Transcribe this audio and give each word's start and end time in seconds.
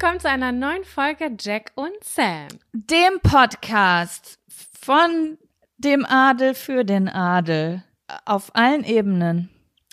Willkommen 0.00 0.20
zu 0.20 0.28
einer 0.28 0.52
neuen 0.52 0.84
Folge 0.84 1.28
Jack 1.40 1.72
und 1.74 1.90
Sam. 2.04 2.46
Dem 2.72 3.18
Podcast 3.20 4.38
von 4.80 5.38
dem 5.76 6.06
Adel 6.06 6.54
für 6.54 6.84
den 6.84 7.08
Adel. 7.08 7.82
Auf 8.24 8.54
allen 8.54 8.84
Ebenen. 8.84 9.50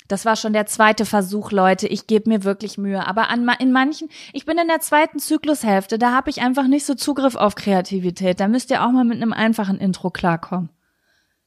Das 0.08 0.24
war 0.24 0.36
schon 0.36 0.54
der 0.54 0.68
zweite 0.68 1.06
Versuch, 1.06 1.52
Leute. 1.52 1.88
Ich 1.88 2.06
gebe 2.06 2.30
mir 2.30 2.44
wirklich 2.44 2.78
Mühe. 2.78 3.08
Aber 3.08 3.30
an, 3.30 3.50
in 3.58 3.72
manchen, 3.72 4.10
ich 4.32 4.46
bin 4.46 4.60
in 4.60 4.68
der 4.68 4.80
zweiten 4.80 5.18
Zyklushälfte, 5.18 5.98
da 5.98 6.12
habe 6.12 6.30
ich 6.30 6.40
einfach 6.40 6.68
nicht 6.68 6.86
so 6.86 6.94
Zugriff 6.94 7.36
auf 7.36 7.56
Kreativität. 7.56 8.40
Da 8.40 8.48
müsst 8.48 8.70
ihr 8.70 8.86
auch 8.86 8.92
mal 8.92 9.06
mit 9.06 9.20
einem 9.20 9.34
einfachen 9.34 9.80
Intro 9.80 10.12
klarkommen. 10.12 10.70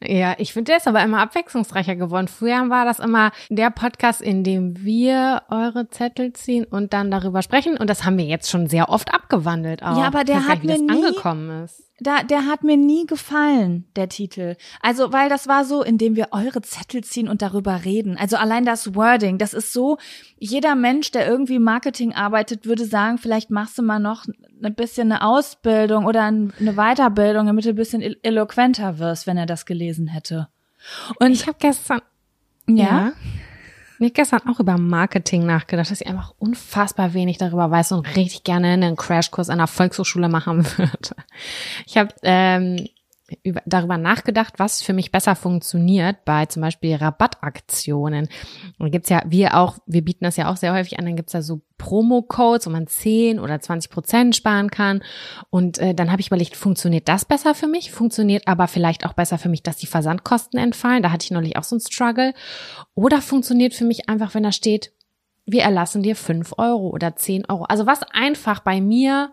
Ja, 0.01 0.37
ich 0.39 0.53
finde, 0.53 0.71
der 0.71 0.77
ist 0.77 0.87
aber 0.87 1.03
immer 1.03 1.21
abwechslungsreicher 1.21 1.97
geworden. 1.97 2.29
Früher 2.29 2.71
war 2.71 2.85
das 2.85 3.01
immer 3.01 3.33
der 3.49 3.71
Podcast, 3.71 4.23
in 4.23 4.45
dem 4.45 4.85
wir 4.85 5.43
eure 5.51 5.89
Zettel 5.91 6.33
ziehen 6.35 6.65
und 6.65 6.93
dann 6.93 7.11
darüber 7.11 7.43
sprechen. 7.43 7.77
Und 7.77 7.91
das 7.91 8.05
haben 8.05 8.17
wir 8.17 8.25
jetzt 8.25 8.49
schon 8.49 8.69
sehr 8.69 8.91
oft 8.91 9.13
abgewandelt 9.13 9.83
auch. 9.83 9.99
Ja, 9.99 10.05
aber 10.07 10.23
der 10.23 10.47
hat 10.47 10.63
mir 10.63 10.79
nie- 10.79 10.89
angekommen 10.89 11.65
ist. 11.65 11.83
Da, 12.01 12.23
der 12.23 12.47
hat 12.47 12.63
mir 12.63 12.77
nie 12.77 13.07
gefallen, 13.07 13.85
der 13.97 14.09
Titel. 14.09 14.55
Also, 14.81 15.13
weil 15.13 15.29
das 15.29 15.49
war 15.49 15.65
so, 15.65 15.83
indem 15.83 16.15
wir 16.15 16.29
eure 16.31 16.63
Zettel 16.63 17.03
ziehen 17.03 17.29
und 17.29 17.43
darüber 17.43 17.85
reden. 17.85 18.17
Also 18.17 18.37
allein 18.37 18.65
das 18.65 18.95
Wording, 18.95 19.39
das 19.39 19.53
ist 19.53 19.73
so, 19.73 19.99
jeder 20.39 20.77
Mensch, 20.77 21.11
der 21.11 21.27
irgendwie 21.27 21.59
Marketing 21.59 22.15
arbeitet, 22.15 22.67
würde 22.67 22.85
sagen, 22.85 23.19
vielleicht 23.19 23.51
machst 23.51 23.77
du 23.79 23.83
mal 23.83 23.99
noch 23.99 24.27
ein 24.63 24.75
bisschen 24.77 25.11
eine 25.11 25.23
Ausbildung 25.23 26.05
oder 26.07 26.23
ein- 26.25 26.53
eine 26.61 26.75
Weiterbildung, 26.75 27.47
damit 27.47 27.65
du 27.65 27.71
ein 27.71 27.75
bisschen 27.75 28.01
elo- 28.01 28.17
eloquenter 28.23 28.99
wirst, 29.01 29.27
wenn 29.27 29.37
er 29.37 29.47
das 29.47 29.67
gelesen 29.67 30.07
hätte. 30.07 30.49
Und 31.19 31.33
Ich 31.33 31.47
habe 31.49 31.57
gestern, 31.59 32.01
ja, 32.69 33.13
Ich 33.25 33.48
habe 34.07 34.11
gestern 34.11 34.49
auch 34.49 34.61
über 34.61 34.79
Marketing 34.79 35.45
nachgedacht, 35.45 35.91
dass 35.91 36.01
ich 36.01 36.07
einfach 36.07 36.33
unfassbar 36.39 37.15
wenig 37.15 37.39
darüber 37.39 37.71
weiß 37.71 37.93
und 37.93 38.17
richtig 38.17 38.45
gerne 38.45 38.69
einen 38.69 38.97
Crashkurs 38.97 39.51
an 39.51 39.59
der 39.59 39.67
Volkshochschule 39.67 40.29
machen 40.29 40.65
würde. 40.79 41.17
Ich 41.87 41.97
habe 41.97 42.15
ähm, 42.23 42.89
über, 43.43 43.63
darüber 43.67 43.99
nachgedacht, 43.99 44.55
was 44.59 44.83
für 44.83 44.93
mich 44.93 45.13
besser 45.13 45.37
funktioniert 45.37 46.25
bei 46.25 46.47
zum 46.47 46.63
Beispiel 46.63 46.95
Rabattaktionen. 46.95 48.29
Da 48.79 48.89
gibt's 48.89 49.11
ja, 49.11 49.23
wir 49.27 49.57
auch, 49.57 49.79
wir 49.87 50.03
bieten 50.03 50.25
das 50.25 50.37
ja 50.37 50.51
auch 50.51 50.57
sehr 50.57 50.73
häufig 50.73 50.99
an, 50.99 51.05
dann 51.05 51.17
gibt's 51.17 51.33
da 51.33 51.43
so 51.43 51.61
Promo-Codes, 51.77 52.67
wo 52.67 52.71
man 52.71 52.87
10 52.87 53.39
oder 53.39 53.61
20 53.61 53.91
Prozent 53.91 54.37
sparen 54.37 54.71
kann. 54.71 55.03
Und 55.51 55.79
äh, 55.79 55.95
dann 55.95 56.11
habe 56.11 56.21
ich 56.21 56.29
überlegt, 56.29 56.57
funktioniert 56.57 57.09
das 57.09 57.25
besser 57.25 57.55
für 57.55 57.69
mich? 57.69 57.93
Funktioniert 57.93 58.49
aber 58.49 58.67
vielleicht 58.67 59.05
auch 59.05 59.13
besser 59.13 59.39
für 59.39 59.49
mich, 59.49 59.63
dass 59.63 59.77
die 59.77 59.87
Versandkosten 59.87 60.59
entfallen? 60.59 61.03
Da 61.03 61.13
hatte 61.13 61.25
ich 61.25 61.31
neulich 61.31 61.57
auch 61.57 61.65
so 61.65 61.77
einen 61.77 61.81
Struggle. 61.81 62.35
Oder 62.95 63.21
funktioniert 63.21 63.75
für 63.75 63.85
mich 63.85 64.09
einfach, 64.09 64.35
wenn 64.35 64.43
da 64.43 64.53
steht, 64.53 64.93
wir 65.47 65.63
erlassen 65.63 66.03
dir 66.03 66.17
5 66.17 66.55
Euro 66.59 66.89
oder 66.89 67.17
10 67.17 67.47
Euro. 67.49 67.65
Also 67.65 67.87
was 67.87 68.03
einfach 68.03 68.61
bei 68.61 68.81
mir 68.81 69.33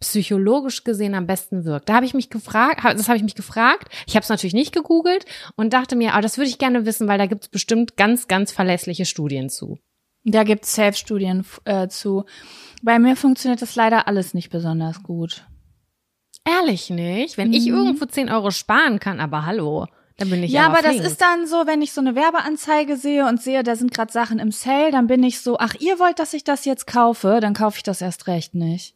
psychologisch 0.00 0.82
gesehen 0.84 1.14
am 1.14 1.26
besten 1.26 1.64
wirkt. 1.64 1.88
Da 1.88 1.94
habe 1.94 2.06
ich 2.06 2.14
mich 2.14 2.30
gefragt, 2.30 2.80
das 2.84 3.08
habe 3.08 3.16
ich 3.18 3.22
mich 3.22 3.34
gefragt. 3.34 3.92
Ich 4.06 4.16
habe 4.16 4.22
es 4.24 4.28
natürlich 4.30 4.54
nicht 4.54 4.72
gegoogelt 4.72 5.26
und 5.56 5.72
dachte 5.72 5.94
mir, 5.94 6.12
aber 6.14 6.22
das 6.22 6.38
würde 6.38 6.48
ich 6.48 6.58
gerne 6.58 6.86
wissen, 6.86 7.06
weil 7.06 7.18
da 7.18 7.26
gibt 7.26 7.44
es 7.44 7.48
bestimmt 7.48 7.96
ganz, 7.96 8.26
ganz 8.26 8.50
verlässliche 8.52 9.04
Studien 9.04 9.50
zu. 9.50 9.78
da 10.24 10.42
gibt's 10.44 10.74
Safe-Studien 10.74 11.44
äh, 11.64 11.88
zu. 11.88 12.24
Bei 12.82 12.98
mir 12.98 13.16
funktioniert 13.16 13.62
das 13.62 13.74
leider 13.76 14.06
alles 14.08 14.34
nicht 14.34 14.50
besonders 14.50 15.02
gut. 15.02 15.46
Ehrlich 16.44 16.90
nicht? 16.90 17.36
Wenn 17.38 17.52
ich 17.52 17.66
Mhm. 17.66 17.74
irgendwo 17.74 18.04
10 18.06 18.30
Euro 18.30 18.50
sparen 18.50 18.98
kann, 19.00 19.20
aber 19.20 19.44
hallo, 19.46 19.86
dann 20.16 20.30
bin 20.30 20.42
ich 20.42 20.50
Ja, 20.52 20.66
aber 20.66 20.78
aber 20.78 20.88
das 20.88 20.96
ist 20.96 21.20
dann 21.20 21.46
so, 21.46 21.66
wenn 21.66 21.80
ich 21.82 21.92
so 21.92 22.00
eine 22.00 22.14
Werbeanzeige 22.14 22.96
sehe 22.96 23.26
und 23.26 23.40
sehe, 23.42 23.62
da 23.62 23.76
sind 23.76 23.92
gerade 23.94 24.12
Sachen 24.12 24.38
im 24.38 24.50
Sale, 24.50 24.90
dann 24.90 25.06
bin 25.06 25.22
ich 25.22 25.40
so, 25.40 25.58
ach, 25.58 25.74
ihr 25.78 25.98
wollt, 25.98 26.18
dass 26.18 26.32
ich 26.34 26.44
das 26.44 26.64
jetzt 26.64 26.86
kaufe, 26.86 27.38
dann 27.40 27.54
kaufe 27.54 27.76
ich 27.78 27.82
das 27.82 28.00
erst 28.00 28.26
recht 28.26 28.54
nicht. 28.54 28.94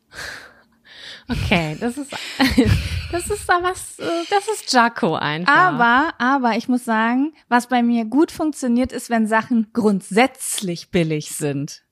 Okay, 1.29 1.77
das 1.81 1.97
ist, 1.97 2.11
das 3.13 3.31
ist 3.31 3.51
aber, 3.51 3.73
das 3.73 4.49
ist 4.53 4.73
Jaco 4.73 5.15
einfach. 5.15 5.55
Aber, 5.55 6.15
aber 6.19 6.57
ich 6.57 6.69
muss 6.69 6.85
sagen, 6.85 7.33
was 7.49 7.69
bei 7.69 7.83
mir 7.83 8.05
gut 8.05 8.31
funktioniert, 8.31 8.93
ist, 8.93 9.11
wenn 9.11 9.27
Sachen 9.27 9.69
grundsätzlich 9.73 10.91
billig 10.91 11.31
sind. 11.31 11.83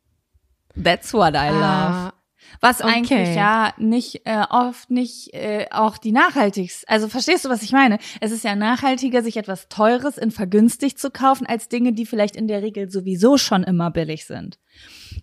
That's 0.83 1.13
what 1.13 1.35
I 1.35 1.49
love. 1.49 1.65
Ah, 1.65 2.13
Was 2.61 2.81
okay. 2.81 2.93
eigentlich 2.93 3.35
ja 3.35 3.73
nicht 3.79 4.23
äh, 4.25 4.45
oft 4.51 4.91
nicht 4.91 5.35
äh, 5.35 5.67
auch 5.71 5.99
die 5.99 6.13
nachhaltigste. 6.13 6.89
Also 6.89 7.09
verstehst 7.09 7.45
du, 7.45 7.49
was 7.49 7.63
ich 7.63 7.73
meine? 7.73 7.99
Es 8.21 8.31
ist 8.33 8.45
ja 8.45 8.55
nachhaltiger, 8.55 9.23
sich 9.23 9.37
etwas 9.37 9.69
Teures 9.69 10.19
in 10.19 10.31
vergünstigt 10.31 10.99
zu 10.99 11.11
kaufen, 11.11 11.47
als 11.47 11.69
Dinge, 11.69 11.93
die 11.93 12.07
vielleicht 12.07 12.37
in 12.37 12.49
der 12.49 12.63
Regel 12.63 12.91
sowieso 12.91 13.39
schon 13.39 13.63
immer 13.65 13.91
billig 13.91 14.27
sind. 14.27 14.59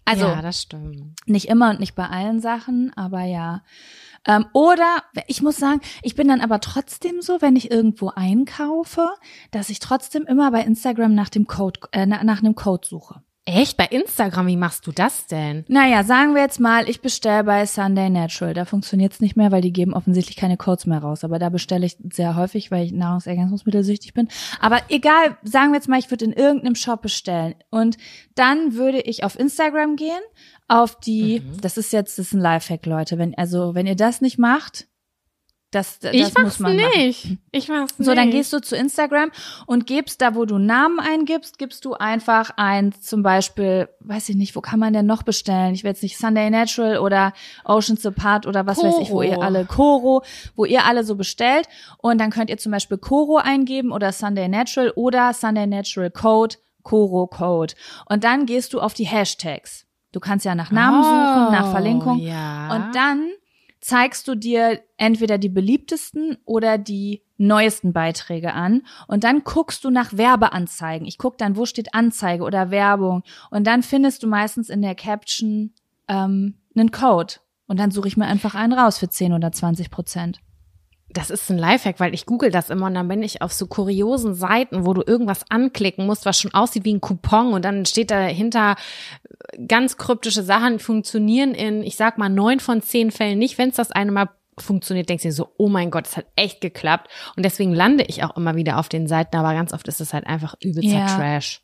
Also 0.06 0.28
ja, 0.28 0.42
das 0.42 0.62
stimmt. 0.62 1.16
nicht 1.26 1.48
immer 1.48 1.70
und 1.72 1.80
nicht 1.80 1.96
bei 1.96 2.08
allen 2.08 2.40
Sachen, 2.42 2.92
aber 2.96 3.24
ja. 3.24 3.64
Ähm, 4.28 4.46
oder 4.54 5.04
ich 5.28 5.42
muss 5.42 5.58
sagen, 5.58 5.82
ich 6.04 6.16
bin 6.16 6.28
dann 6.28 6.42
aber 6.42 6.60
trotzdem 6.60 7.22
so, 7.22 7.42
wenn 7.42 7.56
ich 7.56 7.72
irgendwo 7.72 8.10
einkaufe, 8.10 9.10
dass 9.52 9.70
ich 9.70 9.80
trotzdem 9.80 10.26
immer 10.26 10.52
bei 10.52 10.62
Instagram 10.62 11.16
nach 11.16 11.30
dem 11.30 11.48
Code, 11.48 11.80
äh, 11.92 12.06
na- 12.06 12.24
nach 12.24 12.40
einem 12.40 12.56
Code 12.56 12.86
suche. 12.88 13.24
Echt? 13.52 13.78
Bei 13.78 13.86
Instagram, 13.86 14.46
wie 14.46 14.58
machst 14.58 14.86
du 14.86 14.92
das 14.92 15.26
denn? 15.26 15.66
Naja, 15.68 16.04
sagen 16.04 16.36
wir 16.36 16.42
jetzt 16.44 16.60
mal, 16.60 16.88
ich 16.88 17.02
bestelle 17.02 17.44
bei 17.44 17.66
Sunday 17.66 18.08
Natural. 18.12 18.54
Da 18.54 18.64
funktioniert's 18.64 19.22
nicht 19.22 19.36
mehr, 19.36 19.52
weil 19.52 19.62
die 19.62 19.74
geben 19.74 19.96
offensichtlich 19.96 20.38
keine 20.38 20.56
Codes 20.56 20.86
mehr 20.86 21.00
raus. 21.00 21.24
Aber 21.24 21.40
da 21.40 21.50
bestelle 21.50 21.84
ich 21.84 21.98
sehr 22.12 22.36
häufig, 22.36 22.70
weil 22.70 22.86
ich 22.86 22.92
nahrungsergänzungsmittelsüchtig 22.92 24.14
bin. 24.14 24.28
Aber 24.60 24.80
egal, 24.90 25.36
sagen 25.42 25.72
wir 25.72 25.78
jetzt 25.78 25.90
mal, 25.90 25.98
ich 25.98 26.12
würde 26.12 26.26
in 26.26 26.34
irgendeinem 26.34 26.76
Shop 26.76 27.02
bestellen. 27.02 27.56
Und 27.72 27.98
dann 28.36 28.76
würde 28.76 29.00
ich 29.00 29.24
auf 29.24 29.40
Instagram 29.40 29.96
gehen, 29.96 30.22
auf 30.68 31.00
die, 31.00 31.40
mhm. 31.40 31.60
das 31.62 31.78
ist 31.78 31.92
jetzt, 31.92 32.20
das 32.20 32.28
ist 32.28 32.34
ein 32.34 32.42
Lifehack, 32.42 32.86
Leute. 32.86 33.18
Wenn, 33.18 33.36
also, 33.36 33.74
wenn 33.74 33.88
ihr 33.88 33.96
das 33.96 34.22
nicht 34.22 34.38
macht, 34.38 34.89
das, 35.72 36.00
das 36.00 36.14
ich 36.14 36.36
muss 36.36 36.60
man 36.60 36.76
nicht. 36.76 37.26
Machen. 37.26 37.42
Ich 37.52 37.70
mach's 37.70 38.00
nicht. 38.00 38.06
So, 38.08 38.16
dann 38.16 38.32
gehst 38.32 38.52
du 38.52 38.60
zu 38.60 38.76
Instagram 38.76 39.32
und 39.68 39.86
gibst 39.86 40.22
da, 40.22 40.34
wo 40.34 40.46
du 40.46 40.58
Namen 40.58 41.00
eingibst, 41.00 41.60
gibst 41.60 41.86
du 41.86 41.94
einfach 41.94 42.52
ein, 42.58 42.94
zum 43.02 43.22
Beispiel, 43.22 43.88
weiß 44.00 44.30
ich 44.30 44.36
nicht, 44.36 44.56
wo 44.56 44.62
kann 44.62 44.80
man 44.80 44.94
denn 44.94 45.06
noch 45.06 45.22
bestellen? 45.22 45.76
Ich 45.76 45.84
will 45.84 45.92
jetzt 45.92 46.02
nicht 46.02 46.18
Sunday 46.18 46.50
Natural 46.50 46.98
oder 46.98 47.34
Oceans 47.66 48.04
Apart 48.06 48.48
oder 48.48 48.66
was 48.66 48.78
Koro. 48.78 48.88
weiß 48.88 49.02
ich, 49.02 49.12
wo 49.12 49.22
ihr 49.22 49.42
alle 49.42 49.66
Koro, 49.66 50.24
wo 50.56 50.66
ihr 50.66 50.86
alle 50.86 51.04
so 51.04 51.16
bestellt. 51.16 51.68
Und 52.00 52.20
dann 52.20 52.32
könnt 52.32 52.50
ihr 52.50 52.58
zum 52.58 52.72
Beispiel 52.72 52.98
Koro 52.98 53.38
eingeben 53.38 53.92
oder 53.92 54.12
Sunday 54.12 54.48
Natural 54.48 54.92
oder 54.96 55.34
Sunday 55.34 55.68
Natural 55.68 56.10
Code, 56.10 56.56
Koro 56.82 57.28
Code. 57.28 57.76
Und 58.08 58.24
dann 58.24 58.48
gehst 58.48 58.74
du 58.74 58.82
auf 58.82 58.96
die 58.96 59.06
Hashtags. 59.06 59.86
Du 60.12 60.20
kannst 60.20 60.46
ja 60.46 60.56
nach 60.56 60.72
Namen 60.72 61.02
oh, 61.02 61.04
suchen, 61.04 61.54
nach 61.54 61.70
Verlinkung. 61.72 62.18
Ja. 62.20 62.76
Und 62.76 62.96
dann 62.96 63.30
zeigst 63.82 64.28
du 64.28 64.36
dir 64.36 64.82
entweder 64.98 65.38
die 65.38 65.50
beliebtesten 65.50 66.38
oder 66.46 66.78
die 66.78 67.24
neuesten 67.38 67.94
Beiträge 67.94 68.54
an 68.54 68.84
und 69.08 69.24
dann 69.24 69.44
guckst 69.44 69.84
du 69.84 69.90
nach 69.90 70.16
Werbeanzeigen. 70.16 71.08
Ich 71.08 71.18
guck 71.18 71.38
dann, 71.38 71.56
wo 71.56 71.66
steht 71.66 71.94
Anzeige 71.94 72.44
oder 72.44 72.72
Werbung 72.72 73.24
und 73.50 73.66
dann 73.66 73.84
findest 73.84 74.24
du 74.24 74.28
meistens 74.28 74.70
in 74.70 74.82
der 74.82 74.96
Caption 74.96 75.74
ähm, 76.08 76.56
einen 76.76 76.92
Code 76.92 77.36
und 77.68 77.80
dann 77.80 77.92
suche 77.92 78.10
ich 78.10 78.18
mir 78.18 78.26
einfach 78.26 78.56
einen 78.56 78.74
raus 78.74 78.98
für 78.98 79.10
10 79.10 79.34
oder 79.34 79.52
20 79.52 79.90
Prozent 79.90 80.42
das 81.12 81.30
ist 81.30 81.50
ein 81.50 81.58
Lifehack, 81.58 82.00
weil 82.00 82.14
ich 82.14 82.26
google 82.26 82.52
das 82.52 82.70
immer 82.70 82.88
und 82.88 82.94
dann 82.94 83.08
bin 83.08 83.24
ich 83.24 83.42
auf 83.42 83.52
so 83.52 83.68
kuriosen 83.68 84.36
Seiten, 84.36 84.86
wo 84.86 84.94
du 84.94 85.02
irgendwas 85.06 85.44
anklicken 85.50 86.06
musst, 86.06 86.26
was 86.26 86.40
schon 86.40 86.54
aussieht 86.54 86.86
wie 86.86 86.94
ein 86.94 87.02
Coupon 87.02 87.54
und 87.54 87.66
dann 87.66 87.86
steht 87.86 88.12
dahinter 88.12 88.76
ganz 89.68 89.98
kryptische 89.98 90.44
Sachen 90.44 90.80
funktionieren 90.80 91.54
in, 91.54 91.84
ich 91.84 91.96
sag 91.96 92.18
mal, 92.18 92.30
neun 92.30 92.60
von 92.60 92.82
zehn 92.82 93.12
Fällen 93.12 93.40
nicht. 93.40 93.58
Wenn 93.58 93.70
es 93.70 93.76
das 93.76 93.92
eine 93.92 94.12
Mal 94.12 94.30
funktioniert, 94.60 95.10
denkst 95.10 95.24
du 95.24 95.30
dir 95.30 95.34
so, 95.34 95.54
oh 95.58 95.70
mein 95.70 95.90
Gott, 95.90 96.08
es 96.08 96.18
hat 96.18 96.26
echt 96.36 96.62
geklappt. 96.62 97.10
Und 97.36 97.44
deswegen 97.44 97.74
lande 97.74 98.04
ich 98.04 98.24
auch 98.24 98.36
immer 98.36 98.56
wieder 98.56 98.78
auf 98.78 98.90
den 98.90 99.08
Seiten, 99.08 99.38
aber 99.38 99.54
ganz 99.54 99.74
oft 99.74 99.88
ist 99.88 100.02
es 100.02 100.14
halt 100.14 100.28
einfach 100.28 100.56
übelster 100.62 101.00
ja. 101.00 101.18
Trash. 101.18 101.62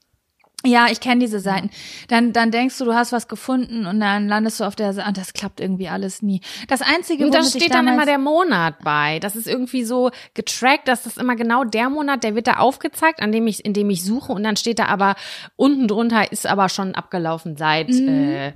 Ja, 0.66 0.88
ich 0.92 1.00
kenne 1.00 1.20
diese 1.20 1.40
Seiten. 1.40 1.70
Dann, 2.08 2.34
dann 2.34 2.52
denkst 2.52 2.78
du, 2.78 2.86
du 2.86 2.94
hast 2.94 3.12
was 3.12 3.28
gefunden 3.28 3.86
und 3.86 4.00
dann 4.00 4.28
landest 4.28 4.60
du 4.60 4.64
auf 4.64 4.76
der 4.76 4.94
Seite, 4.94 5.08
ah, 5.08 5.12
das 5.12 5.34
klappt 5.34 5.60
irgendwie 5.60 5.88
alles 5.88 6.22
nie. 6.22 6.42
Das 6.68 6.82
Einzige, 6.82 7.26
Und 7.26 7.34
da 7.34 7.44
steht 7.44 7.74
dann 7.74 7.88
immer 7.88 8.06
der 8.06 8.18
Monat 8.18 8.80
bei. 8.84 9.20
Das 9.20 9.36
ist 9.36 9.48
irgendwie 9.48 9.84
so 9.84 10.12
getrackt, 10.34 10.88
dass 10.88 11.04
das 11.04 11.18
immer 11.18 11.36
genau 11.36 11.64
der 11.64 11.90
Monat, 11.90 12.24
der 12.24 12.36
wird 12.36 12.48
da 12.48 12.58
aufgezeigt, 12.58 13.22
an 13.22 13.32
dem 13.32 13.48
ich, 13.48 13.66
in 13.66 13.74
dem 13.74 13.90
ich 13.90 14.04
suche 14.04 14.32
und 14.32 14.44
dann 14.44 14.56
steht 14.56 14.80
da 14.80 14.86
aber, 14.86 15.16
unten 15.56 15.88
drunter 15.88 16.32
ist 16.32 16.46
aber 16.46 16.70
schon 16.70 16.96
abgelaufen 16.96 17.58
seit, 17.58 17.90
mhm. 17.90 18.08
äh, 18.08 18.54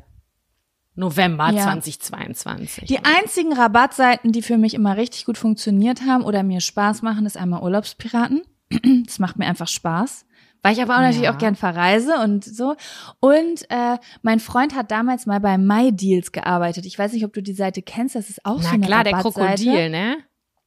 November 0.95 1.49
ja. 1.51 1.63
2022. 1.63 2.85
Die 2.85 2.99
einzigen 2.99 3.53
Rabattseiten, 3.53 4.33
die 4.33 4.41
für 4.41 4.57
mich 4.57 4.73
immer 4.73 4.97
richtig 4.97 5.25
gut 5.25 5.37
funktioniert 5.37 6.01
haben 6.05 6.23
oder 6.23 6.43
mir 6.43 6.59
Spaß 6.59 7.01
machen, 7.01 7.25
ist 7.25 7.37
einmal 7.37 7.63
Urlaubspiraten. 7.63 8.43
Das 9.05 9.17
macht 9.17 9.37
mir 9.37 9.47
einfach 9.47 9.67
Spaß 9.67 10.25
weil 10.61 10.73
ich 10.73 10.81
aber 10.81 10.95
auch 10.95 11.01
ja. 11.01 11.07
natürlich 11.07 11.29
auch 11.29 11.37
gern 11.37 11.55
verreise 11.55 12.15
und 12.23 12.43
so. 12.43 12.75
Und 13.19 13.69
äh, 13.69 13.97
mein 14.21 14.39
Freund 14.39 14.75
hat 14.75 14.91
damals 14.91 15.25
mal 15.25 15.39
bei 15.39 15.57
MyDeals 15.57 16.31
gearbeitet. 16.31 16.85
Ich 16.85 16.97
weiß 16.97 17.13
nicht, 17.13 17.25
ob 17.25 17.33
du 17.33 17.41
die 17.41 17.53
Seite 17.53 17.81
kennst. 17.81 18.15
Das 18.15 18.29
ist 18.29 18.45
auch 18.45 18.57
Na 18.57 18.63
so 18.63 18.69
eine 18.69 18.85
klar, 18.85 19.03
der 19.03 19.13
Krokodil, 19.13 19.89
ne? 19.89 20.17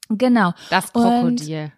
Genau. 0.09 0.53
Das 0.71 0.93
Krokodil. 0.93 1.65
Und 1.65 1.73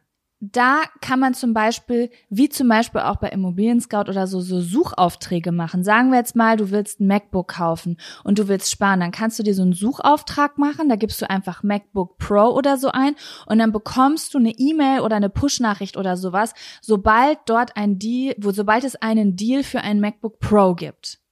da 0.52 0.82
kann 1.00 1.20
man 1.20 1.35
zum 1.35 1.55
Beispiel, 1.55 2.11
wie 2.29 2.49
zum 2.49 2.69
Beispiel 2.69 3.00
auch 3.00 3.17
bei 3.17 3.29
Immobilien 3.29 3.81
Scout 3.81 4.08
oder 4.08 4.26
so, 4.26 4.41
so 4.41 4.61
Suchaufträge 4.61 5.52
machen. 5.52 5.85
Sagen 5.85 6.11
wir 6.11 6.19
jetzt 6.19 6.37
mal, 6.37 6.56
du 6.56 6.70
willst 6.70 7.00
ein 7.00 7.06
MacBook 7.06 7.49
kaufen 7.49 7.96
und 8.25 8.38
du 8.38 8.49
willst 8.49 8.70
sparen, 8.70 9.00
dann 9.00 9.11
kannst 9.11 9.38
du 9.38 9.43
dir 9.43 9.55
so 9.55 9.62
einen 9.62 9.73
Suchauftrag 9.73 10.58
machen, 10.58 10.88
da 10.88 10.96
gibst 10.96 11.23
du 11.23 11.31
einfach 11.31 11.62
MacBook 11.62 12.19
Pro 12.19 12.49
oder 12.50 12.76
so 12.76 12.88
ein 12.88 13.17
und 13.46 13.58
dann 13.58 13.73
bekommst 13.73 14.35
du 14.35 14.38
eine 14.38 14.50
E-Mail 14.50 15.00
oder 15.00 15.17
eine 15.17 15.31
Push-Nachricht 15.31 15.96
oder 15.96 16.17
sowas, 16.17 16.52
sobald 16.82 17.38
dort 17.47 17.76
ein 17.76 17.99
Deal, 17.99 18.35
wo 18.38 18.50
sobald 18.50 18.85
es 18.85 18.97
einen 18.97 19.37
Deal 19.37 19.62
für 19.62 19.81
ein 19.81 20.00
MacBook 20.00 20.40
Pro 20.40 20.75
gibt. 20.75 21.24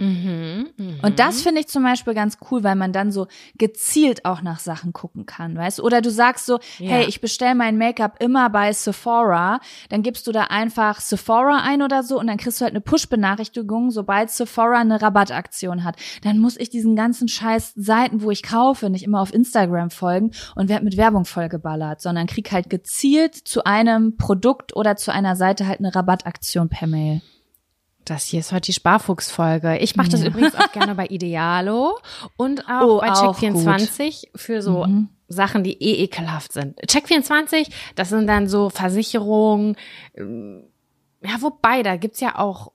Mhm, 0.00 0.70
mh. 0.78 0.94
Und 1.02 1.18
das 1.18 1.42
finde 1.42 1.60
ich 1.60 1.68
zum 1.68 1.82
Beispiel 1.82 2.14
ganz 2.14 2.38
cool, 2.50 2.64
weil 2.64 2.74
man 2.74 2.92
dann 2.92 3.12
so 3.12 3.26
gezielt 3.58 4.24
auch 4.24 4.40
nach 4.40 4.58
Sachen 4.58 4.94
gucken 4.94 5.26
kann, 5.26 5.56
weißt 5.56 5.78
du? 5.78 5.82
Oder 5.82 6.00
du 6.00 6.10
sagst 6.10 6.46
so, 6.46 6.58
ja. 6.78 6.90
hey, 6.90 7.04
ich 7.04 7.20
bestelle 7.20 7.54
mein 7.54 7.76
Make-up 7.76 8.16
immer 8.18 8.48
bei 8.48 8.72
Sephora, 8.72 9.60
dann 9.90 10.02
gibst 10.02 10.26
du 10.26 10.32
da 10.32 10.44
einfach 10.44 11.00
Sephora 11.00 11.62
ein 11.64 11.82
oder 11.82 12.02
so 12.02 12.18
und 12.18 12.28
dann 12.28 12.38
kriegst 12.38 12.60
du 12.60 12.64
halt 12.64 12.72
eine 12.72 12.80
Push-Benachrichtigung, 12.80 13.90
sobald 13.90 14.30
Sephora 14.30 14.80
eine 14.80 15.02
Rabattaktion 15.02 15.84
hat. 15.84 15.96
Dann 16.22 16.38
muss 16.38 16.56
ich 16.56 16.70
diesen 16.70 16.96
ganzen 16.96 17.28
scheiß 17.28 17.74
Seiten, 17.76 18.22
wo 18.22 18.30
ich 18.30 18.42
kaufe, 18.42 18.88
nicht 18.88 19.04
immer 19.04 19.20
auf 19.20 19.34
Instagram 19.34 19.90
folgen 19.90 20.30
und 20.54 20.70
werde 20.70 20.84
mit 20.84 20.96
Werbung 20.96 21.26
vollgeballert, 21.26 22.00
sondern 22.00 22.26
krieg 22.26 22.50
halt 22.52 22.70
gezielt 22.70 23.34
zu 23.34 23.64
einem 23.64 24.16
Produkt 24.16 24.74
oder 24.74 24.96
zu 24.96 25.12
einer 25.12 25.36
Seite 25.36 25.66
halt 25.66 25.80
eine 25.80 25.94
Rabattaktion 25.94 26.70
per 26.70 26.86
Mail. 26.86 27.20
Das 28.10 28.24
hier 28.24 28.40
ist 28.40 28.50
heute 28.50 28.62
die 28.62 28.72
Sparfuchs-Folge. 28.72 29.78
Ich 29.78 29.94
mache 29.94 30.08
das 30.08 30.22
ja. 30.22 30.26
übrigens 30.26 30.56
auch 30.56 30.72
gerne 30.72 30.96
bei 30.96 31.06
Idealo 31.06 31.96
und 32.36 32.68
auch 32.68 32.96
oh, 32.96 33.00
bei 33.00 33.10
Check24 33.10 34.30
für 34.34 34.62
so 34.62 34.84
mhm. 34.84 35.10
Sachen, 35.28 35.62
die 35.62 35.80
eh 35.80 36.02
ekelhaft 36.02 36.52
sind. 36.52 36.76
Check24, 36.80 37.70
das 37.94 38.08
sind 38.08 38.26
dann 38.26 38.48
so 38.48 38.68
Versicherungen, 38.68 39.76
ähm, 40.16 40.64
ja, 41.22 41.40
wobei, 41.40 41.84
da 41.84 41.96
gibt's 41.96 42.18
ja 42.18 42.36
auch 42.36 42.72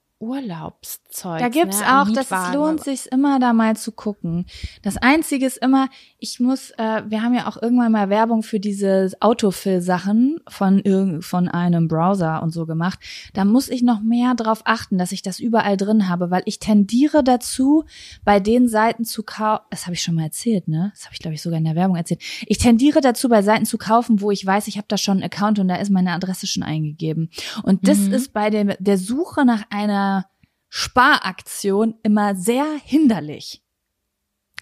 Urlaubszeug. 1.16 1.40
Da 1.40 1.50
gibt's 1.50 1.80
ne? 1.80 2.02
auch, 2.02 2.10
das 2.10 2.32
es 2.32 2.54
lohnt 2.54 2.84
sich 2.84 3.12
immer 3.12 3.40
da 3.40 3.54
mal 3.54 3.76
zu 3.76 3.92
gucken. 3.92 4.46
Das 4.82 4.98
einzige 4.98 5.46
ist 5.46 5.58
immer, 5.58 5.90
ich 6.20 6.40
muss, 6.40 6.72
äh, 6.72 7.04
wir 7.08 7.22
haben 7.22 7.34
ja 7.34 7.48
auch 7.48 7.62
irgendwann 7.62 7.92
mal 7.92 8.10
Werbung 8.10 8.44
für 8.44 8.60
diese 8.60 9.12
Autofill-Sachen 9.20 10.40
von 10.48 10.84
von 11.22 11.48
einem 11.48 11.88
Browser 11.88 12.42
und 12.44 12.52
so 12.52 12.66
gemacht. 12.66 13.00
Da 13.34 13.46
muss 13.46 13.70
ich 13.70 13.84
noch 13.84 14.02
mehr 14.02 14.36
drauf 14.36 14.62
achten, 14.66 14.98
dass 14.98 15.12
ich 15.12 15.22
das 15.22 15.40
überall 15.40 15.78
drin 15.78 16.10
habe, 16.10 16.32
weil 16.32 16.44
ich 16.46 16.60
tendiere 16.60 17.24
dazu, 17.24 17.86
bei 18.24 18.40
den 18.40 18.68
Seiten 18.68 19.06
zu 19.06 19.24
kaufen. 19.24 19.64
Das 19.70 19.86
habe 19.86 19.94
ich 19.94 20.02
schon 20.02 20.16
mal 20.16 20.24
erzählt, 20.24 20.68
ne? 20.68 20.92
Das 20.94 21.06
habe 21.06 21.14
ich 21.14 21.20
glaube 21.20 21.36
ich 21.36 21.42
sogar 21.42 21.58
in 21.58 21.66
der 21.66 21.76
Werbung 21.76 21.96
erzählt. 21.96 22.22
Ich 22.48 22.58
tendiere 22.58 23.02
dazu, 23.02 23.30
bei 23.30 23.42
Seiten 23.42 23.66
zu 23.66 23.78
kaufen, 23.78 24.22
wo 24.22 24.32
ich 24.32 24.46
weiß, 24.46 24.68
ich 24.68 24.78
habe 24.78 24.88
da 24.88 24.98
schon 24.98 25.18
einen 25.18 25.24
Account 25.24 25.60
und 25.60 25.68
da 25.68 25.76
ist 25.76 25.90
meine 25.90 26.12
Adresse 26.12 26.48
schon 26.48 26.64
eingegeben. 26.64 27.30
Und 27.64 27.88
das 27.88 28.00
mhm. 28.00 28.14
ist 28.14 28.34
bei 28.34 28.50
der, 28.50 28.76
der 28.80 28.98
Suche 28.98 29.46
nach 29.46 29.64
einer 29.70 30.26
Sparaktion 30.70 31.96
immer 32.04 32.36
sehr 32.36 32.66
hinderlich. 32.84 33.62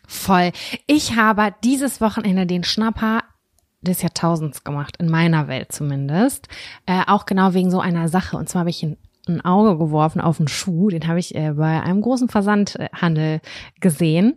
Voll. 0.08 0.52
Ich 0.86 1.16
habe 1.16 1.56
dieses 1.64 2.02
Wochenende 2.02 2.46
den 2.46 2.64
Schnapper 2.64 3.24
des 3.82 4.02
Jahrtausends 4.02 4.64
gemacht, 4.64 4.98
in 4.98 5.10
meiner 5.10 5.48
Welt 5.48 5.72
zumindest. 5.72 6.48
Äh, 6.86 7.04
auch 7.08 7.26
genau 7.26 7.54
wegen 7.54 7.72
so 7.72 7.80
einer 7.80 8.08
Sache. 8.08 8.38
Und 8.38 8.50
zwar 8.50 8.62
habe 8.62 8.70
ich 8.70 8.84
ein, 8.84 8.98
ein 9.28 9.44
Auge 9.44 9.78
geworfen 9.78 10.20
auf 10.20 10.40
einen 10.40 10.48
Schuh, 10.48 10.90
den 10.90 11.08
habe 11.08 11.20
ich 11.20 11.34
äh, 11.36 11.54
bei 11.54 11.82
einem 11.82 12.02
großen 12.02 12.30
Versandhandel 12.30 13.40
gesehen 13.80 14.36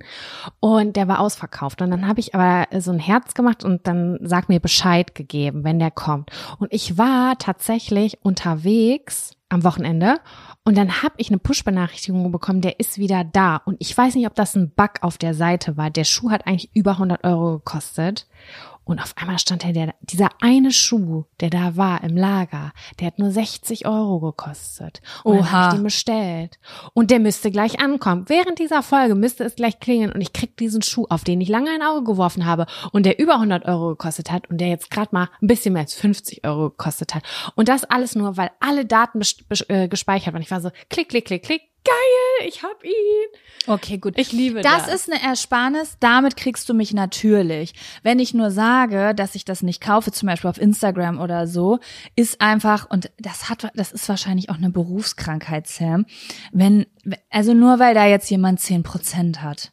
und 0.60 0.96
der 0.96 1.08
war 1.08 1.20
ausverkauft. 1.20 1.82
Und 1.82 1.90
dann 1.90 2.06
habe 2.06 2.20
ich 2.20 2.34
aber 2.34 2.68
so 2.80 2.92
ein 2.92 2.98
Herz 2.98 3.34
gemacht 3.34 3.64
und 3.64 3.86
dann 3.86 4.18
sag 4.22 4.48
mir 4.48 4.60
Bescheid 4.60 5.14
gegeben, 5.14 5.64
wenn 5.64 5.78
der 5.78 5.90
kommt. 5.90 6.30
Und 6.58 6.72
ich 6.72 6.98
war 6.98 7.36
tatsächlich 7.38 8.18
unterwegs 8.24 9.32
am 9.48 9.64
Wochenende 9.64 10.18
und 10.64 10.76
dann 10.76 11.02
habe 11.02 11.14
ich 11.18 11.30
eine 11.30 11.38
Push-Benachrichtigung 11.38 12.30
bekommen, 12.32 12.60
der 12.60 12.80
ist 12.80 12.98
wieder 12.98 13.22
da. 13.22 13.56
Und 13.64 13.76
ich 13.78 13.96
weiß 13.96 14.16
nicht, 14.16 14.26
ob 14.26 14.34
das 14.34 14.56
ein 14.56 14.70
Bug 14.70 14.90
auf 15.00 15.18
der 15.18 15.34
Seite 15.34 15.76
war. 15.76 15.90
Der 15.90 16.04
Schuh 16.04 16.30
hat 16.30 16.46
eigentlich 16.46 16.70
über 16.74 16.92
100 16.92 17.22
Euro 17.24 17.58
gekostet. 17.58 18.26
Und 18.86 19.00
auf 19.00 19.14
einmal 19.16 19.38
stand 19.40 19.64
da 19.64 19.72
der, 19.72 19.94
dieser 20.00 20.28
eine 20.40 20.70
Schuh, 20.70 21.24
der 21.40 21.50
da 21.50 21.76
war 21.76 22.04
im 22.04 22.16
Lager, 22.16 22.72
der 23.00 23.08
hat 23.08 23.18
nur 23.18 23.32
60 23.32 23.84
Euro 23.84 24.20
gekostet. 24.20 25.02
Und 25.24 25.38
Oha. 25.38 25.40
dann 25.40 25.52
habe 25.52 25.66
ich 25.66 25.78
den 25.78 25.82
bestellt. 25.82 26.58
Und 26.94 27.10
der 27.10 27.18
müsste 27.18 27.50
gleich 27.50 27.80
ankommen. 27.80 28.26
Während 28.28 28.60
dieser 28.60 28.84
Folge 28.84 29.16
müsste 29.16 29.42
es 29.42 29.56
gleich 29.56 29.80
klingen 29.80 30.12
und 30.12 30.20
ich 30.20 30.32
krieg 30.32 30.56
diesen 30.56 30.82
Schuh, 30.82 31.04
auf 31.10 31.24
den 31.24 31.40
ich 31.40 31.48
lange 31.48 31.70
ein 31.70 31.82
Auge 31.82 32.04
geworfen 32.04 32.46
habe 32.46 32.66
und 32.92 33.06
der 33.06 33.18
über 33.18 33.34
100 33.34 33.64
Euro 33.64 33.88
gekostet 33.88 34.30
hat 34.30 34.48
und 34.50 34.58
der 34.58 34.68
jetzt 34.68 34.88
gerade 34.92 35.08
mal 35.10 35.28
ein 35.42 35.48
bisschen 35.48 35.72
mehr 35.72 35.82
als 35.82 35.94
50 35.94 36.46
Euro 36.46 36.70
gekostet 36.70 37.12
hat. 37.12 37.24
Und 37.56 37.68
das 37.68 37.82
alles 37.82 38.14
nur, 38.14 38.36
weil 38.36 38.52
alle 38.60 38.86
Daten 38.86 39.20
äh, 39.66 39.88
gespeichert 39.88 40.32
waren. 40.32 40.42
Ich 40.42 40.50
war 40.52 40.60
so, 40.60 40.70
klick, 40.90 41.08
klick, 41.08 41.24
klick, 41.24 41.42
klick, 41.42 41.62
geil, 41.86 42.48
ich 42.48 42.62
hab 42.62 42.84
ihn. 42.84 42.92
Okay, 43.66 43.98
gut. 43.98 44.14
Ich 44.18 44.32
liebe 44.32 44.60
das. 44.60 44.86
das. 44.86 44.94
ist 44.94 45.12
eine 45.12 45.22
Ersparnis, 45.22 45.96
damit 46.00 46.36
kriegst 46.36 46.68
du 46.68 46.74
mich 46.74 46.92
natürlich. 46.92 47.72
Wenn 48.02 48.18
ich 48.18 48.34
nur 48.34 48.50
sage, 48.50 49.14
dass 49.14 49.34
ich 49.34 49.44
das 49.44 49.62
nicht 49.62 49.80
kaufe, 49.80 50.12
zum 50.12 50.26
Beispiel 50.28 50.50
auf 50.50 50.60
Instagram 50.60 51.20
oder 51.20 51.46
so, 51.46 51.78
ist 52.14 52.40
einfach, 52.40 52.90
und 52.90 53.10
das 53.18 53.48
hat, 53.48 53.70
das 53.74 53.92
ist 53.92 54.08
wahrscheinlich 54.08 54.50
auch 54.50 54.56
eine 54.56 54.70
Berufskrankheit, 54.70 55.66
Sam, 55.66 56.06
wenn, 56.52 56.86
also 57.30 57.54
nur 57.54 57.78
weil 57.78 57.94
da 57.94 58.06
jetzt 58.06 58.30
jemand 58.30 58.60
zehn 58.60 58.82
Prozent 58.82 59.42
hat, 59.42 59.72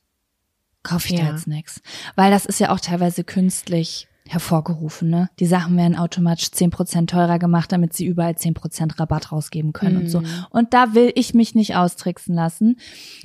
kaufe 0.83 1.09
ich 1.09 1.15
da 1.19 1.25
Ja. 1.27 1.31
jetzt 1.31 1.47
nichts. 1.47 1.81
Weil 2.15 2.31
das 2.31 2.45
ist 2.45 2.59
ja 2.59 2.71
auch 2.71 2.79
teilweise 2.79 3.23
künstlich 3.23 4.07
hervorgerufen, 4.33 5.09
ne? 5.09 5.29
Die 5.39 5.45
Sachen 5.45 5.77
werden 5.77 5.95
automatisch 5.97 6.47
10% 6.47 7.07
teurer 7.07 7.39
gemacht, 7.39 7.71
damit 7.71 7.93
sie 7.93 8.05
überall 8.05 8.33
10% 8.33 8.99
Rabatt 8.99 9.31
rausgeben 9.31 9.71
können 9.73 9.97
und 9.97 10.07
so. 10.09 10.19
Mhm. 10.21 10.27
Und 10.49 10.73
da 10.73 10.93
will 10.93 11.11
ich 11.15 11.33
mich 11.33 11.55
nicht 11.55 11.75
austricksen 11.75 12.35
lassen. 12.35 12.77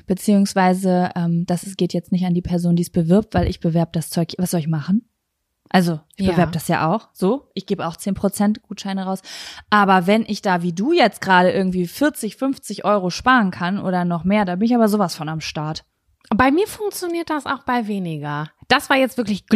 Beziehungsweise, 0.06 1.10
ähm, 1.14 1.44
das 1.46 1.76
geht 1.76 1.92
jetzt 1.92 2.12
nicht 2.12 2.24
an 2.26 2.34
die 2.34 2.42
Person, 2.42 2.76
die 2.76 2.82
es 2.82 2.90
bewirbt, 2.90 3.34
weil 3.34 3.48
ich 3.48 3.60
bewerbe 3.60 3.92
das 3.92 4.10
Zeug. 4.10 4.34
Was 4.38 4.50
soll 4.50 4.60
ich 4.60 4.68
machen? 4.68 5.08
Also, 5.70 6.00
ich 6.16 6.26
Ja. 6.26 6.32
bewerbe 6.32 6.52
das 6.52 6.66
ja 6.68 6.92
auch. 6.92 7.08
So, 7.12 7.50
ich 7.54 7.66
gebe 7.66 7.86
auch 7.86 7.96
10% 7.96 8.62
Gutscheine 8.62 9.04
raus. 9.04 9.20
Aber 9.70 10.06
wenn 10.06 10.24
ich 10.26 10.40
da 10.42 10.62
wie 10.62 10.72
du 10.72 10.92
jetzt 10.92 11.20
gerade 11.20 11.50
irgendwie 11.52 11.86
40, 11.86 12.36
50 12.36 12.84
Euro 12.84 13.10
sparen 13.10 13.50
kann 13.50 13.78
oder 13.78 14.04
noch 14.04 14.24
mehr, 14.24 14.44
da 14.46 14.56
bin 14.56 14.66
ich 14.66 14.74
aber 14.74 14.88
sowas 14.88 15.14
von 15.14 15.28
am 15.28 15.40
Start. 15.40 15.84
Bei 16.34 16.50
mir 16.50 16.66
funktioniert 16.66 17.30
das 17.30 17.46
auch 17.46 17.62
bei 17.64 17.86
weniger. 17.86 18.50
Das 18.68 18.90
war 18.90 18.96
jetzt 18.96 19.18
wirklich 19.18 19.46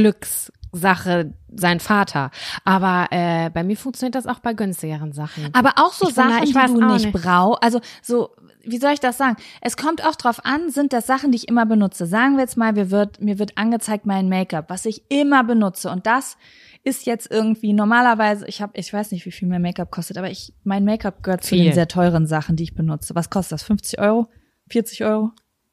Glückssache, 0.73 1.35
sein 1.55 1.81
Vater. 1.81 2.31
Aber 2.65 3.09
äh, 3.11 3.51
bei 3.51 3.63
mir 3.63 3.77
funktioniert 3.77 4.15
das 4.15 4.27
auch 4.27 4.41
bei 4.41 4.55
günstigeren 4.55 5.13
Sachen. 5.13 5.51
Aber 5.55 5.75
auch 5.77 5.93
so 5.93 6.09
Ich 6.09 6.15
bin 6.15 6.25
Sachen, 6.25 6.43
ich 6.43 6.51
die 6.51 6.55
weiß 6.55 6.73
du 6.73 6.85
nicht, 6.85 7.05
nicht. 7.07 7.13
brauchst. 7.23 7.63
Also 7.63 7.81
so, 8.01 8.31
wie 8.65 8.79
soll 8.79 8.93
ich 8.93 9.01
das 9.01 9.19
sagen? 9.19 9.37
Es 9.61 9.77
kommt 9.77 10.05
auch 10.07 10.17
drauf 10.17 10.45
an, 10.45 10.71
sind 10.71 10.93
das 10.93 11.07
Sachen, 11.07 11.31
die 11.33 11.37
ich 11.37 11.49
immer 11.49 11.67
benutze. 11.67 12.07
Sagen 12.07 12.35
wir 12.35 12.41
jetzt 12.41 12.57
mal, 12.57 12.73
mir 12.73 12.91
wird, 12.91 13.21
mir 13.21 13.39
wird 13.39 13.59
angezeigt 13.59 14.07
mein 14.07 14.29
Make-up, 14.29 14.71
was 14.71 14.87
ich 14.87 15.03
immer 15.11 15.45
benutze. 15.45 15.91
Und 15.91 16.07
das 16.07 16.37
ist 16.85 17.07
jetzt 17.07 17.31
irgendwie 17.31 17.73
normalerweise, 17.73 18.47
ich 18.47 18.61
habe, 18.63 18.73
ich 18.77 18.93
weiß 18.93 19.13
nicht, 19.13 19.27
wie 19.27 19.31
viel 19.31 19.49
mein 19.49 19.63
Make-up 19.63 19.91
kostet, 19.91 20.17
aber 20.19 20.31
ich, 20.31 20.53
mein 20.65 20.85
Make-up 20.85 21.23
gehört 21.23 21.45
zu 21.45 21.51
Viel. 21.51 21.65
den 21.65 21.73
sehr 21.75 21.89
teuren 21.89 22.27
Sachen, 22.27 22.57
die 22.57 22.65
ich 22.65 22.75
benutze. 22.75 23.15
Was 23.15 23.31
kostet 23.31 23.53
das? 23.53 23.63
50 23.63 24.01
Euro? 24.01 24.29
40 24.71 25.05
Euro? 25.05 25.31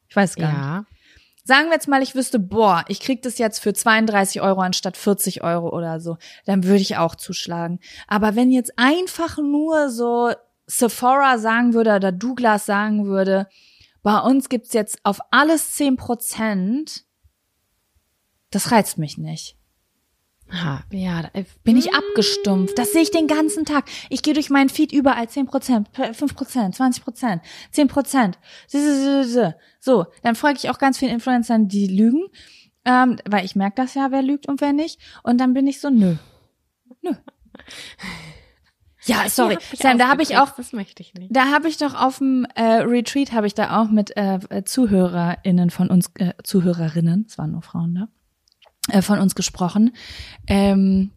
Ich 0.07 0.15
weiß 0.15 0.35
gar 0.35 0.79
nicht. 0.81 0.87
Sagen 1.49 1.69
wir 1.69 1.73
jetzt 1.73 1.87
mal, 1.87 2.03
ich 2.03 2.13
wüsste, 2.13 2.37
boah, 2.37 2.85
ich 2.89 2.99
krieg 2.99 3.23
das 3.23 3.39
jetzt 3.39 3.57
für 3.57 3.73
32 3.73 4.39
Euro 4.39 4.61
anstatt 4.61 4.95
40 4.95 5.43
Euro 5.43 5.75
oder 5.75 5.99
so, 5.99 6.17
dann 6.45 6.63
würde 6.63 6.81
ich 6.81 6.97
auch 6.97 7.15
zuschlagen. 7.15 7.79
Aber 8.07 8.35
wenn 8.35 8.51
jetzt 8.51 8.77
einfach 8.77 9.39
nur 9.39 9.89
so 9.89 10.31
Sephora 10.67 11.39
sagen 11.39 11.73
würde 11.73 11.95
oder 11.95 12.11
Douglas 12.11 12.67
sagen 12.67 13.07
würde, 13.07 13.47
bei 14.03 14.19
uns 14.19 14.49
gibt's 14.49 14.73
jetzt 14.73 14.99
auf 15.03 15.21
alles 15.31 15.71
10 15.71 15.97
Prozent, 15.97 17.05
das 18.51 18.71
reizt 18.71 18.99
mich 18.99 19.17
nicht. 19.17 19.57
Ha, 20.51 20.83
ja, 20.91 21.21
da- 21.21 21.29
äh, 21.33 21.45
Bin 21.63 21.77
ich 21.77 21.93
abgestumpft. 21.93 22.77
Das 22.77 22.91
sehe 22.93 23.03
ich 23.03 23.11
den 23.11 23.27
ganzen 23.27 23.65
Tag. 23.65 23.85
Ich 24.09 24.23
gehe 24.23 24.33
durch 24.33 24.49
meinen 24.49 24.69
Feed 24.69 24.91
überall 24.91 25.29
10 25.29 25.45
Prozent, 25.45 25.89
5 25.93 26.35
Prozent, 26.35 26.75
20 26.75 27.03
Prozent, 27.03 27.41
10 27.71 27.87
Prozent. 27.87 28.39
So, 29.79 30.05
dann 30.23 30.35
folge 30.35 30.57
ich 30.61 30.69
auch 30.69 30.79
ganz 30.79 30.97
vielen 30.97 31.13
Influencern, 31.13 31.67
die 31.67 31.87
lügen, 31.87 32.23
ähm, 32.85 33.17
weil 33.29 33.45
ich 33.45 33.55
merke 33.55 33.75
das 33.81 33.93
ja, 33.93 34.07
wer 34.11 34.21
lügt 34.23 34.47
und 34.47 34.59
wer 34.61 34.73
nicht. 34.73 34.99
Und 35.23 35.39
dann 35.39 35.53
bin 35.53 35.67
ich 35.67 35.79
so, 35.81 35.89
nö, 35.89 36.15
nö. 37.01 37.11
Ja, 39.05 39.29
sorry, 39.29 39.57
Sam, 39.75 39.97
da 39.97 40.07
habe 40.09 40.21
ich 40.23 40.37
auch, 40.37 40.49
Das 40.55 40.73
möchte 40.73 41.01
ich 41.01 41.13
nicht. 41.13 41.33
da 41.35 41.45
habe 41.51 41.67
ich 41.69 41.77
doch 41.77 41.95
auf 41.99 42.17
dem 42.17 42.45
äh, 42.55 42.81
Retreat 42.81 43.31
habe 43.31 43.47
ich 43.47 43.53
da 43.53 43.81
auch 43.81 43.89
mit 43.89 44.15
äh, 44.17 44.39
ZuhörerInnen 44.65 45.69
von 45.69 45.89
uns, 45.89 46.11
äh, 46.15 46.33
Zuhörerinnen, 46.43 47.25
es 47.27 47.37
waren 47.37 47.51
nur 47.51 47.61
Frauen 47.61 47.95
da, 47.95 48.07
äh, 48.89 49.01
von 49.01 49.19
uns 49.19 49.35
gesprochen. 49.35 49.95
Ähm, 50.47 51.11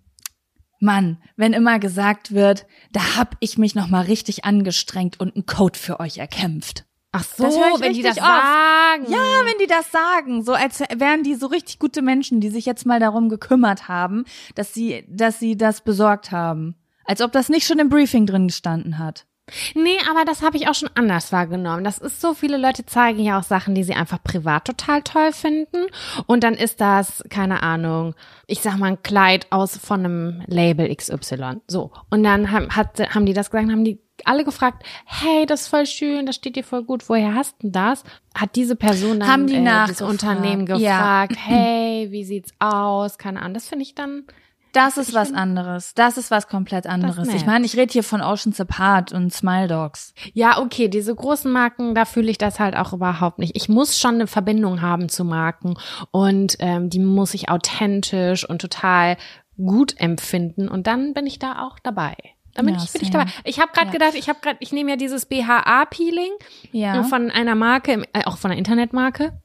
Mann, 0.81 1.19
wenn 1.37 1.53
immer 1.53 1.79
gesagt 1.79 2.33
wird, 2.33 2.67
da 2.93 3.17
hab 3.17 3.37
ich 3.39 3.57
mich 3.57 3.75
noch 3.75 3.89
mal 3.89 4.03
richtig 4.03 4.45
angestrengt 4.45 5.21
und 5.21 5.37
einen 5.37 5.47
Code 5.47 5.79
für 5.79 6.01
euch 6.01 6.19
erkämpft. 6.19 6.85
Ach 7.13 7.25
so, 7.25 7.45
wenn 7.45 7.93
die 7.93 8.03
das 8.03 8.17
oft. 8.17 8.27
sagen. 8.27 9.05
Ja, 9.09 9.45
wenn 9.45 9.59
die 9.61 9.67
das 9.67 9.93
sagen, 9.93 10.43
so 10.43 10.55
als 10.55 10.81
wären 10.81 11.23
die 11.23 11.35
so 11.35 11.47
richtig 11.47 11.79
gute 11.79 12.01
Menschen, 12.01 12.41
die 12.41 12.49
sich 12.49 12.65
jetzt 12.65 12.87
mal 12.87 13.01
darum 13.01 13.29
gekümmert 13.29 13.87
haben, 13.87 14.25
dass 14.55 14.73
sie, 14.73 15.05
dass 15.09 15.39
sie 15.39 15.57
das 15.57 15.83
besorgt 15.83 16.33
haben. 16.33 16.75
Als 17.05 17.21
ob 17.21 17.31
das 17.33 17.49
nicht 17.49 17.67
schon 17.67 17.79
im 17.79 17.91
Briefing 17.91 18.27
drin 18.27 18.47
gestanden 18.47 18.99
hat. 18.99 19.27
Nee, 19.75 19.99
aber 20.11 20.25
das 20.25 20.43
habe 20.43 20.57
ich 20.57 20.69
auch 20.69 20.75
schon 20.75 20.91
anders 20.95 21.33
wahrgenommen. 21.33 21.85
Das 21.85 21.99
ist 21.99 22.21
so, 22.21 22.35
viele 22.35 22.57
Leute 22.57 22.87
zeigen 22.87 23.21
ja 23.21 23.39
auch 23.39 23.43
Sachen, 23.43 23.75
die 23.75 23.85
sie 23.85 23.95
einfach 23.95 24.23
privat 24.23 24.65
total 24.65 25.03
toll 25.03 25.33
finden. 25.33 25.87
Und 26.27 26.45
dann 26.45 26.55
ist 26.55 26.81
das, 26.81 27.23
keine 27.31 27.63
Ahnung, 27.63 28.15
ich 28.47 28.61
sag 28.61 28.79
mal 28.79 28.87
ein 28.87 29.03
Kleid 29.03 29.47
aus 29.51 29.77
von 29.77 30.01
einem 30.01 30.43
Label 30.47 30.95
XY. 30.95 31.61
So. 31.67 31.93
Und 32.11 32.23
dann 32.23 32.51
haben, 32.51 32.71
hat, 32.71 32.99
haben 33.15 33.27
die 33.27 33.33
das 33.33 33.51
gesagt, 33.51 33.71
haben 33.71 33.85
die 33.85 34.01
alle 34.25 34.45
gefragt, 34.45 34.85
hey, 35.05 35.47
das 35.47 35.63
ist 35.63 35.69
voll 35.69 35.87
schön, 35.87 36.27
das 36.27 36.37
steht 36.37 36.57
dir 36.57 36.65
voll 36.65 36.85
gut, 36.85 37.09
woher 37.09 37.35
hast 37.35 37.63
du 37.63 37.71
das? 37.71 38.05
Hat 38.35 38.57
diese 38.57 38.77
Person 38.77 39.21
dann 39.21 39.29
Haben 39.29 39.47
die 39.47 39.57
äh, 39.57 39.65
das 39.65 40.01
Unternehmen 40.01 40.67
ja. 40.67 41.27
gefragt, 41.27 41.37
hey, 41.45 42.09
wie 42.11 42.25
sieht's 42.25 42.53
aus? 42.59 43.19
Keine 43.19 43.41
Ahnung. 43.41 43.55
Das 43.55 43.69
finde 43.69 43.85
ich 43.85 43.95
dann, 43.95 44.25
Das 44.73 44.97
ist 44.97 45.13
was 45.13 45.33
anderes. 45.35 45.93
Das 45.95 46.17
ist 46.17 46.31
was 46.31 46.49
komplett 46.49 46.87
anderes. 46.87 47.29
Ich 47.35 47.45
meine, 47.47 47.67
ich 47.67 47.77
rede 47.77 47.93
hier 47.93 48.03
von 48.03 48.23
Oceans 48.23 48.59
Apart 48.61 49.13
und 49.13 49.33
Smile 49.33 49.69
Dogs. 49.69 50.15
Ja, 50.33 50.59
okay, 50.59 50.89
diese 50.89 51.15
großen 51.15 51.51
Marken, 51.53 51.95
da 51.95 52.05
fühle 52.07 52.31
ich 52.31 52.39
das 52.39 52.59
halt 52.59 52.75
auch 52.77 52.93
überhaupt 52.93 53.39
nicht. 53.39 53.55
Ich 53.55 53.69
muss 53.69 53.99
schon 53.99 54.15
eine 54.15 54.27
Verbindung 54.27 54.81
haben 54.81 55.09
zu 55.11 55.25
Marken 55.25 55.75
und 56.11 56.57
ähm, 56.61 56.89
die 56.91 57.01
muss 57.01 57.35
ich 57.35 57.51
authentisch 57.51 58.49
und 58.49 58.61
total 58.63 59.17
gut 59.59 59.95
empfinden 60.01 60.69
und 60.69 60.87
dann 60.87 61.13
bin 61.13 61.27
ich 61.27 61.39
da 61.39 61.63
auch 61.67 61.79
dabei. 61.79 62.15
Dann 62.55 62.67
bin 62.67 62.75
Ja, 62.75 62.83
ich, 62.83 62.93
bin 62.93 63.03
ich 63.03 63.11
dabei. 63.11 63.27
Ich 63.45 63.61
habe 63.61 63.73
gerade 63.73 63.87
Ja. 63.89 63.93
gedacht, 63.93 64.15
ich 64.15 64.29
habe 64.29 64.39
gerade, 64.41 64.57
ich 64.61 64.73
nehme 64.73 64.91
ja 64.91 64.97
dieses 64.97 65.27
BHA-Peeling 65.27 66.31
Ja. 66.73 67.03
von 67.05 67.31
einer 67.31 67.55
Marke, 67.55 68.03
äh, 68.13 68.25
auch 68.25 68.39
von 68.39 68.51
einer 68.51 68.59
Internetmarke. 68.59 69.39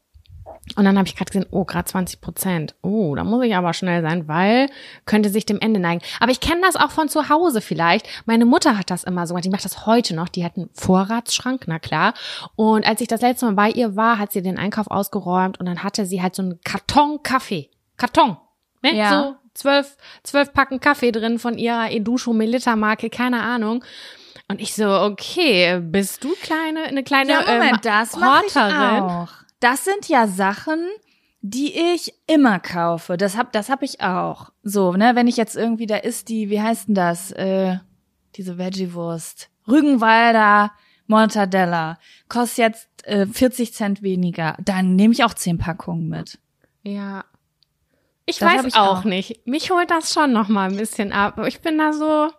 Und 0.75 0.85
dann 0.85 0.97
habe 0.97 1.07
ich 1.07 1.15
gerade 1.15 1.31
gesehen, 1.31 1.45
oh, 1.51 1.65
gerade 1.65 1.85
20 1.85 2.21
Prozent. 2.21 2.75
Oh, 2.81 3.15
da 3.15 3.23
muss 3.23 3.43
ich 3.45 3.55
aber 3.55 3.73
schnell 3.73 4.01
sein, 4.01 4.27
weil 4.27 4.67
könnte 5.05 5.29
sich 5.29 5.45
dem 5.45 5.59
Ende 5.59 5.79
neigen. 5.79 6.01
Aber 6.19 6.31
ich 6.31 6.39
kenne 6.39 6.61
das 6.61 6.75
auch 6.75 6.91
von 6.91 7.09
zu 7.09 7.29
Hause 7.29 7.61
vielleicht. 7.61 8.07
Meine 8.25 8.45
Mutter 8.45 8.77
hat 8.77 8.89
das 8.91 9.03
immer 9.03 9.25
so 9.25 9.33
gemacht. 9.33 9.45
Die 9.45 9.49
macht 9.49 9.65
das 9.65 9.85
heute 9.85 10.15
noch. 10.15 10.29
Die 10.29 10.43
hat 10.43 10.57
einen 10.57 10.69
Vorratsschrank, 10.73 11.63
na 11.67 11.79
klar. 11.79 12.13
Und 12.55 12.85
als 12.85 13.01
ich 13.01 13.07
das 13.07 13.21
letzte 13.21 13.45
Mal 13.45 13.53
bei 13.53 13.69
ihr 13.71 13.95
war, 13.95 14.19
hat 14.19 14.31
sie 14.31 14.41
den 14.41 14.57
Einkauf 14.57 14.91
ausgeräumt 14.91 15.59
und 15.59 15.65
dann 15.65 15.83
hatte 15.83 16.05
sie 16.05 16.21
halt 16.21 16.35
so 16.35 16.43
einen 16.43 16.59
Karton 16.63 17.23
Kaffee. 17.23 17.69
Karton. 17.97 18.37
Ne? 18.83 18.95
Ja. 18.95 19.09
So 19.09 19.35
zwölf, 19.53 19.97
zwölf 20.23 20.53
Packen 20.53 20.79
Kaffee 20.79 21.11
drin 21.11 21.39
von 21.39 21.57
ihrer 21.57 21.91
Edusho 21.91 22.33
Melita 22.33 22.75
Marke, 22.75 23.09
keine 23.09 23.41
Ahnung. 23.41 23.83
Und 24.49 24.61
ich 24.61 24.73
so, 24.75 24.87
okay, 24.89 25.79
bist 25.81 26.23
du 26.23 26.33
kleine, 26.41 26.83
eine 26.83 27.03
kleine 27.03 27.31
Ja, 27.31 27.41
Moment, 27.41 27.73
ähm, 27.73 27.79
das 27.83 28.15
mache 28.15 28.45
ich 28.47 28.55
Horterin? 28.55 29.03
auch. 29.03 29.29
Das 29.59 29.85
sind 29.85 30.07
ja 30.07 30.27
Sachen, 30.27 30.79
die 31.41 31.73
ich 31.93 32.13
immer 32.27 32.59
kaufe. 32.59 33.17
Das 33.17 33.37
hab, 33.37 33.51
das 33.53 33.69
hab 33.69 33.81
ich 33.83 34.01
auch. 34.01 34.51
So, 34.63 34.93
ne, 34.93 35.15
wenn 35.15 35.27
ich 35.27 35.37
jetzt 35.37 35.55
irgendwie, 35.55 35.85
da 35.85 35.97
ist 35.97 36.29
die, 36.29 36.49
wie 36.49 36.61
heißt 36.61 36.87
denn 36.87 36.95
das? 36.95 37.31
Äh, 37.31 37.77
diese 38.35 38.57
Veggie-Wurst. 38.57 39.49
Rügenwalder 39.67 40.71
Mortadella. 41.07 41.97
Kostet 42.29 42.57
jetzt 42.57 43.07
äh, 43.07 43.25
40 43.25 43.73
Cent 43.73 44.01
weniger. 44.01 44.57
Dann 44.63 44.95
nehme 44.95 45.13
ich 45.13 45.23
auch 45.23 45.33
10 45.33 45.57
Packungen 45.57 46.09
mit. 46.09 46.37
Ja. 46.83 47.25
Ich 48.25 48.39
Das 48.39 48.53
weiß 48.53 48.65
ich 48.65 48.75
auch 48.75 48.99
auch. 48.99 49.03
nicht. 49.05 49.47
Mich 49.47 49.71
holt 49.71 49.89
das 49.89 50.13
schon 50.13 50.33
noch 50.33 50.49
mal 50.49 50.69
ein 50.69 50.77
bisschen 50.77 51.13
ab. 51.13 51.39
Ich 51.47 51.61
bin 51.61 51.77
da 51.77 51.93
so, 51.93 52.29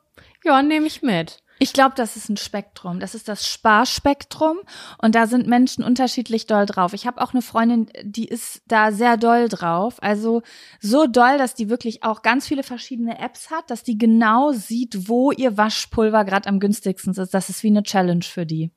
ja, 0.45 0.63
nehme 0.63 0.87
ich 0.87 1.03
mit. 1.03 1.43
Ich 1.59 1.73
glaube, 1.73 1.95
das 1.97 2.17
ist 2.17 2.29
ein 2.29 2.37
Spektrum. 2.37 3.01
Das 3.01 3.15
ist 3.15 3.29
das 3.29 3.47
Sparspektrum 3.47 4.59
und 4.99 5.15
da 5.15 5.27
sind 5.27 5.47
Menschen 5.47 5.83
unterschiedlich 5.83 6.47
doll 6.47 6.67
drauf. 6.67 6.93
Ich 6.93 7.07
habe 7.07 7.21
auch 7.21 7.33
eine 7.33 7.43
Freundin, 7.43 7.91
die 8.03 8.27
ist 8.27 8.63
da 8.67 8.93
sehr 8.93 9.17
doll 9.17 9.49
drauf. 9.49 9.97
Also 10.01 10.43
so 10.81 11.07
doll, 11.07 11.37
dass 11.39 11.55
die 11.55 11.69
wirklich 11.69 12.05
auch 12.05 12.23
ganz 12.23 12.47
viele 12.47 12.63
verschiedene 12.63 13.19
Apps 13.19 13.51
hat, 13.51 13.71
dass 13.71 13.83
die 13.83 13.99
genau 13.99 14.53
sieht, 14.53 15.09
wo 15.09 15.33
ihr 15.33 15.57
Waschpulver 15.57 16.25
gerade 16.25 16.49
am 16.49 16.61
günstigsten 16.61 17.13
ist. 17.13 17.35
Das 17.35 17.49
ist 17.49 17.63
wie 17.63 17.69
eine 17.69 17.83
Challenge 17.83 18.25
für 18.25 18.47
die. 18.47 18.71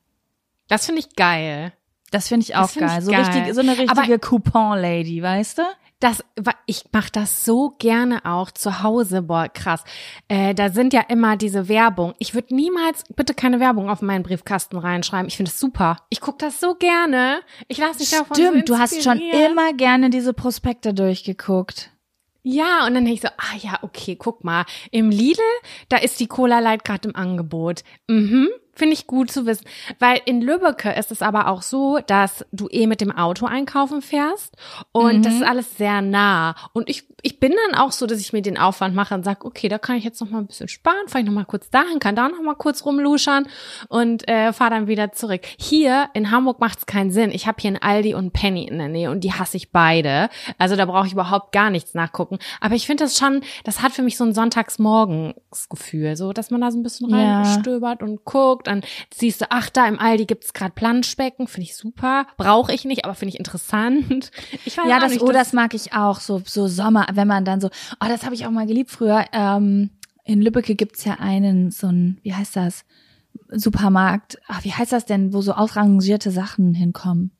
Das 0.68 0.86
finde 0.86 1.00
ich 1.00 1.14
geil. 1.14 1.72
Das 2.10 2.28
finde 2.28 2.44
ich 2.44 2.56
auch 2.56 2.68
find 2.68 2.86
geil. 2.86 2.98
ich 2.98 3.04
So 3.04 3.10
geil. 3.10 3.24
richtig, 3.24 3.54
so 3.54 3.60
eine 3.60 3.78
richtige 3.78 4.18
Coupon-Lady, 4.18 5.22
weißt 5.22 5.58
du? 5.58 5.62
Das, 6.02 6.24
ich 6.66 6.86
mache 6.92 7.12
das 7.12 7.44
so 7.44 7.76
gerne 7.78 8.24
auch 8.24 8.50
zu 8.50 8.82
Hause. 8.82 9.22
Boah, 9.22 9.48
krass. 9.48 9.84
Äh, 10.26 10.52
da 10.52 10.70
sind 10.70 10.92
ja 10.92 11.02
immer 11.02 11.36
diese 11.36 11.68
Werbung. 11.68 12.14
Ich 12.18 12.34
würde 12.34 12.56
niemals 12.56 13.04
bitte 13.14 13.34
keine 13.34 13.60
Werbung 13.60 13.88
auf 13.88 14.02
meinen 14.02 14.24
Briefkasten 14.24 14.78
reinschreiben. 14.78 15.28
Ich 15.28 15.36
finde 15.36 15.52
es 15.52 15.60
super. 15.60 15.98
Ich 16.10 16.20
gucke 16.20 16.38
das 16.38 16.58
so 16.58 16.74
gerne. 16.74 17.40
Ich 17.68 17.78
lasse 17.78 18.00
mich 18.00 18.10
davon 18.10 18.36
so 18.36 18.42
Stimmt, 18.42 18.68
du 18.68 18.78
hast 18.78 19.00
schon 19.04 19.20
immer 19.20 19.74
gerne 19.74 20.10
diese 20.10 20.32
Prospekte 20.32 20.92
durchgeguckt. 20.92 21.92
Ja, 22.42 22.84
und 22.86 22.94
dann 22.94 23.04
denke 23.04 23.12
ich 23.12 23.20
so, 23.20 23.28
ah 23.28 23.56
ja, 23.60 23.78
okay, 23.82 24.16
guck 24.16 24.42
mal. 24.42 24.64
Im 24.90 25.10
Lidl, 25.10 25.40
da 25.88 25.98
ist 25.98 26.18
die 26.18 26.26
Cola 26.26 26.58
Light 26.58 26.84
gerade 26.84 27.08
im 27.08 27.14
Angebot. 27.14 27.84
Mhm, 28.08 28.48
Finde 28.74 28.94
ich 28.94 29.06
gut 29.06 29.30
zu 29.30 29.44
wissen. 29.44 29.66
Weil 29.98 30.20
in 30.24 30.40
Lübbecke 30.40 30.90
ist 30.92 31.12
es 31.12 31.20
aber 31.20 31.48
auch 31.48 31.60
so, 31.60 31.98
dass 32.06 32.46
du 32.52 32.68
eh 32.70 32.86
mit 32.86 33.02
dem 33.02 33.12
Auto 33.12 33.44
einkaufen 33.44 34.00
fährst 34.00 34.56
und 34.92 35.18
mhm. 35.18 35.22
das 35.22 35.34
ist 35.34 35.42
alles 35.42 35.76
sehr 35.76 36.00
nah. 36.00 36.54
Und 36.72 36.88
ich, 36.88 37.04
ich 37.20 37.38
bin 37.38 37.52
dann 37.68 37.78
auch 37.78 37.92
so, 37.92 38.06
dass 38.06 38.18
ich 38.18 38.32
mir 38.32 38.40
den 38.40 38.56
Aufwand 38.56 38.94
mache 38.94 39.14
und 39.14 39.24
sage, 39.24 39.44
okay, 39.44 39.68
da 39.68 39.76
kann 39.76 39.96
ich 39.96 40.04
jetzt 40.04 40.22
noch 40.22 40.30
mal 40.30 40.38
ein 40.38 40.46
bisschen 40.46 40.68
sparen, 40.68 41.06
fahre 41.06 41.20
ich 41.20 41.26
noch 41.26 41.34
mal 41.34 41.44
kurz 41.44 41.68
dahin, 41.68 41.98
kann 41.98 42.16
da 42.16 42.30
noch 42.30 42.40
mal 42.40 42.54
kurz 42.54 42.84
rumluschern 42.86 43.46
und 43.88 44.26
äh, 44.26 44.54
fahre 44.54 44.70
dann 44.70 44.86
wieder 44.86 45.12
zurück. 45.12 45.42
Hier 45.58 46.08
in 46.14 46.30
Hamburg 46.30 46.58
macht 46.58 46.78
es 46.78 46.86
keinen 46.86 47.10
Sinn. 47.10 47.30
Ich 47.30 47.46
habe 47.46 47.58
hier 47.60 47.68
einen 47.68 47.82
Aldi 47.82 48.14
und 48.14 48.32
Penny 48.32 48.64
in 48.64 48.78
der 48.78 48.88
Nähe 48.88 49.10
und 49.10 49.22
die 49.22 49.34
hasse 49.34 49.58
ich 49.58 49.70
beide. 49.70 50.30
Also 50.56 50.76
da 50.76 50.86
brauche 50.86 51.06
ich 51.06 51.12
überhaupt 51.12 51.52
gar 51.52 51.68
nichts 51.68 51.92
nachgucken. 51.92 52.38
Aber 52.60 52.74
ich 52.74 52.86
finde 52.86 53.04
das 53.04 53.18
schon, 53.18 53.42
das 53.64 53.82
hat 53.82 53.92
für 53.92 54.02
mich 54.02 54.16
so 54.16 54.24
ein 54.24 54.32
Sonntagsmorgensgefühl, 54.32 56.16
so 56.16 56.32
dass 56.32 56.50
man 56.50 56.62
da 56.62 56.70
so 56.70 56.78
ein 56.78 56.82
bisschen 56.82 57.12
reinstöbert 57.12 58.00
ja. 58.00 58.06
und 58.06 58.24
guckt 58.24 58.61
angeguckt, 58.62 58.66
dann 58.66 58.82
siehst 59.14 59.40
du, 59.40 59.46
ach, 59.50 59.70
da 59.70 59.86
im 59.86 59.98
Aldi 59.98 60.26
gibt's 60.26 60.52
gerade 60.52 60.72
Planschbecken, 60.72 61.46
finde 61.46 61.66
ich 61.68 61.76
super. 61.76 62.26
Brauche 62.36 62.72
ich 62.72 62.84
nicht, 62.84 63.04
aber 63.04 63.14
finde 63.14 63.30
ich 63.30 63.38
interessant. 63.38 64.30
Ich 64.64 64.76
weiß 64.76 64.86
ja, 64.88 65.00
das, 65.00 65.12
nicht, 65.12 65.22
oh, 65.22 65.32
das 65.32 65.52
mag 65.52 65.74
ich 65.74 65.92
auch, 65.92 66.20
so, 66.20 66.42
so 66.44 66.68
Sommer, 66.68 67.06
wenn 67.14 67.26
man 67.26 67.44
dann 67.44 67.60
so, 67.60 67.68
oh, 68.00 68.06
das 68.08 68.24
habe 68.24 68.34
ich 68.34 68.46
auch 68.46 68.50
mal 68.50 68.66
geliebt 68.66 68.90
früher. 68.90 69.24
Ähm, 69.32 69.90
in 70.24 70.40
Lübbecke 70.40 70.74
gibt's 70.74 71.04
ja 71.04 71.14
einen, 71.14 71.70
so 71.70 71.88
ein, 71.88 72.18
wie 72.22 72.34
heißt 72.34 72.56
das? 72.56 72.84
Supermarkt, 73.48 74.38
ach, 74.46 74.64
wie 74.64 74.72
heißt 74.72 74.92
das 74.92 75.04
denn, 75.04 75.32
wo 75.32 75.40
so 75.40 75.52
ausrangierte 75.52 76.30
Sachen 76.30 76.74
hinkommen? 76.74 77.32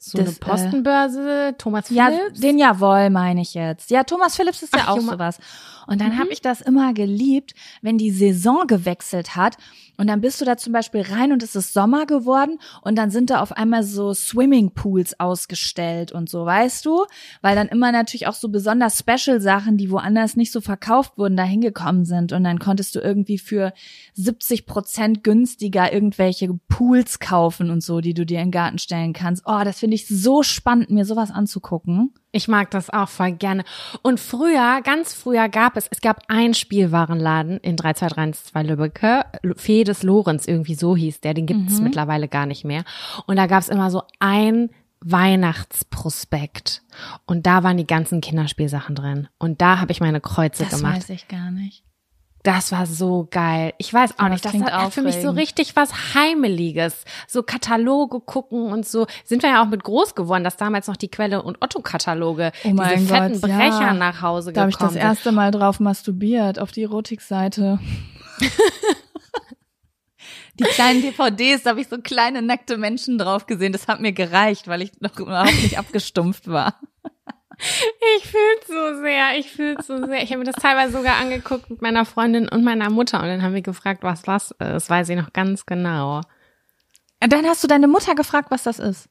So 0.00 0.18
das, 0.18 0.28
eine 0.28 0.36
äh, 0.36 0.40
Postenbörse, 0.40 1.48
äh, 1.48 1.52
Thomas 1.54 1.88
Philips? 1.88 2.16
Ja, 2.18 2.40
den 2.40 2.58
Jawohl, 2.58 3.10
meine 3.10 3.42
ich 3.42 3.54
jetzt. 3.54 3.90
Ja, 3.90 4.04
Thomas 4.04 4.36
Philips 4.36 4.62
ist 4.62 4.74
Ach, 4.74 4.78
ja 4.78 4.88
auch 4.88 4.96
Junge. 4.96 5.12
sowas. 5.12 5.38
Und 5.86 6.00
dann 6.00 6.14
mhm. 6.14 6.18
habe 6.18 6.32
ich 6.32 6.40
das 6.40 6.60
immer 6.60 6.94
geliebt, 6.94 7.54
wenn 7.82 7.98
die 7.98 8.10
Saison 8.10 8.66
gewechselt 8.66 9.36
hat 9.36 9.56
und 9.98 10.06
dann 10.06 10.20
bist 10.20 10.40
du 10.40 10.44
da 10.44 10.56
zum 10.56 10.72
Beispiel 10.72 11.02
rein 11.02 11.32
und 11.32 11.42
es 11.42 11.56
ist 11.56 11.74
Sommer 11.74 12.06
geworden 12.06 12.58
und 12.82 12.96
dann 12.96 13.10
sind 13.10 13.30
da 13.30 13.40
auf 13.40 13.52
einmal 13.52 13.82
so 13.82 14.14
Swimmingpools 14.14 15.18
ausgestellt 15.18 16.12
und 16.12 16.30
so, 16.30 16.46
weißt 16.46 16.86
du? 16.86 17.04
Weil 17.42 17.56
dann 17.56 17.66
immer 17.66 17.90
natürlich 17.90 18.28
auch 18.28 18.34
so 18.34 18.48
besonders 18.48 18.98
Special 18.98 19.40
Sachen, 19.40 19.76
die 19.76 19.90
woanders 19.90 20.36
nicht 20.36 20.52
so 20.52 20.60
verkauft 20.60 21.18
wurden, 21.18 21.36
da 21.36 21.42
hingekommen 21.42 22.04
sind 22.04 22.32
und 22.32 22.44
dann 22.44 22.60
konntest 22.60 22.94
du 22.94 23.00
irgendwie 23.00 23.38
für 23.38 23.72
70 24.14 24.66
Prozent 24.66 25.24
günstiger 25.24 25.92
irgendwelche 25.92 26.48
Pools 26.68 27.18
kaufen 27.18 27.70
und 27.70 27.82
so, 27.82 28.00
die 28.00 28.14
du 28.14 28.24
dir 28.24 28.38
in 28.38 28.46
den 28.46 28.52
Garten 28.52 28.78
stellen 28.78 29.12
kannst. 29.12 29.42
Oh, 29.46 29.62
das 29.64 29.80
finde 29.80 29.96
ich 29.96 30.06
so 30.06 30.44
spannend, 30.44 30.90
mir 30.90 31.04
sowas 31.04 31.32
anzugucken. 31.32 32.14
Ich 32.38 32.46
mag 32.46 32.70
das 32.70 32.88
auch 32.88 33.08
voll 33.08 33.32
gerne. 33.32 33.64
Und 34.02 34.20
früher, 34.20 34.80
ganz 34.84 35.12
früher 35.12 35.48
gab 35.48 35.76
es, 35.76 35.88
es 35.90 36.00
gab 36.00 36.22
einen 36.28 36.54
Spielwarenladen 36.54 37.58
in 37.58 37.76
3232 37.76 38.62
Lübbecke, 38.62 39.24
Fedes 39.56 40.04
Lorenz, 40.04 40.46
irgendwie 40.46 40.76
so 40.76 40.94
hieß 40.94 41.20
der, 41.20 41.34
den 41.34 41.46
gibt 41.46 41.68
es 41.68 41.78
mhm. 41.78 41.84
mittlerweile 41.84 42.28
gar 42.28 42.46
nicht 42.46 42.64
mehr. 42.64 42.84
Und 43.26 43.34
da 43.34 43.46
gab 43.46 43.60
es 43.60 43.68
immer 43.68 43.90
so 43.90 44.02
ein 44.20 44.70
Weihnachtsprospekt. 45.00 46.82
Und 47.26 47.44
da 47.46 47.64
waren 47.64 47.76
die 47.76 47.88
ganzen 47.88 48.20
Kinderspielsachen 48.20 48.94
drin. 48.94 49.26
Und 49.38 49.60
da 49.60 49.80
habe 49.80 49.90
ich 49.90 50.00
meine 50.00 50.20
Kreuze 50.20 50.62
das 50.62 50.76
gemacht. 50.76 50.96
Das 50.96 51.08
weiß 51.08 51.10
ich 51.10 51.26
gar 51.26 51.50
nicht. 51.50 51.82
Das 52.48 52.72
war 52.72 52.86
so 52.86 53.28
geil. 53.30 53.74
Ich 53.76 53.92
weiß 53.92 54.18
auch 54.18 54.22
ja, 54.22 54.28
nicht, 54.30 54.42
das, 54.42 54.52
das 54.52 54.62
hat 54.62 54.94
für 54.94 55.02
mich 55.02 55.16
so 55.16 55.28
richtig 55.32 55.76
was 55.76 56.14
Heimeliges. 56.14 57.04
So 57.26 57.42
Kataloge 57.42 58.20
gucken 58.20 58.72
und 58.72 58.88
so. 58.88 59.06
Sind 59.22 59.42
wir 59.42 59.50
ja 59.50 59.62
auch 59.62 59.68
mit 59.68 59.84
groß 59.84 60.14
geworden, 60.14 60.44
dass 60.44 60.56
damals 60.56 60.86
noch 60.86 60.96
die 60.96 61.10
Quelle 61.10 61.42
und 61.42 61.60
Otto-Kataloge, 61.60 62.52
oh 62.64 62.68
diese 62.70 63.06
fetten 63.06 63.38
Gott, 63.38 63.42
Brecher 63.42 63.80
ja. 63.80 63.92
nach 63.92 64.22
Hause 64.22 64.54
da 64.54 64.64
gekommen 64.64 64.78
Da 64.78 64.86
habe 64.86 64.94
ich 64.94 64.94
das 64.94 64.94
erste 64.94 65.30
Mal 65.30 65.50
drauf 65.50 65.78
masturbiert, 65.78 66.58
auf 66.58 66.72
die 66.72 66.84
Erotikseite. 66.84 67.80
die 70.58 70.64
kleinen 70.64 71.02
DVDs, 71.02 71.64
da 71.64 71.70
habe 71.70 71.82
ich 71.82 71.88
so 71.88 71.98
kleine 71.98 72.40
nackte 72.40 72.78
Menschen 72.78 73.18
drauf 73.18 73.44
gesehen. 73.44 73.74
Das 73.74 73.88
hat 73.88 74.00
mir 74.00 74.12
gereicht, 74.12 74.68
weil 74.68 74.80
ich 74.80 74.92
noch 75.00 75.18
überhaupt 75.18 75.62
nicht 75.62 75.78
abgestumpft 75.78 76.48
war. 76.48 76.80
Ich 78.16 78.24
fühl's 78.26 78.66
so 78.66 79.00
sehr, 79.00 79.36
ich 79.38 79.50
fühl's 79.50 79.86
so 79.86 80.06
sehr. 80.06 80.22
Ich 80.22 80.30
habe 80.30 80.38
mir 80.38 80.44
das 80.44 80.62
teilweise 80.62 80.96
sogar 80.96 81.16
angeguckt 81.16 81.70
mit 81.70 81.82
meiner 81.82 82.04
Freundin 82.04 82.48
und 82.48 82.62
meiner 82.62 82.88
Mutter 82.90 83.20
und 83.20 83.26
dann 83.28 83.42
haben 83.42 83.54
wir 83.54 83.62
gefragt, 83.62 84.02
was 84.02 84.22
das 84.22 84.52
ist, 84.52 84.88
weiß 84.88 85.08
ich 85.08 85.16
noch 85.16 85.32
ganz 85.32 85.66
genau. 85.66 86.20
Dann 87.20 87.46
hast 87.46 87.64
du 87.64 87.68
deine 87.68 87.88
Mutter 87.88 88.14
gefragt, 88.14 88.50
was 88.50 88.62
das 88.62 88.78
ist? 88.78 89.08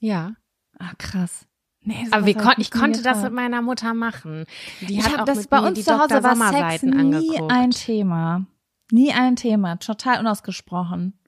Ja. 0.00 0.34
Ah, 0.78 0.92
krass. 0.98 1.46
Nee, 1.84 2.06
Aber 2.10 2.26
wie 2.26 2.34
kon 2.34 2.54
ich 2.58 2.70
konnte 2.70 3.02
das 3.02 3.22
mit 3.22 3.32
meiner 3.32 3.60
Mutter 3.60 3.92
machen. 3.94 4.44
Die 4.82 4.98
ich 4.98 5.06
auch 5.06 5.24
das 5.24 5.38
mit 5.38 5.50
bei 5.50 5.58
uns 5.60 5.84
zu 5.84 5.98
Hause 5.98 6.22
war 6.22 6.36
Sex 6.36 6.82
nie 6.82 6.92
angeguckt. 6.92 7.52
ein 7.52 7.70
Thema. 7.70 8.46
Nie 8.92 9.12
ein 9.12 9.36
Thema. 9.36 9.76
Total 9.76 10.20
unausgesprochen. 10.20 11.18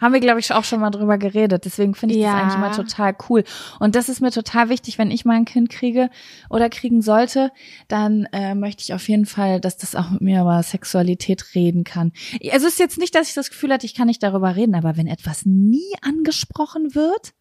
Haben 0.00 0.12
wir, 0.12 0.20
glaube 0.20 0.38
ich, 0.38 0.52
auch 0.52 0.64
schon 0.64 0.80
mal 0.80 0.90
drüber 0.90 1.18
geredet. 1.18 1.64
Deswegen 1.64 1.94
finde 1.94 2.14
ich 2.14 2.20
ja. 2.20 2.32
das 2.32 2.42
eigentlich 2.42 2.54
immer 2.54 2.72
total 2.72 3.16
cool. 3.28 3.44
Und 3.80 3.96
das 3.96 4.08
ist 4.08 4.20
mir 4.20 4.30
total 4.30 4.68
wichtig, 4.68 4.96
wenn 4.98 5.10
ich 5.10 5.24
mal 5.24 5.34
ein 5.34 5.44
Kind 5.44 5.70
kriege 5.70 6.08
oder 6.50 6.70
kriegen 6.70 7.02
sollte, 7.02 7.50
dann 7.88 8.26
äh, 8.32 8.54
möchte 8.54 8.82
ich 8.82 8.94
auf 8.94 9.08
jeden 9.08 9.26
Fall, 9.26 9.60
dass 9.60 9.76
das 9.76 9.96
auch 9.96 10.10
mit 10.10 10.20
mir 10.20 10.42
über 10.42 10.62
Sexualität 10.62 11.54
reden 11.54 11.82
kann. 11.82 12.12
Also 12.52 12.66
es 12.66 12.74
ist 12.74 12.78
jetzt 12.78 12.98
nicht, 12.98 13.14
dass 13.14 13.28
ich 13.28 13.34
das 13.34 13.50
Gefühl 13.50 13.72
hatte, 13.72 13.86
ich 13.86 13.94
kann 13.94 14.06
nicht 14.06 14.22
darüber 14.22 14.54
reden, 14.54 14.74
aber 14.74 14.96
wenn 14.96 15.08
etwas 15.08 15.44
nie 15.44 15.92
angesprochen 16.02 16.94
wird, 16.94 17.32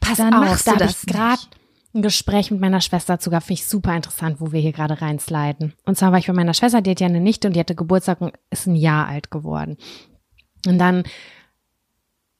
pass 0.00 0.18
dann 0.18 0.32
auf, 0.32 0.40
machst 0.40 0.66
du 0.66 0.72
da 0.72 0.78
das 0.78 1.04
gerade 1.04 1.42
ein 1.94 2.02
Gespräch 2.02 2.50
mit 2.50 2.60
meiner 2.60 2.80
Schwester 2.80 3.16
gehabt, 3.16 3.46
finde 3.46 3.60
ich 3.60 3.66
super 3.66 3.94
interessant, 3.94 4.40
wo 4.40 4.52
wir 4.52 4.60
hier 4.60 4.72
gerade 4.72 5.00
reinsliden. 5.00 5.74
Und 5.84 5.98
zwar 5.98 6.12
war 6.12 6.18
ich 6.18 6.26
bei 6.26 6.32
meiner 6.32 6.54
Schwester, 6.54 6.80
die 6.80 6.90
hat 6.90 7.00
ja 7.00 7.06
eine 7.06 7.20
Nichte 7.20 7.48
und 7.48 7.54
die 7.54 7.60
hatte 7.60 7.74
Geburtstag 7.74 8.20
und 8.20 8.34
ist 8.50 8.66
ein 8.66 8.76
Jahr 8.76 9.06
alt 9.08 9.30
geworden. 9.30 9.76
Und 10.66 10.78
dann 10.78 11.04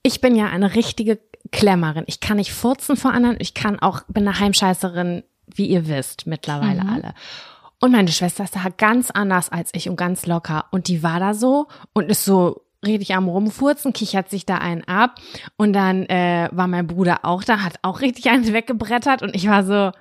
ich 0.08 0.20
bin 0.20 0.34
ja 0.34 0.46
eine 0.46 0.74
richtige 0.74 1.20
Klemmerin. 1.52 2.04
Ich 2.06 2.20
kann 2.20 2.38
nicht 2.38 2.52
furzen 2.52 2.96
vor 2.96 3.12
anderen. 3.12 3.36
Ich 3.40 3.54
kann 3.54 3.78
auch, 3.78 4.02
bin 4.08 4.26
eine 4.26 4.40
Heimscheißerin, 4.40 5.22
wie 5.46 5.66
ihr 5.66 5.86
wisst, 5.86 6.26
mittlerweile 6.26 6.82
mhm. 6.82 6.90
alle. 6.90 7.14
Und 7.80 7.92
meine 7.92 8.10
Schwester 8.10 8.42
ist 8.42 8.56
da 8.56 8.64
ganz 8.76 9.10
anders 9.10 9.50
als 9.50 9.70
ich 9.74 9.88
und 9.88 9.96
ganz 9.96 10.26
locker. 10.26 10.64
Und 10.72 10.88
die 10.88 11.02
war 11.02 11.20
da 11.20 11.34
so 11.34 11.68
und 11.92 12.10
ist 12.10 12.24
so 12.24 12.62
richtig 12.84 13.14
am 13.14 13.28
rumfurzen, 13.28 13.92
kichert 13.92 14.30
sich 14.30 14.46
da 14.46 14.58
einen 14.58 14.82
ab. 14.84 15.16
Und 15.56 15.74
dann 15.74 16.06
äh, 16.06 16.48
war 16.52 16.66
mein 16.66 16.86
Bruder 16.86 17.24
auch 17.24 17.44
da, 17.44 17.60
hat 17.60 17.74
auch 17.82 18.00
richtig 18.00 18.30
einen 18.30 18.52
weggebrettert. 18.52 19.22
Und 19.22 19.36
ich 19.36 19.46
war 19.46 19.62
so, 19.62 19.92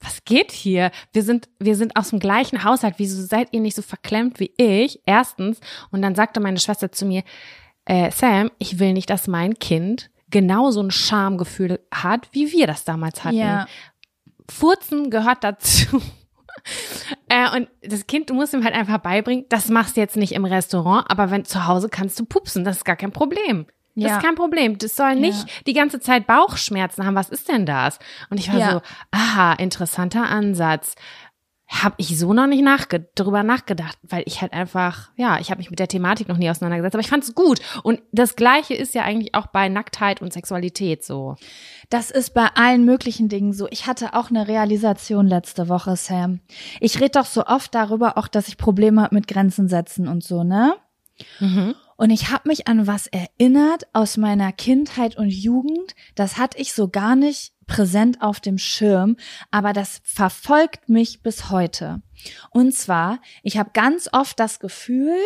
was 0.00 0.24
geht 0.24 0.52
hier? 0.52 0.92
Wir 1.12 1.24
sind, 1.24 1.48
wir 1.58 1.74
sind 1.74 1.96
aus 1.96 2.10
dem 2.10 2.20
gleichen 2.20 2.62
Haushalt. 2.62 2.94
Wieso 2.98 3.20
seid 3.22 3.48
ihr 3.52 3.60
nicht 3.60 3.76
so 3.76 3.82
verklemmt 3.82 4.38
wie 4.38 4.52
ich? 4.56 5.00
Erstens. 5.04 5.58
Und 5.90 6.02
dann 6.02 6.14
sagte 6.14 6.38
meine 6.38 6.60
Schwester 6.60 6.92
zu 6.92 7.04
mir, 7.04 7.24
äh, 7.88 8.10
Sam, 8.10 8.50
ich 8.58 8.78
will 8.78 8.92
nicht, 8.92 9.08
dass 9.08 9.26
mein 9.26 9.58
Kind 9.58 10.10
genauso 10.30 10.82
ein 10.82 10.90
Schamgefühl 10.90 11.80
hat, 11.92 12.28
wie 12.32 12.52
wir 12.52 12.66
das 12.66 12.84
damals 12.84 13.24
hatten. 13.24 13.38
Ja. 13.38 13.66
Furzen 14.50 15.10
gehört 15.10 15.42
dazu. 15.42 16.02
äh, 17.28 17.56
und 17.56 17.68
das 17.82 18.06
Kind, 18.06 18.28
du 18.28 18.34
musst 18.34 18.52
ihm 18.52 18.62
halt 18.62 18.74
einfach 18.74 18.98
beibringen, 18.98 19.46
das 19.48 19.70
machst 19.70 19.96
du 19.96 20.02
jetzt 20.02 20.16
nicht 20.16 20.32
im 20.32 20.44
Restaurant, 20.44 21.10
aber 21.10 21.30
wenn 21.30 21.46
zu 21.46 21.66
Hause 21.66 21.88
kannst 21.88 22.20
du 22.20 22.26
pupsen, 22.26 22.62
das 22.62 22.78
ist 22.78 22.84
gar 22.84 22.96
kein 22.96 23.12
Problem. 23.12 23.66
Das 23.94 24.10
ja. 24.10 24.16
ist 24.18 24.24
kein 24.24 24.36
Problem. 24.36 24.78
Das 24.78 24.94
soll 24.94 25.16
nicht 25.16 25.40
ja. 25.40 25.54
die 25.66 25.72
ganze 25.72 25.98
Zeit 25.98 26.26
Bauchschmerzen 26.26 27.04
haben. 27.04 27.16
Was 27.16 27.30
ist 27.30 27.48
denn 27.48 27.66
das? 27.66 27.98
Und 28.30 28.38
ich 28.38 28.52
war 28.52 28.58
ja. 28.60 28.70
so, 28.72 28.82
aha, 29.10 29.54
interessanter 29.54 30.28
Ansatz 30.28 30.94
habe 31.68 31.96
ich 31.98 32.18
so 32.18 32.32
noch 32.32 32.46
nicht 32.46 32.64
nachge 32.64 33.08
drüber 33.14 33.42
nachgedacht, 33.42 33.98
weil 34.02 34.22
ich 34.24 34.40
halt 34.40 34.54
einfach, 34.54 35.10
ja, 35.16 35.38
ich 35.38 35.50
habe 35.50 35.58
mich 35.58 35.68
mit 35.68 35.78
der 35.78 35.86
Thematik 35.86 36.26
noch 36.26 36.38
nie 36.38 36.48
auseinandergesetzt, 36.48 36.94
aber 36.94 37.02
ich 37.02 37.10
fand 37.10 37.24
es 37.24 37.34
gut. 37.34 37.60
Und 37.82 38.00
das 38.10 38.36
Gleiche 38.36 38.74
ist 38.74 38.94
ja 38.94 39.02
eigentlich 39.02 39.34
auch 39.34 39.48
bei 39.48 39.68
Nacktheit 39.68 40.22
und 40.22 40.32
Sexualität 40.32 41.04
so. 41.04 41.36
Das 41.90 42.10
ist 42.10 42.32
bei 42.32 42.46
allen 42.54 42.86
möglichen 42.86 43.28
Dingen 43.28 43.52
so. 43.52 43.68
Ich 43.70 43.86
hatte 43.86 44.14
auch 44.14 44.30
eine 44.30 44.48
Realisation 44.48 45.26
letzte 45.26 45.68
Woche, 45.68 45.94
Sam. 45.96 46.40
Ich 46.80 47.00
rede 47.00 47.12
doch 47.12 47.26
so 47.26 47.44
oft 47.44 47.74
darüber, 47.74 48.16
auch 48.16 48.28
dass 48.28 48.48
ich 48.48 48.56
Probleme 48.56 49.02
habe 49.02 49.14
mit 49.14 49.28
Grenzen 49.28 49.68
setzen 49.68 50.08
und 50.08 50.24
so, 50.24 50.44
ne? 50.44 50.74
Mhm. 51.38 51.74
Und 51.96 52.10
ich 52.10 52.30
habe 52.30 52.48
mich 52.48 52.66
an 52.68 52.86
was 52.86 53.08
erinnert 53.08 53.88
aus 53.92 54.16
meiner 54.16 54.52
Kindheit 54.52 55.16
und 55.16 55.30
Jugend. 55.30 55.94
Das 56.14 56.38
hatte 56.38 56.58
ich 56.58 56.72
so 56.72 56.88
gar 56.88 57.16
nicht 57.16 57.52
präsent 57.68 58.20
auf 58.20 58.40
dem 58.40 58.58
Schirm, 58.58 59.16
aber 59.52 59.72
das 59.72 60.00
verfolgt 60.02 60.88
mich 60.88 61.22
bis 61.22 61.50
heute. 61.50 62.02
Und 62.50 62.74
zwar, 62.74 63.20
ich 63.44 63.56
habe 63.58 63.70
ganz 63.72 64.08
oft 64.12 64.40
das 64.40 64.58
Gefühl, 64.58 65.16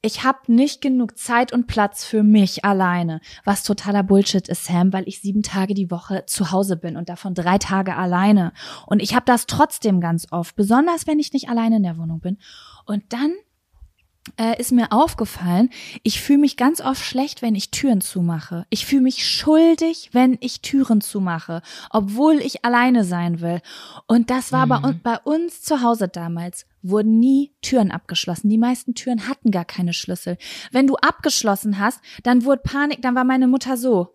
ich 0.00 0.22
habe 0.22 0.38
nicht 0.46 0.80
genug 0.80 1.18
Zeit 1.18 1.52
und 1.52 1.66
Platz 1.66 2.04
für 2.04 2.22
mich 2.22 2.64
alleine, 2.64 3.20
was 3.44 3.64
totaler 3.64 4.04
Bullshit 4.04 4.46
ist, 4.48 4.64
Sam, 4.64 4.92
weil 4.92 5.08
ich 5.08 5.20
sieben 5.20 5.42
Tage 5.42 5.74
die 5.74 5.90
Woche 5.90 6.24
zu 6.26 6.52
Hause 6.52 6.76
bin 6.76 6.96
und 6.96 7.08
davon 7.08 7.34
drei 7.34 7.58
Tage 7.58 7.96
alleine. 7.96 8.52
Und 8.86 9.02
ich 9.02 9.14
habe 9.14 9.24
das 9.24 9.46
trotzdem 9.46 10.00
ganz 10.00 10.28
oft, 10.30 10.54
besonders 10.54 11.08
wenn 11.08 11.18
ich 11.18 11.32
nicht 11.32 11.48
alleine 11.48 11.78
in 11.78 11.82
der 11.82 11.98
Wohnung 11.98 12.20
bin. 12.20 12.38
Und 12.86 13.12
dann 13.12 13.32
äh, 14.36 14.60
ist 14.60 14.72
mir 14.72 14.92
aufgefallen, 14.92 15.70
ich 16.02 16.20
fühle 16.20 16.38
mich 16.40 16.56
ganz 16.56 16.80
oft 16.80 17.04
schlecht, 17.04 17.42
wenn 17.42 17.54
ich 17.54 17.70
Türen 17.70 18.00
zumache. 18.00 18.66
Ich 18.70 18.86
fühle 18.86 19.02
mich 19.02 19.26
schuldig, 19.26 20.10
wenn 20.12 20.38
ich 20.40 20.60
Türen 20.60 21.00
zumache, 21.00 21.62
obwohl 21.90 22.36
ich 22.40 22.64
alleine 22.64 23.04
sein 23.04 23.40
will. 23.40 23.60
Und 24.06 24.30
das 24.30 24.52
war 24.52 24.66
mhm. 24.66 25.00
bei, 25.02 25.14
bei 25.14 25.18
uns 25.24 25.62
zu 25.62 25.82
Hause 25.82 26.08
damals 26.08 26.66
wurden 26.82 27.18
nie 27.18 27.52
Türen 27.62 27.90
abgeschlossen. 27.90 28.48
Die 28.48 28.58
meisten 28.58 28.94
Türen 28.94 29.28
hatten 29.28 29.50
gar 29.50 29.64
keine 29.64 29.92
Schlüssel. 29.92 30.38
Wenn 30.70 30.86
du 30.86 30.96
abgeschlossen 30.96 31.78
hast, 31.78 32.00
dann 32.22 32.44
wurde 32.44 32.62
Panik, 32.62 33.02
dann 33.02 33.14
war 33.14 33.24
meine 33.24 33.48
Mutter 33.48 33.76
so. 33.76 34.12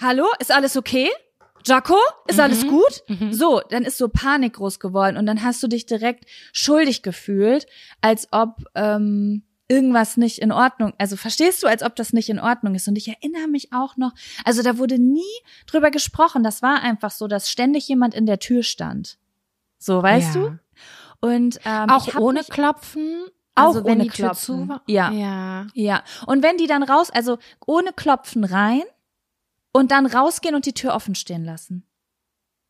Hallo, 0.00 0.26
ist 0.38 0.52
alles 0.52 0.76
okay? 0.76 1.08
Jaco, 1.66 1.96
ist 2.26 2.36
mhm. 2.36 2.42
alles 2.42 2.66
gut? 2.66 3.02
Mhm. 3.08 3.32
So, 3.32 3.60
dann 3.70 3.84
ist 3.84 3.98
so 3.98 4.08
Panik 4.08 4.54
groß 4.54 4.80
geworden 4.80 5.16
und 5.16 5.26
dann 5.26 5.42
hast 5.42 5.62
du 5.62 5.68
dich 5.68 5.86
direkt 5.86 6.26
schuldig 6.52 7.02
gefühlt, 7.02 7.66
als 8.00 8.28
ob 8.32 8.64
ähm, 8.74 9.42
irgendwas 9.68 10.16
nicht 10.16 10.38
in 10.38 10.52
Ordnung, 10.52 10.92
also 10.98 11.16
verstehst 11.16 11.62
du, 11.62 11.66
als 11.66 11.82
ob 11.82 11.96
das 11.96 12.12
nicht 12.12 12.28
in 12.28 12.38
Ordnung 12.38 12.74
ist. 12.74 12.86
Und 12.86 12.96
ich 12.96 13.08
erinnere 13.08 13.48
mich 13.48 13.72
auch 13.72 13.96
noch, 13.96 14.12
also 14.44 14.62
da 14.62 14.78
wurde 14.78 14.98
nie 14.98 15.22
drüber 15.66 15.90
gesprochen. 15.90 16.42
Das 16.42 16.62
war 16.62 16.82
einfach 16.82 17.10
so, 17.10 17.28
dass 17.28 17.50
ständig 17.50 17.88
jemand 17.88 18.14
in 18.14 18.26
der 18.26 18.38
Tür 18.38 18.62
stand. 18.62 19.18
So, 19.78 20.02
weißt 20.02 20.34
ja. 20.34 20.40
du? 20.40 20.58
Und 21.20 21.58
ähm, 21.64 21.88
auch 21.88 22.14
ohne 22.16 22.40
mich, 22.40 22.48
Klopfen. 22.48 23.24
Also 23.54 23.80
auch 23.80 23.84
ohne 23.84 24.06
Klopfen. 24.08 24.72
Ja. 24.86 25.10
ja. 25.12 25.66
Ja. 25.74 26.02
Und 26.26 26.42
wenn 26.42 26.58
die 26.58 26.66
dann 26.66 26.82
raus, 26.82 27.10
also 27.10 27.38
ohne 27.66 27.92
Klopfen 27.92 28.44
rein 28.44 28.82
und 29.74 29.90
dann 29.90 30.06
rausgehen 30.06 30.54
und 30.54 30.64
die 30.64 30.72
Tür 30.72 30.94
offen 30.94 31.14
stehen 31.14 31.44
lassen. 31.44 31.84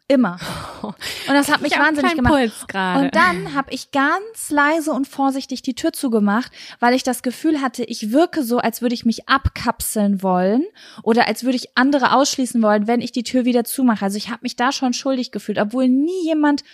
Immer. 0.06 0.38
Und 0.82 0.94
das 1.28 1.50
hat 1.50 1.62
mich 1.62 1.78
wahnsinnig 1.78 2.14
gemacht. 2.14 2.34
Und 2.74 3.14
dann 3.14 3.54
habe 3.54 3.72
ich 3.72 3.90
ganz 3.90 4.50
leise 4.50 4.92
und 4.92 5.08
vorsichtig 5.08 5.62
die 5.62 5.74
Tür 5.74 5.94
zugemacht, 5.94 6.52
weil 6.78 6.92
ich 6.92 7.04
das 7.04 7.22
Gefühl 7.22 7.62
hatte, 7.62 7.84
ich 7.84 8.12
wirke 8.12 8.42
so, 8.42 8.58
als 8.58 8.82
würde 8.82 8.94
ich 8.94 9.06
mich 9.06 9.30
abkapseln 9.30 10.22
wollen 10.22 10.66
oder 11.02 11.26
als 11.26 11.44
würde 11.44 11.56
ich 11.56 11.78
andere 11.78 12.12
ausschließen 12.12 12.60
wollen, 12.60 12.86
wenn 12.86 13.00
ich 13.00 13.12
die 13.12 13.22
Tür 13.22 13.46
wieder 13.46 13.64
zumache. 13.64 14.04
Also 14.04 14.18
ich 14.18 14.28
habe 14.28 14.40
mich 14.42 14.56
da 14.56 14.72
schon 14.72 14.92
schuldig 14.92 15.32
gefühlt, 15.32 15.58
obwohl 15.58 15.88
nie 15.88 16.24
jemand 16.24 16.64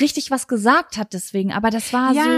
richtig 0.00 0.30
was 0.30 0.48
gesagt 0.48 0.96
hat 0.96 1.12
deswegen. 1.12 1.52
Aber 1.52 1.68
das 1.68 1.92
war 1.92 2.14
ja, 2.14 2.24
so 2.24 2.30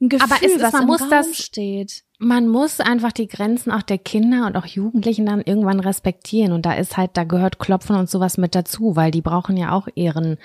ein 0.00 0.08
Gefühl, 0.08 0.32
aber 0.32 0.44
es 0.44 0.52
ist, 0.52 0.62
was 0.62 0.72
man 0.72 0.82
im 0.82 0.88
muss 0.88 1.02
Raum 1.02 1.10
das, 1.10 1.36
steht 1.36 2.02
man 2.22 2.46
muss 2.46 2.78
einfach 2.78 3.10
die 3.10 3.26
Grenzen 3.26 3.72
auch 3.72 3.82
der 3.82 3.98
Kinder 3.98 4.46
und 4.46 4.56
auch 4.56 4.64
Jugendlichen 4.64 5.26
dann 5.26 5.40
irgendwann 5.40 5.80
respektieren. 5.80 6.52
Und 6.52 6.64
da 6.64 6.74
ist 6.74 6.96
halt, 6.96 7.10
da 7.14 7.24
gehört 7.24 7.58
Klopfen 7.58 7.96
und 7.96 8.08
sowas 8.08 8.38
mit 8.38 8.54
dazu, 8.54 8.94
weil 8.94 9.10
die 9.10 9.22
brauchen 9.22 9.56
ja 9.56 9.72
auch 9.72 9.88
ihren 9.96 10.38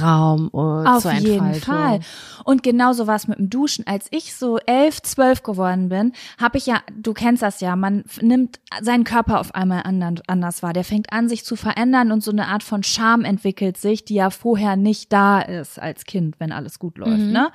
Raum 0.00 0.50
äh, 0.54 0.56
Auf 0.56 1.02
zur 1.02 1.12
jeden 1.12 1.54
Fall. 1.54 2.00
Und 2.44 2.62
genauso 2.62 3.08
war 3.08 3.16
es 3.16 3.26
mit 3.26 3.38
dem 3.38 3.50
Duschen. 3.50 3.84
Als 3.86 4.06
ich 4.10 4.34
so 4.34 4.58
elf, 4.58 5.02
zwölf 5.02 5.42
geworden 5.42 5.88
bin, 5.88 6.12
habe 6.38 6.58
ich 6.58 6.66
ja, 6.66 6.80
du 6.96 7.12
kennst 7.12 7.42
das 7.42 7.60
ja, 7.60 7.74
man 7.74 8.04
nimmt 8.20 8.60
seinen 8.80 9.04
Körper 9.04 9.40
auf 9.40 9.54
einmal 9.54 9.82
anders 10.26 10.62
wahr. 10.62 10.72
Der 10.72 10.84
fängt 10.84 11.12
an, 11.12 11.28
sich 11.28 11.44
zu 11.44 11.56
verändern 11.56 12.12
und 12.12 12.22
so 12.22 12.30
eine 12.30 12.46
Art 12.46 12.62
von 12.62 12.84
Scham 12.84 13.24
entwickelt 13.24 13.76
sich, 13.76 14.04
die 14.04 14.14
ja 14.14 14.30
vorher 14.30 14.76
nicht 14.76 15.12
da 15.12 15.40
ist 15.40 15.80
als 15.80 16.04
Kind, 16.04 16.36
wenn 16.38 16.52
alles 16.52 16.78
gut 16.78 16.96
läuft, 16.98 17.18
mhm. 17.18 17.32
ne? 17.32 17.50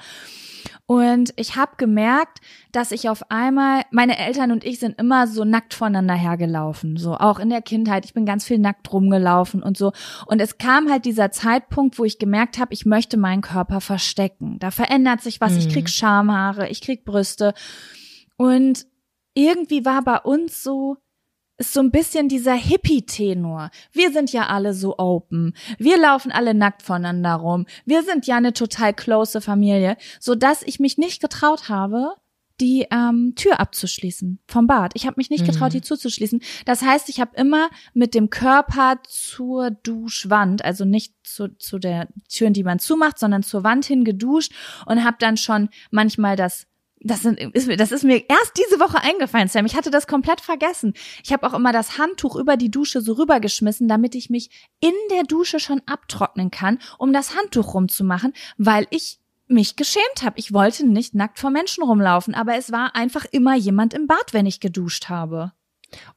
Und 0.89 1.33
ich 1.35 1.55
habe 1.55 1.73
gemerkt, 1.77 2.39
dass 2.71 2.91
ich 2.91 3.09
auf 3.09 3.29
einmal, 3.29 3.83
meine 3.91 4.17
Eltern 4.17 4.51
und 4.51 4.63
ich 4.63 4.79
sind 4.79 4.99
immer 4.99 5.27
so 5.27 5.45
nackt 5.45 5.75
voneinander 5.75 6.15
hergelaufen, 6.15 6.97
so 6.97 7.13
auch 7.13 7.37
in 7.37 7.51
der 7.51 7.61
Kindheit. 7.61 8.05
Ich 8.05 8.15
bin 8.15 8.25
ganz 8.25 8.43
viel 8.43 8.57
nackt 8.57 8.91
rumgelaufen 8.91 9.61
und 9.61 9.77
so. 9.77 9.91
Und 10.25 10.41
es 10.41 10.57
kam 10.57 10.89
halt 10.89 11.05
dieser 11.05 11.29
Zeitpunkt, 11.29 11.99
wo 11.99 12.05
ich 12.05 12.17
gemerkt 12.17 12.57
habe, 12.57 12.73
ich 12.73 12.87
möchte 12.87 13.17
meinen 13.17 13.43
Körper 13.43 13.81
verstecken. 13.81 14.57
Da 14.57 14.71
verändert 14.71 15.21
sich 15.21 15.39
was. 15.39 15.51
Mhm. 15.51 15.59
Ich 15.59 15.69
krieg. 15.69 15.89
Schamhaare, 15.91 16.69
ich 16.69 16.81
krieg 16.81 17.05
Brüste. 17.05 17.53
Und 18.35 18.87
irgendwie 19.35 19.85
war 19.85 20.01
bei 20.01 20.17
uns 20.17 20.63
so, 20.63 20.97
ist 21.59 21.73
so 21.73 21.81
ein 21.81 21.91
bisschen 21.91 22.29
dieser 22.29 22.55
Hippie-Tenor. 22.55 23.69
Wir 23.91 24.11
sind 24.11 24.31
ja 24.31 24.47
alle 24.47 24.73
so 24.73 24.97
open. 24.97 25.53
Wir 25.77 25.97
laufen 25.97 26.31
alle 26.31 26.53
nackt 26.53 26.81
voneinander 26.81 27.35
rum. 27.35 27.67
Wir 27.85 28.03
sind 28.03 28.25
ja 28.25 28.37
eine 28.37 28.53
total 28.53 28.93
close 28.93 29.41
Familie, 29.41 29.97
so 30.19 30.35
dass 30.35 30.63
ich 30.63 30.79
mich 30.79 30.97
nicht 30.97 31.21
getraut 31.21 31.69
habe, 31.69 32.13
die 32.61 32.87
ähm, 32.91 33.33
Tür 33.35 33.59
abzuschließen 33.59 34.39
vom 34.47 34.67
Bad. 34.67 34.91
Ich 34.95 35.05
habe 35.05 35.15
mich 35.17 35.29
nicht 35.29 35.45
getraut, 35.45 35.69
mhm. 35.69 35.77
die 35.77 35.81
zuzuschließen. 35.81 36.41
Das 36.65 36.81
heißt, 36.81 37.09
ich 37.09 37.21
habe 37.21 37.35
immer 37.35 37.69
mit 37.93 38.15
dem 38.15 38.29
Körper 38.29 38.99
zur 39.07 39.71
Duschwand, 39.71 40.63
also 40.63 40.83
nicht 40.83 41.13
zu, 41.23 41.55
zu 41.57 41.79
der 41.79 42.09
Türen, 42.29 42.53
die 42.53 42.63
man 42.63 42.79
zumacht, 42.79 43.17
sondern 43.19 43.43
zur 43.43 43.63
Wand 43.63 43.85
hin 43.85 44.03
geduscht 44.03 44.51
und 44.85 45.03
habe 45.05 45.17
dann 45.19 45.37
schon 45.37 45.69
manchmal 45.91 46.35
das 46.35 46.67
das, 47.01 47.21
sind, 47.21 47.39
ist, 47.39 47.69
das 47.79 47.91
ist 47.91 48.03
mir 48.03 48.23
erst 48.29 48.53
diese 48.57 48.79
Woche 48.79 49.01
eingefallen, 49.01 49.47
Sam. 49.47 49.65
Ich 49.65 49.75
hatte 49.75 49.91
das 49.91 50.07
komplett 50.07 50.41
vergessen. 50.41 50.93
Ich 51.23 51.31
habe 51.31 51.47
auch 51.47 51.53
immer 51.53 51.71
das 51.71 51.97
Handtuch 51.97 52.35
über 52.35 52.57
die 52.57 52.71
Dusche 52.71 53.01
so 53.01 53.13
rübergeschmissen, 53.13 53.87
damit 53.87 54.15
ich 54.15 54.29
mich 54.29 54.49
in 54.79 54.93
der 55.11 55.23
Dusche 55.23 55.59
schon 55.59 55.81
abtrocknen 55.85 56.51
kann, 56.51 56.79
um 56.97 57.13
das 57.13 57.35
Handtuch 57.35 57.73
rumzumachen, 57.73 58.33
weil 58.57 58.87
ich 58.89 59.19
mich 59.47 59.75
geschämt 59.75 60.23
habe. 60.23 60.37
Ich 60.37 60.53
wollte 60.53 60.85
nicht 60.85 61.15
nackt 61.15 61.39
vor 61.39 61.49
Menschen 61.49 61.83
rumlaufen, 61.83 62.35
aber 62.35 62.55
es 62.55 62.71
war 62.71 62.95
einfach 62.95 63.25
immer 63.31 63.55
jemand 63.55 63.93
im 63.93 64.07
Bad, 64.07 64.33
wenn 64.33 64.45
ich 64.45 64.59
geduscht 64.59 65.09
habe. 65.09 65.53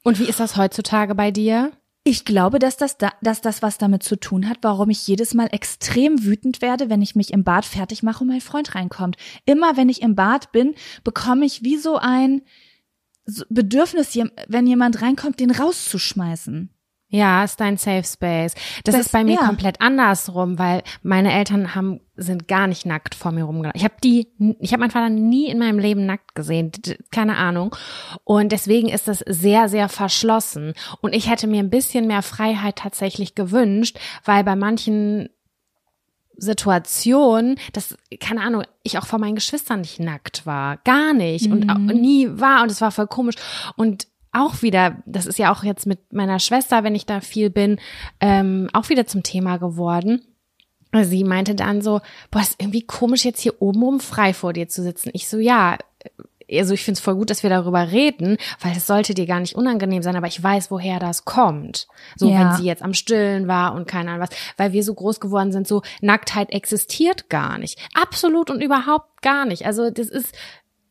Und 0.02 0.18
wie 0.18 0.28
ist 0.28 0.40
das 0.40 0.56
heutzutage 0.56 1.14
bei 1.14 1.30
dir? 1.30 1.72
Ich 2.04 2.24
glaube, 2.24 2.58
dass 2.58 2.76
das, 2.76 2.98
da, 2.98 3.12
dass 3.22 3.40
das 3.40 3.62
was 3.62 3.78
damit 3.78 4.02
zu 4.02 4.16
tun 4.16 4.48
hat, 4.48 4.58
warum 4.62 4.90
ich 4.90 5.06
jedes 5.06 5.34
Mal 5.34 5.46
extrem 5.52 6.24
wütend 6.24 6.60
werde, 6.60 6.90
wenn 6.90 7.00
ich 7.00 7.14
mich 7.14 7.32
im 7.32 7.44
Bad 7.44 7.64
fertig 7.64 8.02
mache 8.02 8.24
und 8.24 8.28
mein 8.28 8.40
Freund 8.40 8.74
reinkommt. 8.74 9.16
Immer 9.46 9.76
wenn 9.76 9.88
ich 9.88 10.02
im 10.02 10.16
Bad 10.16 10.50
bin, 10.50 10.74
bekomme 11.04 11.44
ich 11.46 11.62
wie 11.62 11.76
so 11.76 11.96
ein 11.96 12.42
Bedürfnis, 13.48 14.18
wenn 14.48 14.66
jemand 14.66 15.00
reinkommt, 15.00 15.38
den 15.38 15.52
rauszuschmeißen. 15.52 16.70
Ja, 17.06 17.44
ist 17.44 17.60
dein 17.60 17.76
Safe 17.76 18.04
Space. 18.04 18.54
Das, 18.84 18.94
das 18.94 19.06
ist 19.06 19.12
bei 19.12 19.22
mir 19.22 19.34
ja. 19.34 19.46
komplett 19.46 19.80
andersrum, 19.80 20.58
weil 20.58 20.82
meine 21.02 21.32
Eltern 21.32 21.74
haben 21.74 22.00
sind 22.22 22.48
gar 22.48 22.66
nicht 22.66 22.86
nackt 22.86 23.14
vor 23.14 23.32
mir 23.32 23.44
rumgelaufen. 23.44 23.78
Ich 23.78 23.84
habe 23.84 23.94
die, 24.02 24.28
ich 24.60 24.72
habe 24.72 24.80
meinen 24.80 24.90
Vater 24.90 25.08
nie 25.08 25.48
in 25.48 25.58
meinem 25.58 25.78
Leben 25.78 26.06
nackt 26.06 26.34
gesehen, 26.34 26.72
keine 27.10 27.36
Ahnung. 27.36 27.74
Und 28.24 28.52
deswegen 28.52 28.88
ist 28.88 29.08
das 29.08 29.20
sehr, 29.26 29.68
sehr 29.68 29.88
verschlossen. 29.88 30.74
Und 31.00 31.14
ich 31.14 31.30
hätte 31.30 31.46
mir 31.46 31.60
ein 31.60 31.70
bisschen 31.70 32.06
mehr 32.06 32.22
Freiheit 32.22 32.76
tatsächlich 32.76 33.34
gewünscht, 33.34 33.98
weil 34.24 34.44
bei 34.44 34.56
manchen 34.56 35.28
Situationen, 36.36 37.56
das, 37.72 37.96
keine 38.18 38.40
Ahnung, 38.40 38.64
ich 38.82 38.98
auch 38.98 39.06
vor 39.06 39.18
meinen 39.18 39.34
Geschwistern 39.34 39.82
nicht 39.82 40.00
nackt 40.00 40.46
war. 40.46 40.78
Gar 40.78 41.12
nicht. 41.12 41.46
Mhm. 41.46 41.52
Und, 41.52 41.70
und 41.70 42.00
nie 42.00 42.28
war. 42.32 42.62
Und 42.62 42.70
es 42.70 42.80
war 42.80 42.90
voll 42.90 43.06
komisch. 43.06 43.36
Und 43.76 44.06
auch 44.32 44.62
wieder, 44.62 45.02
das 45.06 45.26
ist 45.26 45.38
ja 45.38 45.52
auch 45.52 45.62
jetzt 45.62 45.86
mit 45.86 46.12
meiner 46.12 46.38
Schwester, 46.38 46.84
wenn 46.84 46.94
ich 46.94 47.06
da 47.06 47.20
viel 47.20 47.50
bin, 47.50 47.78
ähm, 48.20 48.68
auch 48.72 48.88
wieder 48.88 49.06
zum 49.06 49.22
Thema 49.22 49.58
geworden. 49.58 50.22
Sie 51.00 51.24
meinte 51.24 51.54
dann 51.54 51.80
so, 51.80 52.00
boah, 52.30 52.40
ist 52.40 52.60
irgendwie 52.60 52.82
komisch, 52.82 53.24
jetzt 53.24 53.40
hier 53.40 53.60
oben 53.62 53.82
rum 53.82 54.00
frei 54.00 54.34
vor 54.34 54.52
dir 54.52 54.68
zu 54.68 54.82
sitzen. 54.82 55.10
Ich 55.14 55.28
so, 55.28 55.38
ja, 55.38 55.78
also 56.50 56.74
ich 56.74 56.84
finde 56.84 56.98
es 56.98 57.04
voll 57.04 57.14
gut, 57.14 57.30
dass 57.30 57.42
wir 57.42 57.50
darüber 57.50 57.90
reden, 57.90 58.36
weil 58.60 58.76
es 58.76 58.86
sollte 58.86 59.14
dir 59.14 59.26
gar 59.26 59.40
nicht 59.40 59.54
unangenehm 59.54 60.02
sein, 60.02 60.16
aber 60.16 60.26
ich 60.26 60.42
weiß, 60.42 60.70
woher 60.70 60.98
das 60.98 61.24
kommt. 61.24 61.88
So, 62.16 62.30
ja. 62.30 62.40
wenn 62.40 62.56
sie 62.56 62.64
jetzt 62.64 62.82
am 62.82 62.94
Stillen 62.94 63.48
war 63.48 63.74
und 63.74 63.88
keine 63.88 64.10
Ahnung 64.10 64.22
was, 64.22 64.36
weil 64.56 64.72
wir 64.72 64.82
so 64.82 64.94
groß 64.94 65.20
geworden 65.20 65.52
sind, 65.52 65.66
so 65.66 65.82
Nacktheit 66.00 66.50
existiert 66.50 67.28
gar 67.30 67.58
nicht. 67.58 67.78
Absolut 67.94 68.50
und 68.50 68.60
überhaupt 68.60 69.22
gar 69.22 69.46
nicht. 69.46 69.66
Also 69.66 69.90
das 69.90 70.08
ist, 70.08 70.34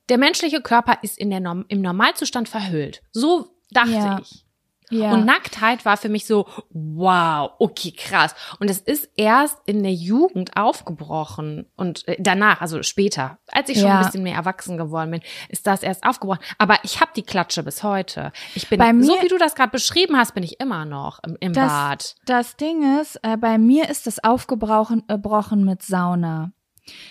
der 0.10 0.18
menschliche 0.18 0.62
Körper 0.62 0.98
ist 1.02 1.18
in 1.18 1.30
der 1.30 1.40
Norm 1.40 1.66
im 1.68 1.82
Normalzustand 1.82 2.50
verhüllt. 2.50 3.02
So 3.12 3.48
dachte 3.72 3.92
ja. 3.92 4.20
ich. 4.20 4.46
Ja. 4.91 5.13
Und 5.13 5.25
Nacktheit 5.25 5.86
war 5.86 5.97
für 5.97 6.10
mich 6.10 6.25
so, 6.25 6.47
wow, 6.69 7.51
okay, 7.60 7.91
krass. 7.91 8.36
Und 8.60 8.69
es 8.69 8.80
ist 8.80 9.10
erst 9.15 9.58
in 9.65 9.84
der 9.84 9.93
Jugend 9.93 10.58
aufgebrochen 10.58 11.65
und 11.75 12.08
äh, 12.08 12.17
danach, 12.19 12.62
also 12.62 12.84
später, 12.84 13.39
als 13.47 13.69
ich 13.69 13.80
schon 13.80 13.88
ja. 13.88 13.99
ein 13.99 14.06
bisschen 14.06 14.23
mehr 14.23 14.36
erwachsen 14.36 14.77
geworden 14.77 15.12
bin, 15.12 15.21
ist 15.49 15.65
das 15.65 15.82
erst 15.82 16.06
aufgebrochen. 16.06 16.41
Aber 16.58 16.77
ich 16.84 16.99
habe 16.99 17.12
die 17.15 17.23
Klatsche 17.23 17.63
bis 17.63 17.84
heute. 17.84 18.34
Ich 18.54 18.67
bin, 18.69 18.80
mir, 18.80 19.04
so 19.04 19.13
wie 19.21 19.27
du 19.30 19.38
das 19.38 19.56
gerade 19.56 19.71
beschrieben 19.71 20.17
hast, 20.17 20.34
bin 20.34 20.43
ich 20.43 20.60
immer 20.60 20.86
noch 20.86 21.19
im, 21.25 21.38
im 21.39 21.54
das, 21.54 21.71
Bad. 21.71 22.15
Das 22.25 22.58
Ding 22.58 22.99
ist, 22.99 23.17
äh, 23.23 23.38
bei 23.38 23.58
mir 23.58 23.89
ist 23.89 24.08
das 24.08 24.23
aufgebrochen 24.23 25.04
äh, 25.08 25.56
mit 25.56 25.82
Sauna. 25.82 26.51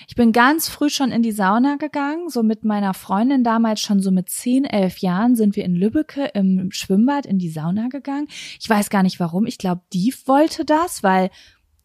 Ich 0.09 0.15
bin 0.15 0.33
ganz 0.33 0.69
früh 0.69 0.91
schon 0.91 1.13
in 1.13 1.23
die 1.23 1.33
Sauna 1.33 1.77
gegangen, 1.77 2.29
so 2.29 2.43
mit 2.43 2.65
meiner 2.65 2.95
Freundin 2.95 3.45
damals 3.45 3.81
schon 3.81 4.01
so 4.01 4.11
mit 4.11 4.29
zehn, 4.29 4.65
elf 4.65 4.99
Jahren 4.99 5.37
sind 5.37 5.57
wir 5.57 5.65
in 5.65 5.75
Lübbecke 5.75 6.27
im 6.35 6.71
Schwimmbad 6.73 7.27
in 7.27 7.39
die 7.39 7.51
Sauna 7.51 7.89
gegangen. 7.89 8.27
Ich 8.61 8.69
weiß 8.69 8.91
gar 8.91 9.03
nicht 9.03 9.21
warum. 9.21 9.47
Ich 9.47 9.59
glaube, 9.59 9.83
Dieve 9.93 10.19
wollte 10.27 10.65
das, 10.65 11.03
weil 11.03 11.31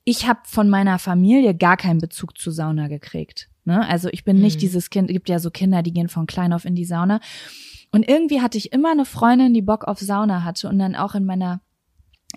ich 0.03 0.27
habe 0.27 0.41
von 0.45 0.69
meiner 0.69 0.99
Familie 0.99 1.55
gar 1.55 1.77
keinen 1.77 1.99
Bezug 1.99 2.37
zu 2.37 2.51
Sauna 2.51 2.87
gekriegt. 2.87 3.49
Ne? 3.65 3.85
Also 3.87 4.09
ich 4.11 4.23
bin 4.23 4.39
nicht 4.39 4.57
mhm. 4.57 4.59
dieses 4.59 4.89
Kind, 4.89 5.09
gibt 5.09 5.29
ja 5.29 5.39
so 5.39 5.49
Kinder, 5.49 5.81
die 5.81 5.93
gehen 5.93 6.09
von 6.09 6.27
klein 6.27 6.53
auf 6.53 6.65
in 6.65 6.75
die 6.75 6.85
Sauna. 6.85 7.19
Und 7.91 8.07
irgendwie 8.07 8.41
hatte 8.41 8.57
ich 8.57 8.71
immer 8.73 8.91
eine 8.91 9.05
Freundin, 9.05 9.53
die 9.53 9.61
Bock 9.61 9.85
auf 9.85 9.99
Sauna 9.99 10.43
hatte 10.43 10.69
und 10.69 10.79
dann 10.79 10.95
auch 10.95 11.15
in 11.15 11.25
meiner 11.25 11.61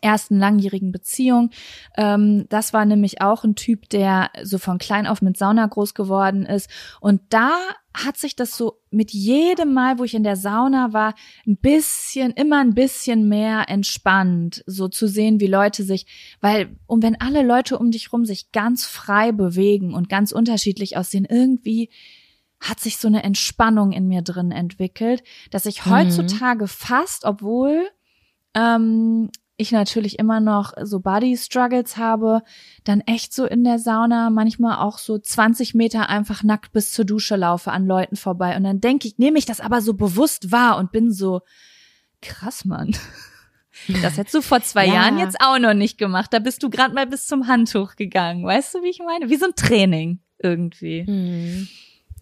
ersten 0.03 0.39
langjährigen 0.39 0.93
Beziehung. 0.93 1.51
Ähm, 1.97 2.47
das 2.49 2.73
war 2.73 2.85
nämlich 2.85 3.21
auch 3.21 3.45
ein 3.45 3.55
Typ, 3.55 3.89
der 3.91 4.31
so 4.43 4.59
von 4.59 4.79
klein 4.79 5.07
auf 5.07 5.23
mit 5.23 5.37
Sauna 5.37 5.67
groß 5.67 5.95
geworden 5.95 6.47
ist. 6.47 6.71
Und 7.01 7.21
da 7.31 7.53
hat 7.95 8.17
sich 8.17 8.37
das 8.37 8.57
so 8.57 8.81
mit 8.91 9.11
jedem 9.13 9.73
Mal, 9.73 9.99
wo 9.99 10.05
ich 10.05 10.15
in 10.15 10.23
der 10.23 10.37
Sauna 10.37 10.93
war, 10.93 11.15
ein 11.47 11.57
bisschen, 11.57 12.33
immer 12.33 12.61
ein 12.61 12.75
bisschen 12.75 13.29
mehr 13.29 13.69
entspannt, 13.69 14.63
so 14.67 14.89
zu 14.89 15.07
sehen, 15.09 15.41
wie 15.41 15.47
Leute 15.47 15.83
sich, 15.83 16.07
weil, 16.41 16.77
und 16.87 17.03
wenn 17.03 17.21
alle 17.21 17.43
Leute 17.43 17.79
um 17.79 17.91
dich 17.91 18.13
rum 18.13 18.25
sich 18.25 18.53
ganz 18.53 18.87
frei 18.87 19.33
bewegen 19.33 19.95
und 19.95 20.09
ganz 20.09 20.33
unterschiedlich 20.33 20.97
aussehen, 20.97 21.27
irgendwie 21.29 21.91
hat 22.61 22.81
sich 22.81 22.97
so 22.97 23.09
eine 23.09 23.23
Entspannung 23.23 23.93
in 23.93 24.09
mir 24.09 24.23
drin 24.23 24.51
entwickelt, 24.51 25.23
dass 25.51 25.67
ich 25.67 25.85
mhm. 25.85 25.91
heutzutage 25.91 26.67
fast, 26.67 27.25
obwohl 27.25 27.89
ähm, 28.55 29.31
ich 29.59 29.73
natürlich 29.73 30.19
immer 30.19 30.41
noch 30.41 30.73
so 30.83 31.01
Body 31.01 31.37
Struggles 31.37 31.97
habe, 31.97 32.43
dann 32.85 33.01
echt 33.03 33.35
so 33.35 33.45
in 33.45 33.65
der 33.65 33.79
Sauna 33.79 34.31
manchmal 34.31 34.79
auch 34.79 34.99
so 34.99 35.19
20 35.19 35.75
Meter 35.75 36.09
einfach 36.09 36.43
nackt 36.43 36.73
bis 36.73 36.93
zur 36.93 37.05
Dusche 37.05 37.37
laufe 37.37 37.73
an 37.73 37.87
Leuten 37.87 38.17
vorbei 38.17 38.57
und 38.57 38.65
dann 38.65 38.81
denke 38.81 39.09
ich, 39.09 39.19
nehme 39.19 39.39
ich 39.39 39.47
das 39.47 39.61
aber 39.61 39.83
so 39.83 39.95
bewusst 39.95 40.53
wahr 40.53 40.79
und 40.79 40.93
bin 40.93 41.13
so 41.13 41.43
krass, 42.23 42.65
Mann. 42.65 42.97
Das 44.03 44.17
hättest 44.17 44.35
du 44.35 44.43
vor 44.43 44.61
zwei 44.61 44.87
ja. 44.87 44.95
Jahren 44.95 45.19
jetzt 45.19 45.37
auch 45.41 45.57
noch 45.61 45.73
nicht 45.73 45.99
gemacht. 45.99 46.33
Da 46.33 46.41
bist 46.41 46.65
du 46.65 46.69
gerade 46.69 46.95
mal 46.95 47.07
bis 47.07 47.29
zum 47.29 47.47
Handtuch 47.47 47.95
gegangen. 47.95 48.45
Weißt 48.45 48.75
du, 48.75 48.83
wie 48.83 48.89
ich 48.89 48.99
meine? 48.99 49.31
Wie 49.31 49.37
so 49.37 49.47
ein 49.47 49.55
Training 49.55 50.19
irgendwie. 50.41 51.05
Mhm. 51.07 51.69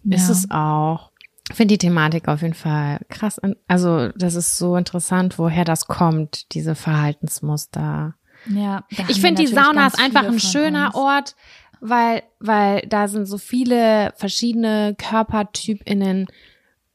Ja. 0.03 0.17
Ist 0.17 0.29
es 0.29 0.51
auch. 0.51 1.11
Ich 1.49 1.55
finde 1.55 1.73
die 1.73 1.77
Thematik 1.77 2.27
auf 2.27 2.41
jeden 2.41 2.53
Fall 2.53 2.99
krass. 3.09 3.39
Also, 3.67 4.09
das 4.09 4.35
ist 4.35 4.57
so 4.57 4.75
interessant, 4.75 5.39
woher 5.39 5.63
das 5.65 5.87
kommt, 5.87 6.53
diese 6.53 6.75
Verhaltensmuster. 6.75 8.15
Ja. 8.49 8.85
Ich 9.07 9.21
finde, 9.21 9.43
die 9.43 9.47
Sauna 9.47 9.87
ist 9.87 9.99
einfach 9.99 10.25
ein 10.25 10.39
schöner 10.39 10.87
uns. 10.87 10.95
Ort, 10.95 11.35
weil, 11.79 12.23
weil 12.39 12.81
da 12.87 13.07
sind 13.07 13.25
so 13.25 13.37
viele 13.37 14.13
verschiedene 14.17 14.95
KörpertypInnen 14.97 16.27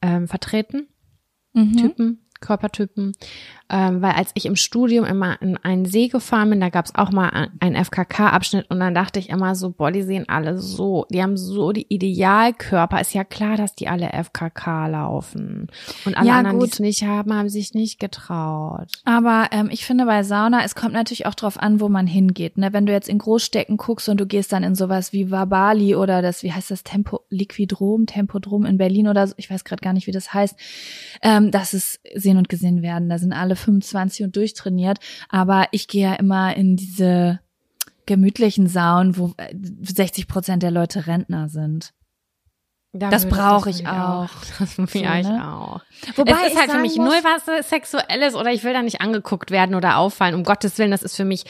ähm, 0.02 0.28
vertreten. 0.28 0.88
Mhm. 1.54 1.76
Typen. 1.76 2.21
Körpertypen, 2.42 3.12
ähm, 3.70 4.02
weil 4.02 4.12
als 4.12 4.32
ich 4.34 4.44
im 4.44 4.56
Studium 4.56 5.06
immer 5.06 5.40
in 5.40 5.56
einen 5.56 5.86
See 5.86 6.08
gefahren 6.08 6.50
bin, 6.50 6.60
da 6.60 6.68
gab 6.68 6.84
es 6.84 6.94
auch 6.94 7.10
mal 7.10 7.48
einen 7.58 7.82
FKK-Abschnitt 7.82 8.70
und 8.70 8.80
dann 8.80 8.94
dachte 8.94 9.18
ich 9.18 9.30
immer 9.30 9.54
so, 9.54 9.70
boah, 9.70 9.90
die 9.90 10.02
sehen 10.02 10.28
alle 10.28 10.58
so, 10.58 11.06
die 11.10 11.22
haben 11.22 11.38
so 11.38 11.72
die 11.72 11.86
Idealkörper. 11.88 13.00
Ist 13.00 13.14
ja 13.14 13.24
klar, 13.24 13.56
dass 13.56 13.74
die 13.74 13.88
alle 13.88 14.10
FKK 14.12 14.88
laufen 14.88 15.68
und 16.04 16.16
alle 16.18 16.28
ja, 16.28 16.38
anderen, 16.38 16.60
die 16.60 16.66
es 16.66 16.80
nicht 16.80 17.04
haben, 17.04 17.32
haben 17.32 17.48
sich 17.48 17.72
nicht 17.72 17.98
getraut. 17.98 18.88
Aber 19.04 19.46
ähm, 19.52 19.70
ich 19.72 19.86
finde 19.86 20.04
bei 20.04 20.22
Sauna, 20.22 20.64
es 20.64 20.74
kommt 20.74 20.92
natürlich 20.92 21.24
auch 21.24 21.34
drauf 21.34 21.58
an, 21.58 21.80
wo 21.80 21.88
man 21.88 22.06
hingeht. 22.06 22.58
Ne? 22.58 22.74
Wenn 22.74 22.84
du 22.84 22.92
jetzt 22.92 23.08
in 23.08 23.16
Großstädten 23.18 23.78
guckst 23.78 24.08
und 24.10 24.20
du 24.20 24.26
gehst 24.26 24.52
dann 24.52 24.64
in 24.64 24.74
sowas 24.74 25.14
wie 25.14 25.30
Wabali 25.30 25.94
oder 25.94 26.20
das, 26.20 26.42
wie 26.42 26.52
heißt 26.52 26.70
das, 26.70 26.84
Tempo 26.84 27.20
Liquidrom, 27.30 28.04
Tempodrom 28.04 28.66
in 28.66 28.76
Berlin 28.76 29.08
oder 29.08 29.26
so, 29.26 29.34
ich 29.38 29.50
weiß 29.50 29.64
gerade 29.64 29.80
gar 29.80 29.94
nicht, 29.94 30.06
wie 30.06 30.12
das 30.12 30.34
heißt, 30.34 30.56
ähm, 31.22 31.50
das 31.50 31.72
ist 31.72 32.00
sehen 32.32 32.38
und 32.38 32.48
gesehen 32.48 32.82
werden. 32.82 33.08
Da 33.08 33.18
sind 33.18 33.32
alle 33.32 33.56
25 33.56 34.24
und 34.24 34.36
durchtrainiert. 34.36 34.98
Aber 35.28 35.66
ich 35.70 35.88
gehe 35.88 36.02
ja 36.02 36.14
immer 36.14 36.56
in 36.56 36.76
diese 36.76 37.40
gemütlichen 38.06 38.66
Saunen, 38.66 39.16
wo 39.16 39.32
60 39.82 40.26
Prozent 40.26 40.62
der 40.62 40.70
Leute 40.70 41.06
Rentner 41.06 41.48
sind. 41.48 41.92
Da 42.94 43.08
das 43.08 43.26
brauche 43.26 43.70
ich 43.70 43.86
auch. 43.86 44.28
Das 44.58 44.76
will 44.76 44.86
so, 44.86 44.98
ich 44.98 45.26
ne? 45.26 45.48
auch. 45.50 45.80
Wobei 46.16 46.32
es 46.46 46.52
ist 46.52 46.60
halt 46.60 46.70
für 46.70 46.78
mich 46.78 46.96
null 46.96 47.20
was 47.22 47.68
Sexuelles 47.68 48.34
oder 48.34 48.52
ich 48.52 48.64
will 48.64 48.74
da 48.74 48.82
nicht 48.82 49.00
angeguckt 49.00 49.50
werden 49.50 49.74
oder 49.74 49.96
auffallen. 49.96 50.34
Um 50.34 50.44
Gottes 50.44 50.76
Willen, 50.78 50.90
das 50.90 51.02
ist 51.02 51.16
für 51.16 51.24
mich 51.24 51.44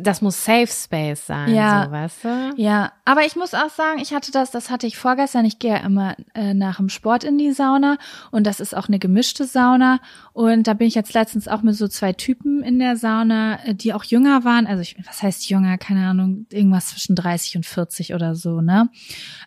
das 0.00 0.22
muss 0.22 0.44
Safe 0.44 0.66
Space 0.66 1.26
sein, 1.26 1.54
ja. 1.54 1.84
so, 1.84 1.90
weißt 1.90 2.24
du? 2.24 2.52
Ja, 2.56 2.92
aber 3.04 3.24
ich 3.24 3.36
muss 3.36 3.54
auch 3.54 3.70
sagen, 3.70 3.98
ich 4.00 4.12
hatte 4.12 4.32
das, 4.32 4.50
das 4.50 4.70
hatte 4.70 4.86
ich 4.86 4.96
vorgestern. 4.96 5.44
Ich 5.44 5.58
gehe 5.58 5.72
ja 5.72 5.78
immer 5.78 6.16
äh, 6.34 6.54
nach 6.54 6.76
dem 6.76 6.88
Sport 6.88 7.24
in 7.24 7.38
die 7.38 7.52
Sauna 7.52 7.98
und 8.30 8.46
das 8.46 8.60
ist 8.60 8.76
auch 8.76 8.88
eine 8.88 8.98
gemischte 8.98 9.44
Sauna. 9.44 10.00
Und 10.36 10.66
da 10.66 10.74
bin 10.74 10.86
ich 10.86 10.94
jetzt 10.94 11.14
letztens 11.14 11.48
auch 11.48 11.62
mit 11.62 11.76
so 11.76 11.88
zwei 11.88 12.12
Typen 12.12 12.62
in 12.62 12.78
der 12.78 12.98
Sauna, 12.98 13.58
äh, 13.64 13.74
die 13.74 13.94
auch 13.94 14.04
jünger 14.04 14.44
waren. 14.44 14.66
Also 14.66 14.82
ich, 14.82 14.94
was 15.06 15.22
heißt 15.22 15.48
jünger? 15.48 15.78
Keine 15.78 16.06
Ahnung, 16.06 16.44
irgendwas 16.52 16.88
zwischen 16.88 17.16
30 17.16 17.56
und 17.56 17.64
40 17.64 18.12
oder 18.12 18.34
so, 18.34 18.60
ne? 18.60 18.90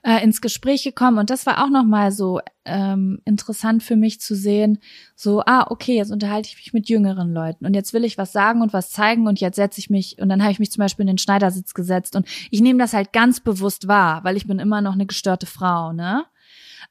Äh, 0.02 0.24
ins 0.24 0.42
Gespräch 0.42 0.84
gekommen 0.84 1.20
und 1.20 1.30
das 1.30 1.46
war 1.46 1.64
auch 1.64 1.70
nochmal 1.70 2.12
so 2.12 2.40
ähm, 2.66 3.22
interessant 3.24 3.84
für 3.84 3.98
mich 3.98 4.20
zu 4.20 4.34
sehen, 4.34 4.80
so, 5.16 5.44
ah, 5.46 5.68
okay, 5.70 5.96
jetzt 5.96 6.12
unterhalte 6.12 6.50
ich 6.50 6.56
mich 6.56 6.74
mit 6.74 6.90
jüngeren 6.90 7.36
Leuten 7.36 7.68
und 7.68 7.76
jetzt 7.76 7.94
will 7.94 8.04
ich 8.04 8.18
was 8.18 8.32
sagen 8.32 8.64
und 8.64 8.74
was 8.74 8.90
zeigen 8.90 9.28
und 9.28 9.40
jetzt 9.40 9.58
setze 9.58 9.80
ich 9.80 9.92
mich 9.92 10.18
und 10.20 10.28
dann 10.28 10.42
habe 10.42 10.54
ich 10.54 10.60
mich 10.60 10.72
zum 10.72 10.82
Beispiel 10.82 11.04
in 11.04 11.14
den 11.14 11.18
Schneidersitz 11.20 11.76
gesetzt 11.76 12.16
und 12.16 12.28
ich 12.50 12.62
nehme 12.62 12.80
das 12.80 12.94
halt 12.94 13.14
ganz 13.14 13.42
bewusst 13.42 13.88
wahr, 13.88 14.24
weil 14.24 14.38
ich 14.38 14.48
bin 14.48 14.58
immer 14.58 14.82
noch 14.82 14.94
eine 14.94 15.06
gestörte 15.06 15.46
Frau, 15.46 15.94
ne? 15.94 16.26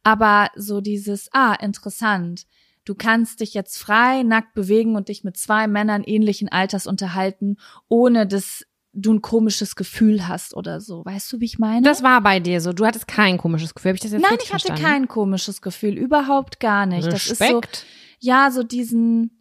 Aber 0.04 0.50
so 0.54 0.80
dieses, 0.80 1.28
ah, 1.32 1.54
interessant. 1.54 2.46
Du 2.88 2.94
kannst 2.94 3.40
dich 3.40 3.52
jetzt 3.52 3.76
frei, 3.76 4.22
nackt 4.22 4.54
bewegen 4.54 4.96
und 4.96 5.08
dich 5.08 5.22
mit 5.22 5.36
zwei 5.36 5.66
Männern 5.66 6.02
ähnlichen 6.04 6.48
Alters 6.48 6.86
unterhalten, 6.86 7.56
ohne 7.88 8.26
dass 8.26 8.64
du 8.94 9.12
ein 9.12 9.20
komisches 9.20 9.76
Gefühl 9.76 10.26
hast 10.26 10.56
oder 10.56 10.80
so. 10.80 11.04
Weißt 11.04 11.30
du, 11.30 11.40
wie 11.40 11.44
ich 11.44 11.58
meine? 11.58 11.82
Das 11.82 12.02
war 12.02 12.22
bei 12.22 12.40
dir 12.40 12.62
so. 12.62 12.72
Du 12.72 12.86
hattest 12.86 13.06
kein 13.06 13.36
komisches 13.36 13.74
Gefühl. 13.74 13.90
Hab 13.90 13.96
ich 13.96 14.00
das 14.00 14.12
jetzt 14.12 14.22
Nein, 14.22 14.38
ich 14.42 14.54
hatte 14.54 14.68
verstanden? 14.68 14.82
kein 14.82 15.08
komisches 15.08 15.60
Gefühl. 15.60 15.98
Überhaupt 15.98 16.60
gar 16.60 16.86
nicht. 16.86 17.06
Respekt. 17.06 17.30
Das 17.30 17.40
ist 17.40 17.80
so, 17.80 17.86
ja, 18.20 18.50
so 18.50 18.62
diesen, 18.62 19.37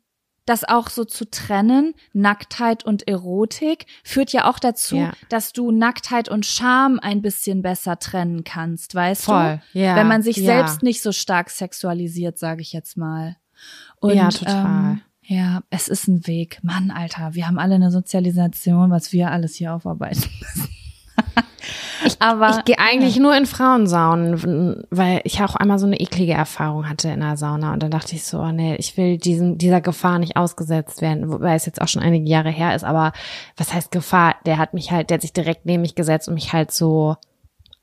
das 0.48 0.64
auch 0.64 0.90
so 0.90 1.06
zu 1.06 1.30
trennen, 1.30 1.94
Nacktheit 2.14 2.84
und 2.84 3.08
Erotik, 3.08 3.86
führt 4.04 4.32
ja 4.32 4.50
auch 4.50 4.58
dazu, 4.58 4.96
ja. 4.96 5.12
dass 5.30 5.54
du 5.54 5.72
Nacktheit 5.72 6.30
und 6.30 6.46
Scham 6.46 7.00
ein 7.00 7.22
bisschen 7.22 7.62
besser 7.62 8.00
trennen 8.00 8.44
kannst, 8.44 8.96
weißt 8.96 9.26
Voll. 9.26 9.62
du? 9.74 9.80
Ja. 9.80 9.96
Wenn 9.96 10.08
man 10.08 10.24
sich 10.24 10.38
ja. 10.38 10.46
selbst 10.46 10.84
nicht 10.84 11.02
so 11.02 11.12
stark 11.12 11.50
sexualisiert, 11.50 12.40
sage 12.40 12.62
ich 12.62 12.74
jetzt 12.74 12.98
mal. 12.98 13.36
Und, 14.00 14.16
ja, 14.16 14.30
total. 14.30 14.92
Ähm, 14.92 15.02
ja, 15.24 15.62
es 15.70 15.90
ist 15.90 16.08
ein 16.08 16.26
Weg. 16.26 16.60
Mann, 16.64 16.90
Alter, 16.90 17.36
wir 17.36 17.48
haben 17.48 17.60
alle 17.60 17.76
eine 17.76 17.92
Sozialisation, 17.92 18.90
was 18.90 19.12
wir 19.12 19.30
alles 19.30 19.56
hier 19.56 19.74
aufarbeiten 19.74 20.24
müssen. 20.40 20.70
Ich, 22.06 22.22
Aber 22.22 22.50
ich 22.50 22.66
gehe 22.66 22.80
eigentlich 22.80 23.18
nur 23.18 23.36
in 23.36 23.46
Frauensaunen, 23.46 24.84
weil 24.90 25.22
ich 25.24 25.42
auch 25.42 25.56
einmal 25.56 25.80
so 25.80 25.86
eine 25.86 26.00
eklige 26.00 26.34
Erfahrung 26.34 26.90
hatte 26.90 27.10
in 27.10 27.20
der 27.20 27.38
Sauna. 27.38 27.74
Und 27.74 27.84
dann 27.84 27.92
dachte 27.92 28.16
ich 28.16 28.24
so, 28.24 28.40
oh 28.40 28.52
nee, 28.52 28.76
ich 28.76 28.98
will 28.98 29.18
diesem, 29.18 29.58
dieser 29.58 29.82
Gefahr 29.82 30.20
nicht 30.20 30.38
ausgesetzt 30.38 31.02
werden, 31.02 31.32
wobei 31.32 31.56
es 31.56 31.66
jetzt 31.66 31.82
auch 31.82 31.88
schon 31.88 32.02
einige 32.02 32.30
Jahre 32.30 32.50
her 32.50 32.76
ist, 32.76 32.84
aber 32.84 33.14
was 33.56 33.74
heißt 33.74 33.92
Gefahr? 33.92 34.36
Der 34.46 34.58
hat 34.58 34.74
mich 34.74 34.92
halt, 34.92 35.10
der 35.10 35.16
hat 35.16 35.22
sich 35.22 35.34
direkt 35.34 35.66
neben 35.66 35.82
mich 35.82 35.96
gesetzt 35.96 36.28
und 36.28 36.36
mich 36.36 36.54
halt 36.54 36.72
so 36.72 37.18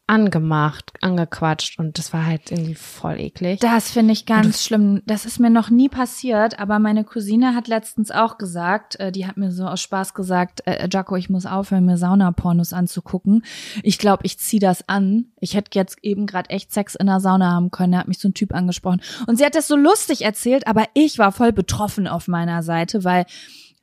angemacht, 0.07 0.93
angequatscht 1.01 1.79
und 1.79 1.99
das 1.99 2.13
war 2.13 2.27
halt 2.27 2.53
irgendwie 2.53 2.75
voll 2.75 3.19
eklig. 3.19 3.61
Das 3.61 3.91
finde 3.91 4.13
ich 4.13 4.27
ganz 4.27 4.63
schlimm. 4.63 5.01
Das 5.07 5.25
ist 5.25 5.39
mir 5.39 5.49
noch 5.49 5.71
nie 5.71 5.89
passiert, 5.89 6.59
aber 6.59 6.79
meine 6.79 7.05
Cousine 7.05 7.55
hat 7.55 7.69
letztens 7.69 8.11
auch 8.11 8.37
gesagt, 8.37 9.01
äh, 9.01 9.11
die 9.11 9.27
hat 9.27 9.39
mir 9.39 9.51
so 9.51 9.65
aus 9.65 9.81
Spaß 9.81 10.13
gesagt, 10.13 10.67
äh, 10.67 10.89
Jaco, 10.93 11.17
ich 11.17 11.31
muss 11.31 11.47
aufhören, 11.47 11.87
mir 11.87 11.97
Saunapornos 11.97 12.75
anzugucken. 12.75 13.45
Ich 13.83 13.99
glaube, 13.99 14.27
ich 14.27 14.39
zieh 14.39 14.59
das 14.59 14.87
an. 14.91 15.27
Ich 15.41 15.55
hätte 15.55 15.71
jetzt 15.79 15.97
eben 16.03 16.27
gerade 16.27 16.51
echt 16.51 16.73
Sex 16.73 16.95
in 16.95 17.07
der 17.07 17.21
Sauna 17.21 17.53
haben 17.53 17.71
können. 17.71 17.93
Da 17.93 17.99
hat 18.01 18.09
mich 18.09 18.19
so 18.19 18.29
ein 18.29 18.35
Typ 18.35 18.53
angesprochen 18.53 19.01
und 19.27 19.39
sie 19.39 19.45
hat 19.45 19.55
das 19.55 19.69
so 19.69 19.77
lustig 19.77 20.23
erzählt, 20.23 20.67
aber 20.67 20.85
ich 20.93 21.19
war 21.19 21.33
voll 21.33 21.53
betroffen 21.53 22.07
auf 22.07 22.29
meiner 22.29 22.63
Seite, 22.63 23.05
weil 23.05 23.25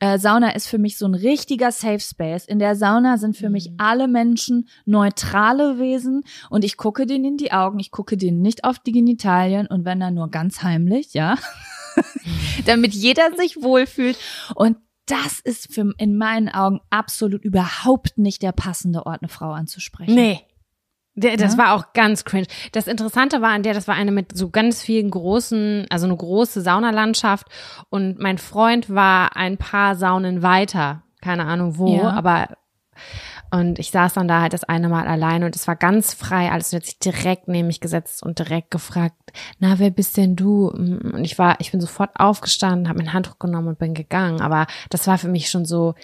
äh, 0.02 0.18
Sauna 0.18 0.50
ist 0.50 0.66
für 0.66 0.78
mich 0.78 0.98
so 0.98 1.06
ein 1.06 1.14
richtiger 1.14 1.70
Safe 1.70 2.00
Space. 2.00 2.44
In 2.44 2.58
der 2.58 2.74
Sauna 2.74 3.18
sind 3.18 3.36
für 3.36 3.46
mhm. 3.46 3.52
mich 3.52 3.70
alle 3.78 4.08
Menschen 4.08 4.68
neutrale 4.84 5.78
Wesen 5.78 6.24
und 6.50 6.64
ich 6.64 6.76
gucke 6.76 7.06
denen 7.06 7.24
in 7.24 7.36
die 7.36 7.52
Augen, 7.52 7.78
ich 7.78 7.92
gucke 7.92 8.16
denen 8.16 8.42
nicht 8.42 8.64
auf 8.64 8.80
die 8.80 8.90
Genitalien 8.90 9.68
und 9.68 9.84
wenn 9.84 10.00
dann 10.00 10.14
nur 10.14 10.28
ganz 10.28 10.64
heimlich, 10.64 11.14
ja, 11.14 11.36
damit 12.66 12.94
jeder 12.94 13.36
sich 13.36 13.62
wohlfühlt 13.62 14.18
und 14.56 14.76
das 15.06 15.38
ist 15.38 15.72
für, 15.72 15.92
in 15.98 16.16
meinen 16.16 16.48
Augen 16.48 16.80
absolut 16.90 17.44
überhaupt 17.44 18.18
nicht 18.18 18.42
der 18.42 18.52
passende 18.52 19.06
Ort, 19.06 19.22
eine 19.22 19.28
Frau 19.28 19.52
anzusprechen. 19.52 20.14
Nee, 20.16 20.40
der, 21.14 21.36
das 21.36 21.52
ja? 21.52 21.58
war 21.58 21.74
auch 21.74 21.92
ganz 21.92 22.24
cringe. 22.24 22.46
Das 22.72 22.86
Interessante 22.86 23.42
war 23.42 23.50
an 23.50 23.62
der, 23.62 23.74
das 23.74 23.88
war 23.88 23.94
eine 23.94 24.12
mit 24.12 24.36
so 24.36 24.50
ganz 24.50 24.82
vielen 24.82 25.10
großen, 25.10 25.86
also 25.90 26.06
eine 26.06 26.16
große 26.16 26.62
Saunalandschaft 26.62 27.48
und 27.90 28.18
mein 28.18 28.38
Freund 28.38 28.88
war 28.88 29.36
ein 29.36 29.58
paar 29.58 29.94
Saunen 29.96 30.42
weiter, 30.42 31.02
keine 31.20 31.44
Ahnung 31.44 31.78
wo, 31.78 31.96
ja. 31.96 32.10
aber 32.10 32.48
und 33.54 33.78
ich 33.78 33.90
saß 33.90 34.14
dann 34.14 34.28
da 34.28 34.40
halt 34.40 34.54
das 34.54 34.64
eine 34.64 34.88
Mal 34.88 35.06
alleine 35.06 35.44
und 35.44 35.54
es 35.54 35.68
war 35.68 35.76
ganz 35.76 36.14
frei 36.14 36.50
alles 36.50 36.72
und 36.72 36.78
hat 36.78 36.86
sich 36.86 36.98
direkt 36.98 37.48
neben 37.48 37.66
mich 37.66 37.80
gesetzt 37.80 38.22
und 38.22 38.38
direkt 38.38 38.70
gefragt, 38.70 39.14
na, 39.58 39.78
wer 39.78 39.90
bist 39.90 40.16
denn 40.16 40.36
du? 40.36 40.68
Und 40.68 41.22
ich 41.22 41.38
war, 41.38 41.56
ich 41.60 41.70
bin 41.70 41.80
sofort 41.80 42.10
aufgestanden, 42.14 42.88
habe 42.88 43.00
mein 43.00 43.12
Handtuch 43.12 43.38
genommen 43.38 43.68
und 43.68 43.78
bin 43.78 43.92
gegangen, 43.92 44.40
aber 44.40 44.66
das 44.88 45.06
war 45.06 45.18
für 45.18 45.28
mich 45.28 45.50
schon 45.50 45.66
so, 45.66 45.94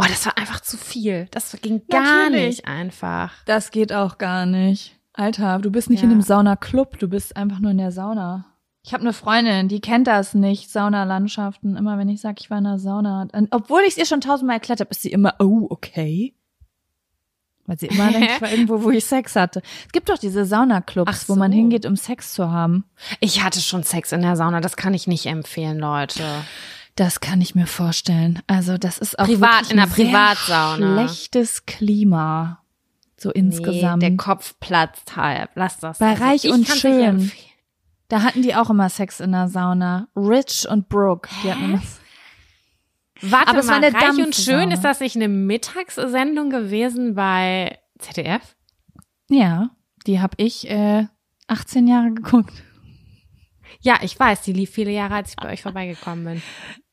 Oh, 0.00 0.04
das 0.08 0.24
war 0.26 0.38
einfach 0.38 0.60
zu 0.60 0.76
viel. 0.76 1.26
Das 1.32 1.56
ging 1.60 1.82
gar 1.90 2.30
Natürlich. 2.30 2.46
nicht 2.46 2.68
einfach. 2.68 3.32
Das 3.46 3.72
geht 3.72 3.92
auch 3.92 4.16
gar 4.16 4.46
nicht. 4.46 4.96
Alter, 5.12 5.58
du 5.58 5.72
bist 5.72 5.90
nicht 5.90 6.00
ja. 6.00 6.04
in 6.04 6.12
einem 6.12 6.22
Saunaclub, 6.22 6.98
du 7.00 7.08
bist 7.08 7.36
einfach 7.36 7.58
nur 7.58 7.72
in 7.72 7.78
der 7.78 7.90
Sauna. 7.90 8.46
Ich 8.84 8.94
habe 8.94 9.02
eine 9.02 9.12
Freundin, 9.12 9.66
die 9.66 9.80
kennt 9.80 10.06
das 10.06 10.34
nicht, 10.34 10.70
Saunalandschaften. 10.70 11.76
Immer 11.76 11.98
wenn 11.98 12.08
ich 12.08 12.20
sage, 12.20 12.36
ich 12.38 12.48
war 12.48 12.58
in 12.58 12.64
der 12.64 12.78
Sauna. 12.78 13.26
Und 13.32 13.48
obwohl 13.50 13.82
ich 13.82 13.90
es 13.90 13.96
ihr 13.98 14.06
schon 14.06 14.20
tausendmal 14.20 14.56
erklärt 14.56 14.78
habe, 14.78 14.90
ist 14.90 15.02
sie 15.02 15.10
immer, 15.10 15.34
oh, 15.40 15.66
okay. 15.68 16.34
Weil 17.66 17.78
sie 17.78 17.88
immer 17.88 18.08
denkt, 18.12 18.30
ich 18.36 18.40
war 18.40 18.50
irgendwo, 18.52 18.84
wo 18.84 18.90
ich 18.90 19.04
Sex 19.04 19.34
hatte. 19.34 19.62
Es 19.84 19.92
gibt 19.92 20.08
doch 20.08 20.16
diese 20.18 20.44
Saunaclubs, 20.44 21.24
Ach 21.24 21.28
wo 21.28 21.34
man 21.34 21.50
so. 21.50 21.56
hingeht, 21.56 21.84
um 21.84 21.96
Sex 21.96 22.32
zu 22.32 22.52
haben. 22.52 22.84
Ich 23.18 23.42
hatte 23.42 23.60
schon 23.60 23.82
Sex 23.82 24.12
in 24.12 24.22
der 24.22 24.36
Sauna, 24.36 24.60
das 24.60 24.76
kann 24.76 24.94
ich 24.94 25.08
nicht 25.08 25.26
empfehlen, 25.26 25.80
Leute. 25.80 26.24
Das 26.98 27.20
kann 27.20 27.40
ich 27.40 27.54
mir 27.54 27.66
vorstellen. 27.68 28.42
Also 28.48 28.76
das 28.76 28.98
ist 28.98 29.16
auch 29.20 29.24
Privat- 29.26 29.70
in 29.70 29.78
ein 29.78 29.84
einer 29.84 29.92
Privatsauna. 29.94 31.06
Schlechtes 31.08 31.64
Klima. 31.64 32.64
So 33.16 33.30
insgesamt. 33.30 34.02
Nee, 34.02 34.08
der 34.08 34.16
Kopf 34.16 34.54
platzt 34.58 35.14
halb. 35.14 35.50
Lass 35.54 35.78
das. 35.78 35.98
Bei 35.98 36.10
Also, 36.10 36.24
Reich 36.24 36.44
ich 36.44 36.50
und 36.52 36.66
Schön. 36.66 37.30
da 38.08 38.22
hatten 38.22 38.42
die 38.42 38.56
auch 38.56 38.68
immer 38.68 38.88
Sex 38.88 39.20
in 39.20 39.30
der 39.30 39.48
Sauna. 39.48 40.08
Rich 40.16 40.66
und 40.68 40.88
Brooke. 40.88 41.28
Die 41.44 41.52
hatten 41.52 41.64
immer 41.66 41.82
Warte 43.20 43.48
Aber 43.50 43.62
mal, 43.64 43.84
Reich 43.84 43.94
und 43.94 44.18
Dampfsauna. 44.18 44.60
Schön, 44.60 44.70
ist 44.72 44.82
das 44.82 44.98
nicht 44.98 45.14
eine 45.14 45.28
Mittagssendung 45.28 46.50
gewesen 46.50 47.14
bei 47.14 47.78
ZDF? 47.98 48.56
Ja, 49.30 49.70
die 50.06 50.20
habe 50.20 50.34
ich 50.38 50.68
äh, 50.68 51.06
18 51.46 51.86
Jahre 51.86 52.10
geguckt. 52.12 52.52
Ja, 53.80 53.98
ich 54.02 54.18
weiß, 54.18 54.42
die 54.42 54.52
lief 54.52 54.70
viele 54.70 54.90
Jahre, 54.90 55.14
als 55.14 55.30
ich 55.30 55.36
bei 55.36 55.52
euch 55.52 55.62
vorbeigekommen 55.62 56.24
bin. 56.24 56.42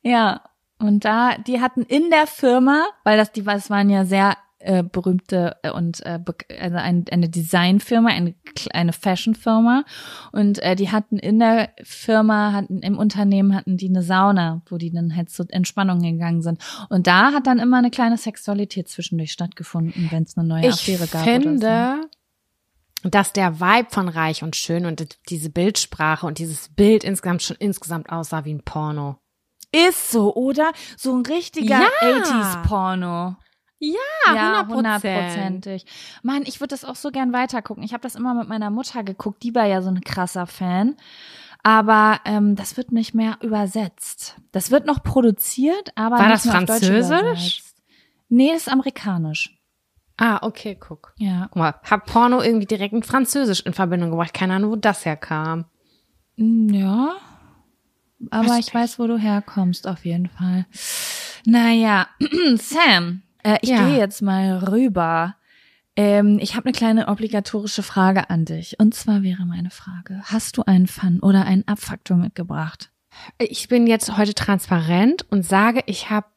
Ja, 0.06 0.42
und 0.78 1.04
da, 1.04 1.36
die 1.40 1.62
hatten 1.62 1.82
in 1.82 2.12
der 2.12 2.28
Firma, 2.28 2.86
weil 3.04 3.18
das, 3.18 3.32
die, 3.32 3.42
das 3.42 3.72
waren 3.72 3.90
ja 3.90 4.06
sehr 4.06 4.38
äh, 4.60 4.84
berühmte 4.84 5.58
äh, 5.64 5.72
und 5.72 6.06
äh, 6.06 6.20
also 6.60 6.78
ein, 6.78 7.06
eine 7.10 7.28
Designfirma, 7.28 8.10
eine, 8.10 8.36
eine 8.72 8.94
Fashionfirma 8.94 9.84
und 10.32 10.60
äh, 10.60 10.76
die 10.76 10.92
hatten 10.92 11.18
in 11.18 11.40
der 11.40 11.70
Firma, 11.84 12.54
hatten 12.54 12.80
im 12.80 13.00
Unternehmen 13.00 13.56
hatten 13.56 13.78
die 13.78 13.90
eine 13.90 14.04
Sauna, 14.04 14.62
wo 14.70 14.78
die 14.78 14.92
dann 14.92 15.16
halt 15.16 15.32
zur 15.32 15.48
Entspannung 15.50 16.02
gegangen 16.02 16.44
sind 16.44 16.62
und 16.90 17.08
da 17.08 17.34
hat 17.34 17.48
dann 17.48 17.58
immer 17.58 17.78
eine 17.80 17.90
kleine 17.90 18.18
Sexualität 18.18 18.88
zwischendurch 18.88 19.32
stattgefunden, 19.32 20.10
wenn 20.12 20.24
es 20.24 20.38
eine 20.38 20.48
neue 20.48 20.68
Ich 20.68 20.74
Affäre 20.74 21.08
gab 21.08 21.24
oder 21.24 21.34
so. 21.34 21.42
finde, 21.42 22.02
dass 23.04 23.34
der 23.34 23.60
Vibe 23.60 23.90
von 23.90 24.08
Reich 24.08 24.44
und 24.44 24.56
Schön 24.56 24.86
und 24.86 25.18
diese 25.30 25.50
Bildsprache 25.50 26.28
und 26.28 26.38
dieses 26.38 26.70
Bild 26.70 27.04
insgesamt 27.04 27.42
schon 27.42 27.58
insgesamt 27.60 28.12
aussah 28.12 28.46
wie 28.46 28.54
ein 28.54 28.64
Porno. 28.64 29.18
Ist 29.90 30.12
so, 30.12 30.34
oder? 30.36 30.72
So 30.98 31.16
ein 31.16 31.26
richtiger 31.26 31.80
Ja. 31.82 31.88
80s-Porno. 32.02 33.36
Ja, 33.80 33.94
Ja, 34.34 34.62
100%. 34.64 34.74
hundertprozentig. 34.74 35.86
Mann, 36.24 36.44
ich 36.46 36.60
würde 36.60 36.70
das 36.70 36.86
auch 36.86 36.96
so 36.96 37.12
gern 37.12 37.34
weitergucken. 37.34 37.84
Ich 37.84 37.94
habe 37.94 38.02
das 38.02 38.16
immer 38.16 38.34
mit 38.34 38.48
meiner 38.48 38.70
Mutter 38.70 39.04
geguckt. 39.04 39.44
Die 39.44 39.54
war 39.54 39.66
ja 39.66 39.82
so 39.82 39.90
ein 39.90 40.02
krasser 40.02 40.48
Fan. 40.48 40.96
Aber 41.62 42.20
ähm, 42.26 42.56
das 42.56 42.78
wird 42.78 42.92
nicht 42.92 43.14
mehr 43.16 43.38
übersetzt. 43.42 44.38
Das 44.52 44.72
wird 44.72 44.86
noch 44.86 45.04
produziert, 45.04 45.92
aber 45.96 46.18
War 46.20 46.30
nicht 46.30 46.46
das 46.46 46.52
Französisch? 46.52 47.64
Nee, 48.30 48.52
das 48.54 48.64
ist 48.68 48.72
amerikanisch. 48.72 49.52
Ah, 50.18 50.40
okay, 50.44 50.78
guck. 50.80 51.14
Ja. 51.18 51.48
Guck 51.52 51.56
mal, 51.58 51.76
hab 51.84 52.06
Porno 52.06 52.42
irgendwie 52.42 52.66
direkt 52.68 52.94
mit 52.94 53.06
Französisch 53.06 53.62
in 53.66 53.74
Verbindung 53.74 54.12
gebracht. 54.12 54.34
Keine 54.34 54.56
Ahnung, 54.56 54.72
wo 54.72 54.76
das 54.78 55.06
herkam. 55.06 55.66
Ja. 56.38 57.16
Aber 58.32 58.48
Was 58.50 58.60
ich 58.60 58.74
weiß, 58.74 59.00
wo 59.00 59.08
du 59.08 59.18
herkommst, 59.18 59.88
auf 59.88 60.06
jeden 60.06 60.30
Fall. 60.30 60.66
Naja, 61.46 62.08
Sam, 62.56 63.22
äh, 63.44 63.58
ich 63.62 63.70
Ja. 63.70 63.88
gehe 63.88 63.98
jetzt 63.98 64.22
mal 64.22 64.58
rüber. 64.70 65.36
Ähm, 65.98 66.40
ich 66.42 66.56
habe 66.56 66.66
eine 66.66 66.74
kleine 66.74 67.08
obligatorische 67.08 67.84
Frage 67.84 68.30
an 68.30 68.46
dich. 68.46 68.80
Und 68.80 68.94
zwar 68.96 69.24
wäre 69.24 69.46
meine 69.46 69.70
Frage, 69.70 70.22
hast 70.26 70.58
du 70.58 70.64
einen 70.64 70.88
Fun 70.88 71.20
oder 71.22 71.46
einen 71.46 71.68
Abfaktor 71.68 72.18
mitgebracht? 72.18 72.90
Ich 73.38 73.70
bin 73.70 73.88
jetzt 73.88 74.18
heute 74.18 74.34
transparent 74.34 75.26
und 75.32 75.44
sage, 75.44 75.84
ich 75.86 76.10
habe 76.10 76.28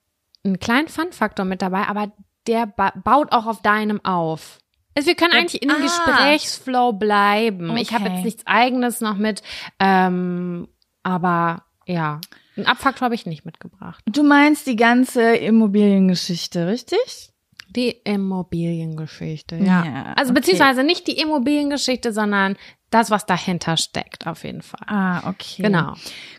einen 0.45 0.61
kleinen 0.61 0.87
Fun-Faktor 0.89 1.45
mit 1.45 1.61
dabei, 1.61 1.89
aber 1.89 2.13
der 2.47 2.67
ba 2.67 2.93
baut 3.03 3.33
auch 3.33 3.47
auf 3.47 3.61
deinem 3.63 4.05
auf. 4.05 4.59
Also 4.95 5.09
wir 5.09 5.17
können 5.17 5.33
eigentlich 5.35 5.61
in 5.63 5.71
ah. 5.73 5.77
Gesprächsflow 5.81 6.93
bleiben. 6.93 7.77
Ich 7.79 7.93
habe 7.93 8.05
Okay. 8.05 8.15
jetzt 8.15 8.25
nichts 8.25 8.47
eigenes 8.47 9.01
noch 9.01 9.17
mit, 9.17 9.43
ähm, 9.81 10.69
aber 11.03 11.65
ja, 11.89 12.21
einen 12.57 12.67
Abfaktor 12.67 13.07
habe 13.07 13.15
ich 13.15 13.27
nicht 13.27 13.45
mitgebracht. 13.45 14.03
Du 14.07 14.23
meinst 14.23 14.67
die 14.67 14.77
ganze 14.77 15.37
Immobiliengeschichte, 15.37 16.67
richtig? 16.67 17.31
Die 17.71 17.91
Immobiliengeschichte, 18.05 19.57
Ja, 19.57 19.85
ja. 19.85 20.13
Also 20.17 20.31
okay. 20.33 20.41
beziehungsweise 20.41 20.83
nicht 20.85 21.07
die 21.07 21.19
Immobiliengeschichte, 21.19 22.13
sondern 22.13 22.57
das, 22.91 23.11
was 23.11 23.27
dahinter 23.27 23.77
steckt, 23.77 24.27
auf 24.27 24.45
jeden 24.45 24.63
Fall. 24.63 24.81
Ah, 24.87 25.29
okay. 25.29 25.63
Genau. 25.63 25.93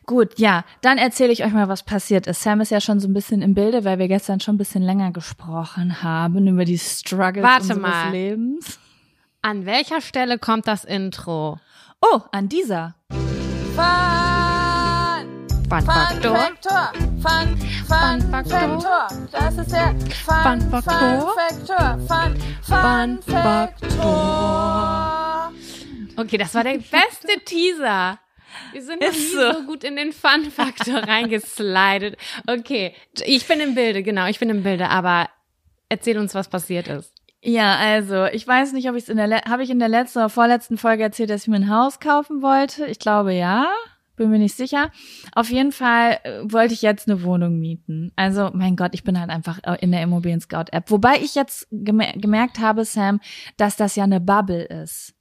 Gut, 0.07 0.39
ja, 0.39 0.65
dann 0.81 0.97
erzähle 0.97 1.31
ich 1.31 1.43
euch 1.43 1.53
mal, 1.53 1.67
was 1.69 1.83
passiert 1.83 2.25
ist. 2.25 2.41
Sam 2.41 2.61
ist 2.61 2.71
ja 2.71 2.81
schon 2.81 2.99
so 2.99 3.07
ein 3.07 3.13
bisschen 3.13 3.43
im 3.43 3.53
Bilde, 3.53 3.85
weil 3.85 3.99
wir 3.99 4.07
gestern 4.07 4.39
schon 4.39 4.55
ein 4.55 4.57
bisschen 4.57 4.81
länger 4.81 5.11
gesprochen 5.11 6.01
haben 6.01 6.47
über 6.47 6.65
die 6.65 6.79
Struggles 6.79 7.43
Warte 7.43 7.61
unseres 7.61 7.81
mal. 7.81 8.11
Lebens. 8.11 8.79
An 9.43 9.65
welcher 9.65 10.01
Stelle 10.01 10.39
kommt 10.39 10.67
das 10.67 10.83
Intro? 10.83 11.59
Oh, 12.01 12.21
an 12.31 12.49
dieser. 12.49 12.95
Fun-Faktor. 15.69 16.35
Faktor. 16.35 16.91
Fun, 17.21 17.21
Fun, 17.21 17.55
Fun 17.85 18.17
Faktor. 18.31 18.81
Faktor. 18.81 19.07
Das 19.31 19.55
ist 19.55 19.71
der 19.71 19.93
Fun, 20.25 20.59
Fun 20.59 20.71
Faktor. 20.71 21.35
Faktor. 21.37 21.99
Fun, 22.07 22.35
Fun 22.63 22.65
Fun 22.65 23.19
Faktor. 23.21 23.93
Okay, 26.17 26.37
das 26.39 26.55
war 26.55 26.63
der 26.63 26.71
beste 26.79 27.39
Teaser. 27.45 28.17
Wir 28.71 28.81
sind 28.81 28.99
noch 28.99 29.11
nie 29.11 29.19
so. 29.19 29.53
so 29.53 29.61
gut 29.67 29.83
in 29.83 29.95
den 29.95 30.11
Fun-Faktor 30.11 31.03
reingeslidet. 31.07 32.17
Okay, 32.47 32.95
ich 33.23 33.47
bin 33.47 33.59
im 33.59 33.75
Bilde, 33.75 34.01
genau, 34.01 34.25
ich 34.25 34.39
bin 34.39 34.49
im 34.49 34.63
Bilde, 34.63 34.89
aber 34.89 35.29
erzähl 35.87 36.17
uns, 36.17 36.33
was 36.33 36.49
passiert 36.49 36.87
ist. 36.87 37.13
Ja, 37.43 37.75
also, 37.75 38.25
ich 38.25 38.47
weiß 38.47 38.73
nicht, 38.73 38.89
ob 38.89 38.95
ich 38.95 39.03
es 39.03 39.09
in 39.09 39.17
der, 39.17 39.43
habe 39.43 39.61
ich 39.61 39.69
in 39.69 39.77
der 39.77 39.87
letzten 39.87 40.17
oder 40.17 40.29
vorletzten 40.29 40.79
Folge 40.79 41.03
erzählt, 41.03 41.29
dass 41.29 41.43
ich 41.43 41.47
mir 41.47 41.57
ein 41.57 41.69
Haus 41.69 41.99
kaufen 41.99 42.41
wollte. 42.41 42.87
Ich 42.87 42.97
glaube, 42.97 43.33
ja. 43.33 43.71
Bin 44.19 44.31
mir 44.31 44.37
nicht 44.37 44.57
sicher. 44.57 44.91
Auf 45.33 45.49
jeden 45.49 45.71
Fall 45.71 46.19
äh, 46.25 46.41
wollte 46.43 46.73
ich 46.73 46.81
jetzt 46.81 47.07
eine 47.07 47.23
Wohnung 47.23 47.57
mieten. 47.57 48.11
Also, 48.17 48.49
mein 48.53 48.75
Gott, 48.75 48.93
ich 48.93 49.05
bin 49.05 49.17
halt 49.17 49.29
einfach 49.29 49.59
äh, 49.63 49.77
in 49.79 49.93
der 49.93 50.01
Immobilien 50.01 50.41
Scout 50.41 50.65
App. 50.73 50.91
Wobei 50.91 51.21
ich 51.21 51.35
jetzt 51.35 51.69
gemer 51.71 52.11
gemerkt 52.11 52.59
habe, 52.59 52.83
Sam, 52.83 53.21
dass 53.55 53.77
das 53.77 53.95
ja 53.95 54.03
eine 54.03 54.19
Bubble 54.19 54.65
ist. 54.65 55.15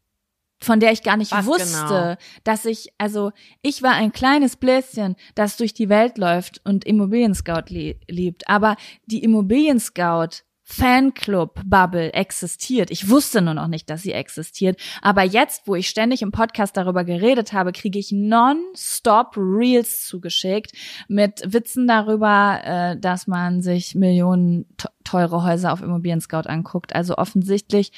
Von 0.61 0.81
der 0.81 0.91
ich 0.91 1.05
gar 1.05 1.17
nicht 1.17 1.31
Was 1.31 1.47
wusste, 1.47 2.19
dass 2.43 2.65
ich, 2.65 2.93
also, 2.99 3.31
ich 3.63 3.85
war 3.85 3.93
ein 3.93 4.11
kleines 4.11 4.57
Bläschen, 4.57 5.15
das 5.37 5.57
durch 5.57 5.75
die 5.75 5.89
Welt 5.89 6.19
läuft 6.19 6.61
und 6.65 6.85
Immobilien 6.85 7.37
Scout 7.37 7.69
lie 7.69 8.01
liebt. 8.09 8.49
Aber 8.49 8.75
die 9.07 9.23
Immobilien 9.23 9.79
Scout 9.79 10.43
Fanclub-Bubble 10.71 12.13
existiert. 12.13 12.91
Ich 12.91 13.09
wusste 13.09 13.41
nur 13.41 13.55
noch 13.55 13.69
nicht, 13.69 13.89
dass 13.89 14.03
sie 14.03 14.13
existiert. 14.13 14.79
Aber 15.01 15.23
jetzt, 15.23 15.63
wo 15.67 15.75
ich 15.75 15.89
ständig 15.89 16.21
im 16.21 16.31
Podcast 16.31 16.77
darüber 16.77 17.05
geredet 17.05 17.55
habe, 17.55 17.73
kriege 17.73 17.99
ich 17.99 18.13
non-stop 18.13 19.35
Reels 19.39 20.05
zugeschickt 20.07 20.73
mit 21.09 21.43
Witzen 21.47 21.87
darüber, 21.87 22.61
äh, 22.63 23.01
dass 23.01 23.27
man 23.27 23.63
sich 23.63 23.95
Millionen 23.95 24.67
te- 24.77 24.91
teure 25.05 25.43
Häuser 25.43 25.73
auf 25.73 25.81
Immobilien 25.81 26.21
Scout 26.21 26.49
anguckt. 26.49 26.95
Also 26.95 27.17
offensichtlich 27.17 27.91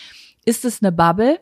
ist 0.45 0.65
es 0.65 0.81
eine 0.81 0.93
Bubble. 0.93 1.41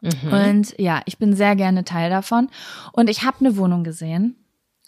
Mhm. 0.00 0.32
Und 0.32 0.78
ja, 0.78 1.02
ich 1.04 1.18
bin 1.18 1.36
sehr 1.36 1.54
gerne 1.54 1.84
Teil 1.84 2.08
davon. 2.08 2.48
Und 2.92 3.10
ich 3.10 3.24
habe 3.24 3.40
eine 3.40 3.58
Wohnung 3.58 3.84
gesehen. 3.84 4.36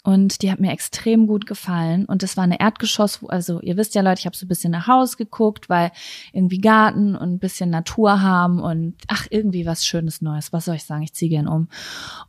Und 0.06 0.42
die 0.42 0.52
hat 0.52 0.60
mir 0.60 0.70
extrem 0.70 1.26
gut 1.26 1.46
gefallen. 1.46 2.04
Und 2.04 2.22
das 2.22 2.36
war 2.36 2.44
eine 2.44 2.60
Erdgeschoss, 2.60 3.24
also 3.26 3.60
ihr 3.60 3.76
wisst 3.76 3.96
ja 3.96 4.02
Leute, 4.02 4.20
ich 4.20 4.26
habe 4.26 4.36
so 4.36 4.46
ein 4.46 4.48
bisschen 4.48 4.70
nach 4.70 4.86
Haus 4.86 5.16
geguckt, 5.16 5.68
weil 5.68 5.90
irgendwie 6.32 6.60
Garten 6.60 7.16
und 7.16 7.32
ein 7.34 7.38
bisschen 7.40 7.70
Natur 7.70 8.22
haben 8.22 8.60
und 8.60 8.94
ach, 9.08 9.26
irgendwie 9.30 9.66
was 9.66 9.84
Schönes 9.84 10.22
Neues. 10.22 10.52
Was 10.52 10.66
soll 10.66 10.76
ich 10.76 10.84
sagen? 10.84 11.02
Ich 11.02 11.12
ziehe 11.12 11.28
gern 11.30 11.48
um. 11.48 11.68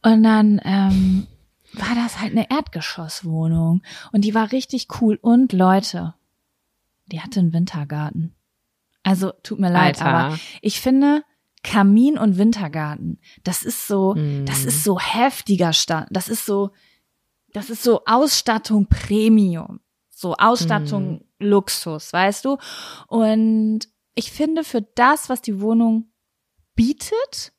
Und 0.01 0.23
dann 0.23 0.59
ähm, 0.65 1.27
war 1.73 1.93
das 1.93 2.19
halt 2.19 2.31
eine 2.31 2.49
Erdgeschosswohnung. 2.49 3.83
Und 4.11 4.21
die 4.21 4.33
war 4.33 4.51
richtig 4.51 4.87
cool. 4.99 5.19
Und 5.21 5.53
Leute, 5.53 6.15
die 7.11 7.21
hatte 7.21 7.39
einen 7.41 7.53
Wintergarten. 7.53 8.33
Also 9.03 9.33
tut 9.43 9.59
mir 9.59 9.71
leid, 9.71 10.01
Alter. 10.01 10.05
aber 10.07 10.39
ich 10.61 10.81
finde, 10.81 11.21
Kamin 11.63 12.17
und 12.17 12.37
Wintergarten, 12.39 13.19
das 13.43 13.61
ist 13.61 13.87
so, 13.87 14.15
Mm. 14.15 14.45
das 14.45 14.65
ist 14.65 14.83
so 14.83 14.99
heftiger 14.99 15.73
Stand. 15.73 16.07
Das 16.11 16.27
ist 16.27 16.45
so, 16.45 16.71
das 17.53 17.69
ist 17.69 17.83
so 17.83 18.03
Ausstattung 18.05 18.88
Premium. 18.88 19.79
So 20.10 20.36
Ausstattung 20.36 21.25
Luxus, 21.39 22.12
weißt 22.12 22.45
du? 22.45 22.57
Und 23.07 23.81
ich 24.15 24.31
finde, 24.31 24.63
für 24.63 24.81
das, 24.81 25.29
was 25.29 25.41
die 25.43 25.62
Wohnung 25.62 26.12
bietet, 26.75 27.53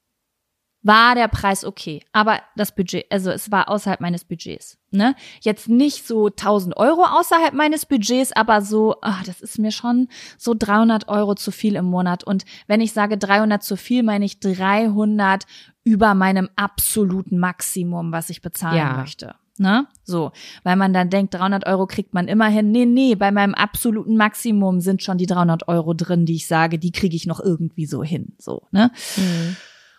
war 0.83 1.15
der 1.15 1.29
Preis 1.29 1.65
okay. 1.65 2.03
Aber 2.13 2.41
das 2.57 2.75
Budget, 2.75 3.07
also 3.11 3.31
es 3.31 3.51
war 3.51 3.69
außerhalb 3.69 4.01
meines 4.01 4.25
Budgets. 4.25 4.79
Ne? 4.91 5.15
Jetzt 5.41 5.69
nicht 5.69 6.07
so 6.07 6.27
1000 6.29 6.77
Euro 6.77 7.05
außerhalb 7.05 7.53
meines 7.53 7.85
Budgets, 7.87 8.33
aber 8.33 8.63
so, 8.63 8.97
ach, 9.03 9.23
das 9.25 9.41
ist 9.41 9.59
mir 9.59 9.71
schon 9.73 10.09
so 10.37 10.55
300 10.57 11.09
Euro 11.09 11.35
zu 11.35 11.51
viel 11.51 11.77
im 11.77 11.85
Monat. 11.85 12.25
Und 12.25 12.45
wenn 12.67 12.81
ich 12.81 12.93
sage 12.93 13.19
300 13.19 13.63
zu 13.63 13.77
viel, 13.77 14.03
meine 14.03 14.25
ich 14.25 14.41
300 14.41 15.45
über 15.85 16.15
meinem 16.15 16.49
absoluten 16.57 17.39
Maximum, 17.39 18.13
was 18.13 18.31
ich 18.31 18.41
bezahlen 18.41 18.77
Ja. 18.77 18.93
möchte. 18.95 19.35
Ne? 19.59 19.87
So, 20.05 20.33
weil 20.63 20.77
man 20.77 20.93
dann 20.93 21.11
denkt, 21.11 21.35
300 21.35 21.67
Euro 21.67 21.87
kriegt 21.87 22.15
man 22.15 22.29
immerhin. 22.29 22.71
Nee, 22.71 22.87
nee, 22.87 23.15
bei 23.15 23.31
meinem 23.31 23.55
absoluten 23.55 24.17
Maximum 24.17 24.81
sind 24.81 25.03
schon 25.03 25.19
die 25.19 25.27
300 25.27 25.69
Euro 25.69 25.95
drin, 25.95 26.27
die 26.27 26.37
ich 26.37 26.47
sage, 26.47 26.79
die 26.79 26.93
kriege 26.93 27.17
ich 27.17 27.27
noch 27.27 27.41
irgendwie 27.41 27.87
so 27.87 28.03
hin. 28.03 28.35
So, 28.39 28.63
ne? 28.71 28.91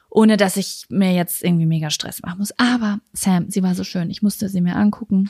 Ohne 0.10 0.38
dass 0.38 0.58
ich 0.58 0.86
mir 0.90 1.14
jetzt 1.14 1.44
irgendwie 1.44 1.66
mega 1.66 1.90
Stress 1.90 2.22
machen 2.22 2.40
muss. 2.40 2.54
Aber 2.58 3.00
Sam, 3.14 3.50
sie 3.50 3.62
war 3.62 3.76
so 3.76 3.84
schön. 3.84 4.10
Ich 4.10 4.22
musste 4.22 4.50
sie 4.50 4.62
mir 4.62 4.76
angucken. 4.76 5.30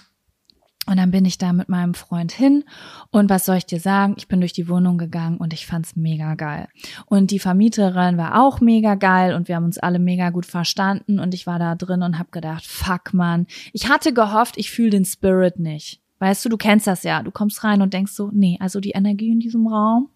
Und 0.90 0.98
dann 0.98 1.12
bin 1.12 1.24
ich 1.24 1.38
da 1.38 1.54
mit 1.54 1.70
meinem 1.70 1.94
Freund 1.94 2.32
hin. 2.32 2.64
Und 3.12 3.30
was 3.30 3.46
soll 3.46 3.58
ich 3.58 3.68
dir 3.68 3.80
sagen? 3.80 4.16
Ich 4.18 4.28
bin 4.28 4.40
durch 4.40 4.54
die 4.54 4.68
Wohnung 4.68 4.98
gegangen 4.98 5.38
und 5.38 5.54
ich 5.54 5.68
fand's 5.68 5.96
mega 5.96 6.34
geil. 6.34 6.68
Und 7.06 7.30
die 7.30 7.38
Vermieterin 7.38 8.18
war 8.18 8.42
auch 8.42 8.60
mega 8.60 8.96
geil 8.96 9.36
und 9.36 9.48
wir 9.48 9.56
haben 9.56 9.66
uns 9.66 9.78
alle 9.78 10.00
mega 10.00 10.32
gut 10.32 10.48
verstanden. 10.48 11.20
Und 11.20 11.36
ich 11.36 11.46
war 11.46 11.60
da 11.60 11.76
drin 11.76 12.02
und 12.02 12.18
hab 12.18 12.32
gedacht, 12.32 12.66
fuck 12.66 13.14
man. 13.14 13.46
Ich 13.72 13.88
hatte 13.88 14.14
gehofft, 14.14 14.58
ich 14.58 14.72
fühle 14.72 14.90
den 14.90 15.06
Spirit 15.06 15.60
nicht. 15.60 16.02
Weißt 16.18 16.44
du, 16.44 16.50
du 16.50 16.58
kennst 16.58 16.88
das 16.88 17.04
ja. 17.04 17.22
Du 17.22 17.30
kommst 17.30 17.64
rein 17.64 17.84
und 17.84 17.94
denkst 17.94 18.14
so, 18.14 18.32
nee, 18.34 18.58
also 18.60 18.80
die 18.80 18.92
Energie 18.92 19.32
in 19.32 19.40
diesem 19.40 19.68
Raum, 19.68 20.10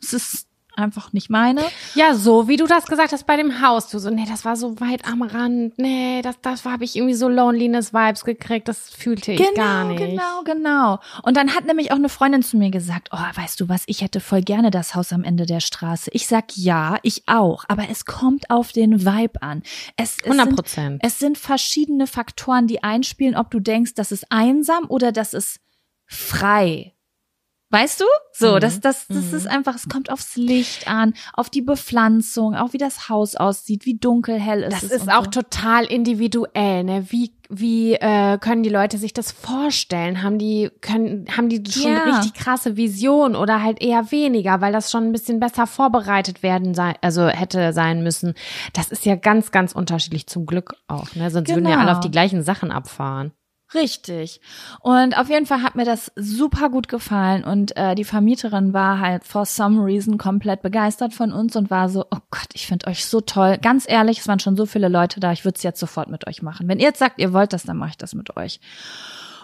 es 0.00 0.12
ist 0.12 0.48
einfach 0.76 1.12
nicht 1.12 1.30
meine. 1.30 1.62
Ja, 1.94 2.14
so 2.14 2.48
wie 2.48 2.56
du 2.56 2.66
das 2.66 2.86
gesagt 2.86 3.12
hast 3.12 3.26
bei 3.26 3.36
dem 3.36 3.62
Haus. 3.62 3.88
Du 3.88 3.98
so, 3.98 4.10
nee, 4.10 4.24
das 4.28 4.44
war 4.44 4.56
so 4.56 4.80
weit 4.80 5.06
am 5.06 5.22
Rand. 5.22 5.78
Nee, 5.78 6.22
das, 6.22 6.36
das 6.40 6.64
habe 6.64 6.84
ich 6.84 6.96
irgendwie 6.96 7.14
so 7.14 7.28
Loneliness-Vibes 7.28 8.24
gekriegt. 8.24 8.68
Das 8.68 8.90
fühlte 8.90 9.32
ich 9.32 9.54
gar 9.54 9.84
nicht. 9.84 9.98
Genau, 9.98 10.42
genau. 10.44 10.98
Und 11.22 11.36
dann 11.36 11.54
hat 11.54 11.64
nämlich 11.66 11.92
auch 11.92 11.96
eine 11.96 12.08
Freundin 12.08 12.42
zu 12.42 12.56
mir 12.56 12.70
gesagt, 12.70 13.10
oh, 13.12 13.18
weißt 13.34 13.60
du 13.60 13.68
was, 13.68 13.82
ich 13.86 14.02
hätte 14.02 14.20
voll 14.20 14.42
gerne 14.42 14.70
das 14.70 14.94
Haus 14.94 15.12
am 15.12 15.24
Ende 15.24 15.46
der 15.46 15.60
Straße. 15.60 16.10
Ich 16.12 16.26
sag 16.26 16.56
ja, 16.56 16.98
ich 17.02 17.24
auch, 17.26 17.64
aber 17.68 17.88
es 17.90 18.04
kommt 18.04 18.50
auf 18.50 18.72
den 18.72 19.04
Vibe 19.04 19.42
an. 19.42 19.62
Es, 19.96 20.16
es 20.18 20.24
100 20.24 20.46
sind, 20.46 20.56
Prozent. 20.56 21.02
es 21.04 21.18
sind 21.18 21.38
verschiedene 21.38 22.06
Faktoren, 22.06 22.66
die 22.66 22.82
einspielen, 22.82 23.36
ob 23.36 23.50
du 23.50 23.60
denkst, 23.60 23.94
das 23.94 24.12
ist 24.12 24.26
einsam 24.30 24.86
oder 24.88 25.12
das 25.12 25.34
ist 25.34 25.60
frei. 26.06 26.94
Weißt 27.72 28.00
du? 28.00 28.04
So, 28.32 28.56
Mhm. 28.56 28.60
das, 28.60 28.80
das, 28.80 29.06
das 29.08 29.32
ist 29.32 29.46
einfach, 29.48 29.74
es 29.74 29.88
kommt 29.88 30.10
aufs 30.12 30.36
Licht 30.36 30.86
an, 30.88 31.14
auf 31.32 31.48
die 31.50 31.62
Bepflanzung, 31.62 32.54
auch 32.54 32.72
wie 32.74 32.78
das 32.78 33.08
Haus 33.08 33.34
aussieht, 33.34 33.86
wie 33.86 33.94
dunkel, 33.98 34.38
hell 34.38 34.62
es 34.64 34.74
Das 34.74 34.82
ist. 34.84 34.92
ist 34.92 35.10
auch 35.12 35.24
so. 35.24 35.30
total 35.30 35.84
individuell, 35.86 36.84
ne? 36.84 37.06
Wie 37.08 37.32
wie 37.54 37.92
äh, 37.94 38.38
können 38.38 38.62
die 38.62 38.70
Leute 38.70 38.96
sich 38.96 39.12
das 39.12 39.30
vorstellen? 39.30 40.22
Haben 40.22 40.38
die 40.38 40.70
können 40.80 41.26
haben 41.36 41.50
die 41.50 41.62
schon 41.70 41.92
Ja. 41.92 42.02
eine 42.02 42.12
richtig 42.16 42.32
krasse 42.34 42.76
Vision 42.78 43.36
oder 43.36 43.62
halt 43.62 43.82
eher 43.82 44.10
weniger, 44.10 44.60
weil 44.62 44.72
das 44.72 44.90
schon 44.90 45.04
ein 45.04 45.12
bisschen 45.12 45.38
besser 45.38 45.66
vorbereitet 45.66 46.42
werden 46.42 46.72
sein, 46.74 46.94
also 47.02 47.26
hätte 47.28 47.72
sein 47.74 48.02
müssen. 48.02 48.32
Das 48.72 48.90
ist 48.90 49.04
ja 49.04 49.16
ganz 49.16 49.50
ganz 49.50 49.72
unterschiedlich 49.72 50.26
zum 50.26 50.46
Glück 50.46 50.76
auch, 50.88 51.14
ne? 51.14 51.30
Sonst 51.30 51.48
würden 51.50 51.66
ja 51.66 51.72
alle 51.76 51.86
Genau. 51.86 51.92
auf 51.98 52.00
die 52.00 52.10
gleichen 52.10 52.42
Sachen 52.42 52.70
abfahren. 52.70 53.32
Richtig. 53.74 54.40
Und 54.80 55.16
auf 55.16 55.28
jeden 55.28 55.46
Fall 55.46 55.62
hat 55.62 55.74
mir 55.74 55.84
das 55.84 56.12
super 56.16 56.68
gut 56.68 56.88
gefallen 56.88 57.44
und 57.44 57.76
äh, 57.76 57.94
die 57.94 58.04
Vermieterin 58.04 58.72
war 58.72 58.98
halt 58.98 59.24
for 59.24 59.46
some 59.46 59.84
reason 59.84 60.18
komplett 60.18 60.62
begeistert 60.62 61.14
von 61.14 61.32
uns 61.32 61.56
und 61.56 61.70
war 61.70 61.88
so, 61.88 62.04
oh 62.10 62.18
Gott, 62.30 62.48
ich 62.52 62.66
finde 62.66 62.86
euch 62.86 63.06
so 63.06 63.20
toll. 63.20 63.58
Ganz 63.60 63.88
ehrlich, 63.88 64.18
es 64.18 64.28
waren 64.28 64.40
schon 64.40 64.56
so 64.56 64.66
viele 64.66 64.88
Leute 64.88 65.20
da, 65.20 65.32
ich 65.32 65.44
würde 65.44 65.56
es 65.56 65.62
jetzt 65.62 65.80
sofort 65.80 66.08
mit 66.08 66.26
euch 66.26 66.42
machen. 66.42 66.68
Wenn 66.68 66.78
ihr 66.78 66.86
jetzt 66.86 66.98
sagt, 66.98 67.18
ihr 67.18 67.32
wollt 67.32 67.52
das, 67.52 67.62
dann 67.62 67.78
mache 67.78 67.90
ich 67.90 67.98
das 67.98 68.14
mit 68.14 68.36
euch. 68.36 68.60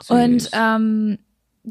Und 0.08 0.50
ähm, 0.52 1.18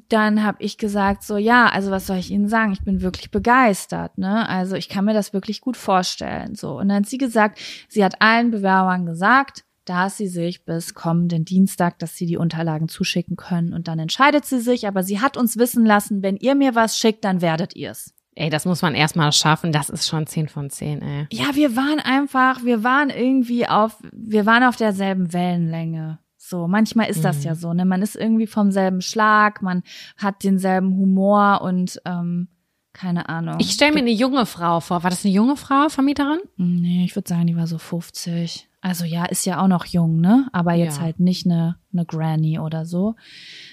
dann 0.09 0.43
habe 0.43 0.61
ich 0.61 0.77
gesagt, 0.77 1.23
so 1.23 1.37
ja, 1.37 1.67
also 1.67 1.91
was 1.91 2.07
soll 2.07 2.17
ich 2.17 2.31
Ihnen 2.31 2.47
sagen? 2.47 2.71
Ich 2.71 2.83
bin 2.83 3.01
wirklich 3.01 3.31
begeistert, 3.31 4.17
ne? 4.17 4.47
Also 4.47 4.75
ich 4.75 4.89
kann 4.89 5.05
mir 5.05 5.13
das 5.13 5.33
wirklich 5.33 5.61
gut 5.61 5.77
vorstellen. 5.77 6.55
So. 6.55 6.77
Und 6.77 6.89
dann 6.89 6.97
hat 6.97 7.09
sie 7.09 7.17
gesagt, 7.17 7.59
sie 7.87 8.03
hat 8.03 8.21
allen 8.21 8.51
Bewerbern 8.51 9.05
gesagt, 9.05 9.63
dass 9.89 10.17
sie 10.17 10.27
sich 10.27 10.65
bis 10.65 10.93
kommenden 10.93 11.45
Dienstag, 11.45 11.99
dass 11.99 12.15
sie 12.15 12.25
die 12.25 12.37
Unterlagen 12.37 12.89
zuschicken 12.89 13.37
können 13.37 13.73
und 13.73 13.87
dann 13.87 13.99
entscheidet 13.99 14.45
sie 14.45 14.59
sich, 14.59 14.87
aber 14.87 15.03
sie 15.03 15.21
hat 15.21 15.37
uns 15.37 15.57
wissen 15.57 15.85
lassen, 15.85 16.21
wenn 16.21 16.37
ihr 16.37 16.55
mir 16.55 16.75
was 16.75 16.97
schickt, 16.97 17.23
dann 17.23 17.41
werdet 17.41 17.75
ihr's. 17.75 18.13
Ey, 18.35 18.51
das 18.51 18.65
muss 18.65 18.83
man 18.83 18.93
erstmal 18.93 19.31
schaffen. 19.31 19.71
Das 19.71 19.89
ist 19.89 20.07
schon 20.07 20.27
10 20.27 20.47
von 20.47 20.69
10, 20.69 21.01
ey. 21.01 21.27
Ja, 21.31 21.55
wir 21.55 21.75
waren 21.75 21.99
einfach, 21.99 22.63
wir 22.63 22.83
waren 22.83 23.09
irgendwie 23.09 23.67
auf, 23.67 23.97
wir 24.11 24.45
waren 24.45 24.63
auf 24.63 24.75
derselben 24.75 25.33
Wellenlänge. 25.33 26.19
So, 26.37 26.67
manchmal 26.67 27.09
ist 27.09 27.25
das 27.25 27.43
ja 27.43 27.55
so, 27.55 27.73
ne? 27.73 27.83
Man 27.83 28.01
ist 28.01 28.15
irgendwie 28.15 28.47
vom 28.47 28.71
selben 28.71 29.01
Schlag, 29.01 29.61
man 29.61 29.83
hat 30.17 30.43
denselben 30.43 30.95
Humor 30.95 31.61
und 31.61 31.99
ähm, 32.05 32.47
keine 32.93 33.27
Ahnung. 33.27 33.57
Ich 33.59 33.71
stelle 33.71 33.93
mir 33.93 33.99
eine 33.99 34.11
junge 34.11 34.45
Frau 34.45 34.79
vor. 34.79 35.03
War 35.03 35.09
das 35.09 35.25
eine 35.25 35.33
junge 35.33 35.57
Frau, 35.57 35.89
Vermieterin? 35.89 36.39
Nee, 36.57 37.05
ich 37.05 37.15
würde 37.15 37.27
sagen, 37.27 37.47
die 37.47 37.55
war 37.55 37.67
so 37.67 37.77
50. 37.77 38.66
Also 38.81 39.05
ja, 39.05 39.25
ist 39.25 39.45
ja 39.45 39.61
auch 39.61 39.67
noch 39.67 39.85
jung, 39.85 40.21
ne? 40.21 40.47
Aber 40.53 40.73
jetzt 40.73 40.97
Ja. 40.97 41.03
halt 41.03 41.19
nicht 41.19 41.45
eine, 41.45 41.77
eine 41.93 42.05
Granny 42.05 42.59
oder 42.59 42.85
so. 42.85 43.15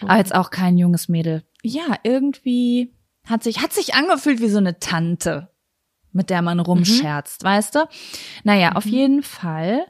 Aber 0.03 0.17
jetzt 0.17 0.35
auch 0.35 0.51
kein 0.51 0.79
junges 0.79 1.09
Mädel. 1.09 1.45
Ja, 1.63 1.97
irgendwie 2.03 2.93
hat 3.27 3.43
sich, 3.43 3.61
hat 3.63 3.73
sich 3.73 3.95
angefühlt 3.95 4.41
wie 4.41 4.49
so 4.49 4.59
eine 4.59 4.79
Tante, 4.79 5.49
mit 6.13 6.31
der 6.31 6.43
man 6.43 6.59
rumscherzt, 6.61 7.45
weißt 7.45 7.75
du? 7.75 7.81
Naja, 8.45 8.73
auf 8.73 8.87
jeden 8.87 9.23
Fall 9.23 9.87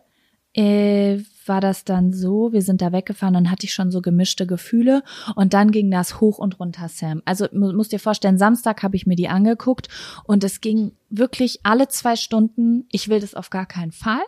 äh, 0.52 1.18
war 1.46 1.60
das 1.60 1.84
dann 1.84 2.12
so, 2.12 2.52
wir 2.52 2.62
sind 2.62 2.80
da 2.80 2.92
weggefahren, 2.92 3.34
dann 3.34 3.50
hatte 3.50 3.66
ich 3.66 3.74
schon 3.74 3.90
so 3.90 4.00
gemischte 4.00 4.46
Gefühle 4.46 5.02
und 5.34 5.52
dann 5.52 5.72
ging 5.72 5.90
das 5.90 6.20
hoch 6.20 6.38
und 6.38 6.60
runter, 6.60 6.88
Sam. 6.88 7.22
Also 7.24 7.48
mu- 7.52 7.72
musst 7.72 7.90
dir 7.92 7.98
vorstellen, 7.98 8.38
Samstag 8.38 8.82
habe 8.84 8.94
ich 8.96 9.04
mir 9.06 9.16
die 9.16 9.28
angeguckt 9.28 9.88
und 10.24 10.44
es 10.44 10.60
ging 10.60 10.92
wirklich 11.10 11.60
alle 11.64 11.88
zwei 11.88 12.14
Stunden, 12.16 12.86
ich 12.92 13.08
will 13.08 13.20
das 13.20 13.34
auf 13.34 13.50
gar 13.50 13.66
keinen 13.66 13.92
Fall 13.92 14.22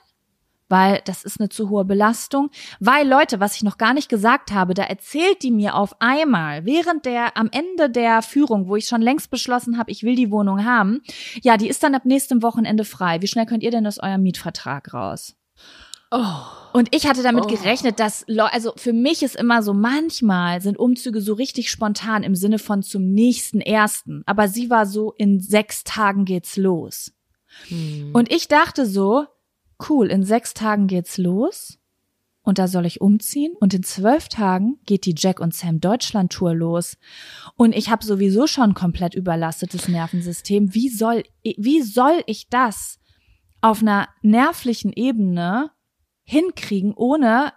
weil 0.69 1.01
das 1.05 1.25
ist 1.25 1.41
eine 1.41 1.49
zu 1.49 1.69
hohe 1.69 1.85
Belastung. 1.85 2.51
Weil 2.81 3.09
Leute, 3.09 3.41
was 3.41 3.57
ich 3.57 3.63
noch 3.63 3.79
gar 3.79 3.95
nicht 3.95 4.09
gesagt 4.09 4.53
habe, 4.53 4.75
da 4.75 4.83
erzählt 4.83 5.43
die 5.43 5.51
mir 5.51 5.75
auf 5.75 6.01
einmal 6.01 6.65
während 6.65 7.05
der 7.05 7.37
am 7.37 7.49
Ende 7.51 7.91
der 7.91 8.23
Führung, 8.23 8.69
wo 8.69 8.77
ich 8.77 8.87
schon 8.87 9.03
längst 9.03 9.31
beschlossen 9.31 9.79
habe, 9.79 9.91
ich 9.91 10.03
will 10.03 10.15
die 10.15 10.31
Wohnung 10.31 10.65
haben, 10.65 11.03
ja, 11.43 11.57
die 11.57 11.69
ist 11.69 11.83
dann 11.83 11.95
ab 11.95 12.05
nächstem 12.05 12.43
Wochenende 12.43 12.85
frei. 12.85 13.23
Wie 13.23 13.29
schnell 13.29 13.47
könnt 13.47 13.63
ihr 13.63 13.71
denn 13.71 13.87
aus 13.87 13.99
eurem 13.99 14.23
Mietvertrag 14.23 14.93
raus? 14.93 15.37
Und 16.73 16.95
ich 16.95 17.07
hatte 17.09 17.23
damit 17.23 17.49
gerechnet, 17.49 17.99
dass, 17.99 18.25
also 18.29 18.73
für 18.77 18.93
mich 18.93 19.23
ist 19.23 19.35
immer 19.35 19.63
so, 19.63 19.75
manchmal 19.75 20.61
sind 20.61 20.79
Umzüge 20.79 21.21
so 21.21 21.35
richtig 21.35 21.71
spontan 21.71 22.23
im 22.23 22.35
Sinne 22.37 22.59
von 22.59 22.83
zum 22.83 23.13
nächsten 23.13 23.61
ersten. 23.61 24.23
Aber 24.27 24.47
sie 24.47 24.71
war 24.71 24.87
so, 24.87 25.13
in 25.13 25.41
sechs 25.41 25.85
Tagen 25.85 26.25
geht's 26.25 26.57
los. 26.57 27.13
Und 28.13 28.31
ich 28.31 28.49
dachte 28.49 28.87
so, 28.87 29.27
cool, 29.89 30.09
in 30.11 30.23
sechs 30.23 30.55
Tagen 30.55 30.87
geht's 30.87 31.19
los. 31.19 31.79
Und 32.43 32.61
da 32.61 32.69
soll 32.69 32.87
ich 32.87 33.01
umziehen. 33.01 33.55
Und 33.59 33.75
in 33.75 33.83
zwölf 33.83 34.29
Tagen 34.29 34.79
geht 34.87 35.05
die 35.05 35.17
Jack 35.17 35.41
und 35.41 35.53
Sam 35.53 35.81
Deutschland 35.81 36.33
Tour 36.33 36.55
los. 36.55 36.97
Und 37.57 37.75
ich 37.75 37.91
habe 37.91 38.05
sowieso 38.05 38.47
schon 38.47 38.73
komplett 38.73 39.17
überlastetes 39.17 39.89
Nervensystem. 39.89 40.73
Wie 40.73 40.89
soll, 40.89 41.25
wie 41.43 41.83
soll 41.83 42.23
ich 42.27 42.49
das 42.49 43.01
auf 43.63 43.83
einer 43.83 44.09
nervlichen 44.23 44.93
Ebene 44.93 45.73
hinkriegen, 46.23 46.95
ohne 46.95 47.53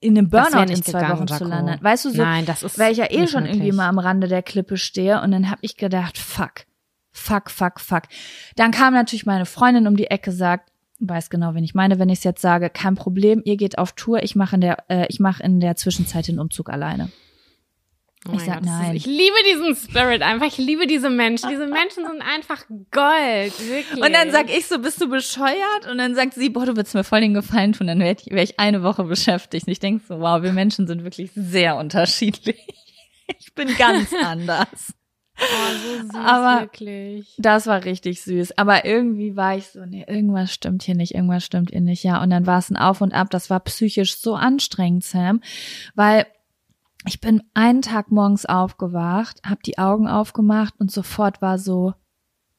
in 0.00 0.18
einem 0.18 0.28
Burnout 0.28 0.70
in 0.70 0.82
zwei 0.82 1.00
gegangen, 1.00 1.20
Wochen 1.20 1.28
zu 1.28 1.44
landen? 1.44 1.82
Weißt 1.82 2.04
du, 2.04 2.10
so, 2.10 2.22
Nein, 2.22 2.44
das 2.44 2.62
ist 2.62 2.78
weil 2.78 2.92
ich 2.92 2.98
ja 2.98 3.10
eh 3.10 3.26
schon 3.26 3.46
irgendwie 3.46 3.60
möglich. 3.60 3.76
mal 3.76 3.88
am 3.88 3.98
Rande 3.98 4.28
der 4.28 4.42
Klippe 4.42 4.76
stehe 4.76 5.22
und 5.22 5.30
dann 5.30 5.50
habe 5.50 5.60
ich 5.62 5.78
gedacht, 5.78 6.18
fuck, 6.18 6.66
fuck, 7.10 7.50
fuck, 7.50 7.80
fuck. 7.80 8.02
Dann 8.56 8.70
kam 8.70 8.92
natürlich 8.92 9.24
meine 9.24 9.46
Freundin 9.46 9.86
um 9.86 9.96
die 9.96 10.08
Ecke, 10.10 10.30
sagt, 10.30 10.72
weiß 11.00 11.30
genau, 11.30 11.54
wen 11.54 11.64
ich 11.64 11.74
meine, 11.74 11.98
wenn 11.98 12.08
ich 12.08 12.18
es 12.18 12.24
jetzt 12.24 12.42
sage, 12.42 12.70
kein 12.70 12.94
Problem, 12.94 13.42
ihr 13.44 13.56
geht 13.56 13.78
auf 13.78 13.92
Tour, 13.92 14.22
ich 14.22 14.36
mache 14.36 14.56
in 14.56 14.60
der, 14.60 14.84
äh, 14.88 15.06
ich 15.08 15.20
mache 15.20 15.42
in 15.42 15.60
der 15.60 15.76
Zwischenzeit 15.76 16.28
den 16.28 16.38
Umzug 16.38 16.70
alleine. 16.70 17.10
Oh 18.28 18.32
Ich 18.34 18.42
sag 18.42 18.56
Gott, 18.56 18.64
nein. 18.64 18.96
Ist, 18.96 19.06
ich 19.06 19.06
liebe 19.06 19.36
diesen 19.48 19.76
Spirit 19.76 20.22
einfach. 20.22 20.46
Ich 20.46 20.58
liebe 20.58 20.86
diese 20.86 21.10
Menschen. 21.10 21.48
Diese 21.48 21.66
Menschen 21.66 22.06
sind 22.06 22.22
einfach 22.22 22.64
Gold. 22.90 23.52
Wirklich. 23.68 24.02
Und 24.02 24.12
dann 24.12 24.30
sag 24.30 24.50
ich 24.50 24.66
so, 24.66 24.78
bist 24.78 25.00
du 25.00 25.08
bescheuert? 25.08 25.86
Und 25.90 25.98
dann 25.98 26.14
sagt 26.14 26.34
sie, 26.34 26.50
boah, 26.50 26.66
du 26.66 26.76
würdest 26.76 26.94
mir 26.94 27.04
voll 27.04 27.20
den 27.20 27.34
Gefallen 27.34 27.72
tun, 27.72 27.86
dann 27.86 28.00
wäre 28.00 28.16
ich, 28.18 28.30
wär 28.32 28.42
ich 28.42 28.58
eine 28.58 28.82
Woche 28.82 29.04
beschäftigt. 29.04 29.66
Und 29.66 29.72
ich 29.72 29.78
denk 29.78 30.02
so, 30.06 30.20
wow, 30.20 30.42
wir 30.42 30.52
Menschen 30.52 30.86
sind 30.86 31.04
wirklich 31.04 31.30
sehr 31.34 31.76
unterschiedlich. 31.76 32.56
Ich 33.40 33.54
bin 33.54 33.76
ganz 33.76 34.12
anders. 34.22 34.94
Oh, 35.38 36.00
so 36.00 36.02
süß, 36.06 36.14
Aber- 36.14 36.60
wirklich. 36.62 37.34
Das 37.38 37.66
war 37.66 37.84
richtig 37.84 38.22
süß. 38.22 38.58
Aber 38.58 38.84
irgendwie 38.84 39.36
war 39.36 39.56
ich 39.56 39.66
so, 39.68 39.84
nee, 39.84 40.04
irgendwas 40.06 40.52
stimmt 40.52 40.82
hier 40.82 40.94
nicht, 40.94 41.14
irgendwas 41.14 41.44
stimmt 41.44 41.70
hier 41.70 41.80
nicht. 41.80 42.02
Ja, 42.04 42.22
und 42.22 42.30
dann 42.30 42.46
war 42.46 42.58
es 42.58 42.70
ein 42.70 42.76
Auf 42.76 43.00
und 43.00 43.12
Ab. 43.14 43.30
Das 43.30 43.50
war 43.50 43.60
psychisch 43.60 44.16
so 44.18 44.34
anstrengend, 44.34 45.04
Sam, 45.04 45.40
weil 45.94 46.26
ich 47.06 47.20
bin 47.20 47.42
einen 47.54 47.82
Tag 47.82 48.10
morgens 48.10 48.46
aufgewacht, 48.46 49.40
hab 49.44 49.62
die 49.62 49.78
Augen 49.78 50.08
aufgemacht 50.08 50.74
und 50.78 50.90
sofort 50.90 51.40
war 51.40 51.58
so, 51.58 51.94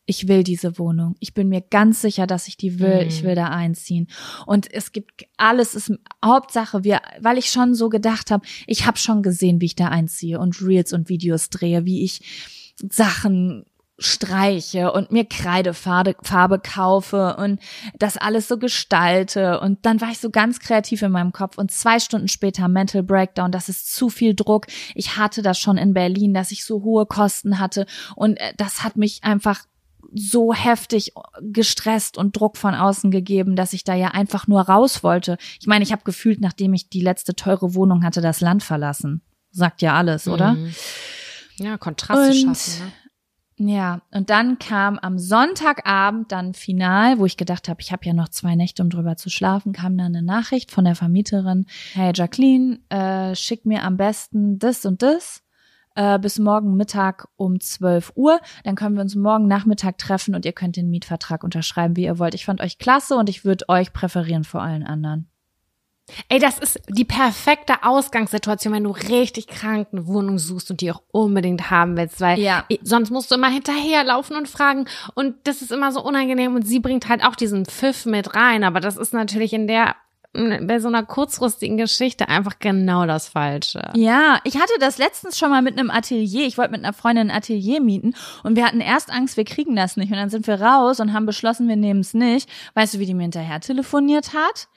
ich 0.10 0.30
will 0.30 0.44
diese 0.44 0.80
Wohnung. 0.80 1.18
Ich 1.20 1.34
bin 1.34 1.50
mir 1.50 1.60
ganz 1.60 2.02
sicher, 2.02 2.28
dass 2.28 2.48
ich 2.48 2.56
die 2.56 2.80
will. 2.80 3.02
Mhm. 3.04 3.08
Ich 3.10 3.24
will 3.24 3.36
da 3.36 3.48
einziehen. 3.50 4.08
Und 4.46 4.72
es 4.74 4.94
gibt 4.94 5.26
alles 5.36 5.76
ist 5.76 5.92
Hauptsache, 6.24 6.86
wir, 6.86 7.02
weil 7.20 7.38
ich 7.38 7.50
schon 7.50 7.76
so 7.76 7.90
gedacht 7.90 8.32
habe, 8.32 8.46
ich 8.68 8.86
habe 8.86 8.98
schon 8.98 9.22
gesehen, 9.22 9.60
wie 9.60 9.66
ich 9.66 9.76
da 9.76 9.90
einziehe 9.90 10.40
und 10.40 10.62
Reels 10.62 10.94
und 10.94 11.10
Videos 11.10 11.50
drehe, 11.50 11.84
wie 11.84 12.06
ich 12.06 12.67
Sachen 12.82 13.66
streiche 14.00 14.92
und 14.92 15.12
mir 15.12 15.26
Kreidefarbe 15.26 16.16
Farbe 16.22 16.60
kaufe 16.60 17.36
und 17.38 17.60
das 17.98 18.16
alles 18.16 18.48
so 18.48 18.60
gestalte 18.60 19.60
und 19.60 19.86
dann 19.88 20.02
war 20.02 20.12
ich 20.12 20.20
so 20.20 20.30
ganz 20.30 20.60
kreativ 20.60 21.02
in 21.02 21.12
meinem 21.12 21.32
Kopf 21.32 21.58
und 21.58 21.72
zwei 21.72 22.00
Stunden 22.00 22.28
später 22.28 22.68
Mental 22.68 23.02
Breakdown, 23.02 23.52
das 23.52 23.70
ist 23.70 23.96
zu 23.96 24.10
viel 24.10 24.36
Druck. 24.36 24.68
Ich 24.94 25.18
hatte 25.18 25.42
das 25.42 25.58
schon 25.58 25.78
in 25.78 25.96
Berlin, 25.96 26.34
dass 26.36 26.52
ich 26.52 26.64
so 26.64 26.84
hohe 26.84 27.08
Kosten 27.08 27.60
hatte 27.60 27.88
und 28.16 28.40
äh, 28.40 28.54
das 28.58 28.84
hat 28.84 28.98
mich 28.98 29.24
einfach 29.24 29.64
so 30.14 30.54
heftig 30.54 31.14
gestresst 31.42 32.18
und 32.18 32.40
Druck 32.40 32.58
von 32.58 32.76
außen 32.76 33.10
gegeben, 33.12 33.56
dass 33.56 33.74
ich 33.74 33.84
da 33.84 33.96
ja 33.96 34.10
einfach 34.10 34.48
nur 34.48 34.62
raus 34.62 35.04
wollte. 35.04 35.38
Ich 35.60 35.68
meine, 35.68 35.84
ich 35.84 35.92
habe 35.92 36.04
gefühlt, 36.06 36.40
nachdem 36.40 36.74
ich 36.74 36.90
die 36.90 37.02
letzte 37.02 37.36
teure 37.36 37.74
Wohnung 37.74 38.04
hatte, 38.04 38.22
das 38.22 38.40
Land 38.42 38.64
verlassen. 38.64 39.22
Sagt 39.52 39.82
ja 39.82 39.96
alles, 39.96 40.28
oder? 40.28 40.54
Mhm. 40.54 40.74
Ja, 41.60 41.78
Kontraste 41.78 42.30
Und- 42.48 42.56
schaffen. 42.58 42.86
Ne? 42.86 42.92
Ja, 43.60 44.02
und 44.12 44.30
dann 44.30 44.60
kam 44.60 45.00
am 45.00 45.18
Sonntagabend 45.18 46.32
dann 46.32 46.54
final, 46.54 47.18
wo 47.18 47.26
ich 47.26 47.38
gedacht 47.38 47.68
habe, 47.70 47.82
ich 47.82 47.92
habe 47.92 48.06
ja 48.06 48.14
noch 48.14 48.30
zwei 48.30 48.54
Nächte, 48.54 48.84
um 48.84 48.92
drüber 48.92 49.18
zu 49.18 49.32
schlafen, 49.32 49.74
kam 49.74 49.98
dann 49.98 50.16
eine 50.16 50.22
Nachricht 50.22 50.70
von 50.70 50.86
der 50.86 50.94
Vermieterin, 50.94 51.66
hey 51.94 52.12
Jacqueline, 52.14 52.80
äh, 52.90 53.34
schick 53.36 53.66
mir 53.66 53.82
am 53.84 53.98
besten 53.98 54.60
das 54.60 54.86
und 54.86 55.02
das 55.02 55.42
äh, 55.96 56.20
bis 56.20 56.38
morgen 56.38 56.76
Mittag 56.76 57.28
um 57.36 57.60
12 57.60 58.12
Uhr. 58.16 58.40
Dann 58.64 58.76
können 58.76 58.94
wir 58.94 59.02
uns 59.02 59.16
morgen 59.16 59.48
Nachmittag 59.48 59.98
treffen 59.98 60.36
und 60.36 60.46
ihr 60.46 60.54
könnt 60.54 60.76
den 60.76 60.92
Mietvertrag 60.92 61.44
unterschreiben, 61.44 61.96
wie 61.96 62.04
ihr 62.04 62.20
wollt. 62.20 62.36
Ich 62.36 62.46
fand 62.46 62.62
euch 62.62 62.78
klasse 62.78 63.16
und 63.16 63.28
ich 63.28 63.44
würde 63.44 63.68
euch 63.70 63.92
präferieren 63.92 64.44
vor 64.44 64.62
allen 64.62 64.84
anderen. 64.84 65.32
Ey, 66.30 66.40
das 66.40 66.58
ist 66.58 66.80
die 66.90 67.06
perfekte 67.06 67.84
Ausgangssituation, 67.84 68.74
wenn 68.74 68.84
du 68.86 68.92
richtig 68.92 69.48
krank 69.48 69.90
eine 69.92 70.08
Wohnung 70.08 70.40
suchst 70.40 70.72
und 70.72 70.82
die 70.82 70.92
auch 70.92 71.02
unbedingt 71.12 71.70
haben 71.70 71.98
willst, 71.98 72.22
weil 72.22 72.40
Ja. 72.40 72.66
sonst 72.82 73.10
musst 73.12 73.30
du 73.32 73.36
immer 73.36 73.50
hinterherlaufen 73.50 74.36
und 74.38 74.48
fragen 74.48 74.86
und 75.16 75.36
das 75.44 75.62
ist 75.62 75.72
immer 75.72 75.92
so 75.92 76.02
unangenehm 76.04 76.56
und 76.56 76.66
sie 76.66 76.80
bringt 76.80 77.10
halt 77.10 77.24
auch 77.26 77.36
diesen 77.36 77.66
Pfiff 77.66 78.06
mit 78.06 78.36
rein, 78.36 78.64
aber 78.64 78.80
das 78.80 78.98
ist 78.98 79.14
natürlich 79.14 79.54
in 79.54 79.68
der 79.68 79.96
bei 80.68 80.80
so 80.80 80.88
einer 80.88 81.04
kurzfristigen 81.04 81.78
Geschichte 81.78 82.30
einfach 82.30 82.60
genau 82.60 83.06
das 83.06 83.28
Falsche. 83.30 83.92
Ja, 83.96 84.40
ich 84.44 84.56
hatte 84.56 84.74
das 84.80 84.98
letztens 84.98 85.38
schon 85.38 85.50
mal 85.50 85.62
mit 85.62 85.78
einem 85.78 85.90
Atelier. 85.90 86.46
Ich 86.46 86.58
wollte 86.58 86.72
mit 86.72 86.84
einer 86.84 86.94
Freundin 86.94 87.30
ein 87.30 87.36
Atelier 87.38 87.82
mieten 87.82 88.14
und 88.44 88.56
wir 88.56 88.66
hatten 88.66 88.80
erst 88.82 89.12
Angst, 89.12 89.38
wir 89.38 89.46
kriegen 89.46 89.76
das 89.76 89.98
nicht. 89.98 90.12
Und 90.12 90.18
dann 90.18 90.30
sind 90.30 90.48
wir 90.48 90.62
raus 90.62 91.00
und 91.00 91.14
haben 91.14 91.26
beschlossen, 91.26 91.68
wir 91.68 91.76
nehmen 91.76 92.00
es 92.02 92.14
nicht. 92.14 92.50
Weißt 92.76 92.94
du, 92.94 93.00
wie 93.00 93.06
die 93.06 93.14
mir 93.14 93.24
hinterher 93.24 93.60
telefoniert 93.60 94.34
hat? 94.34 94.68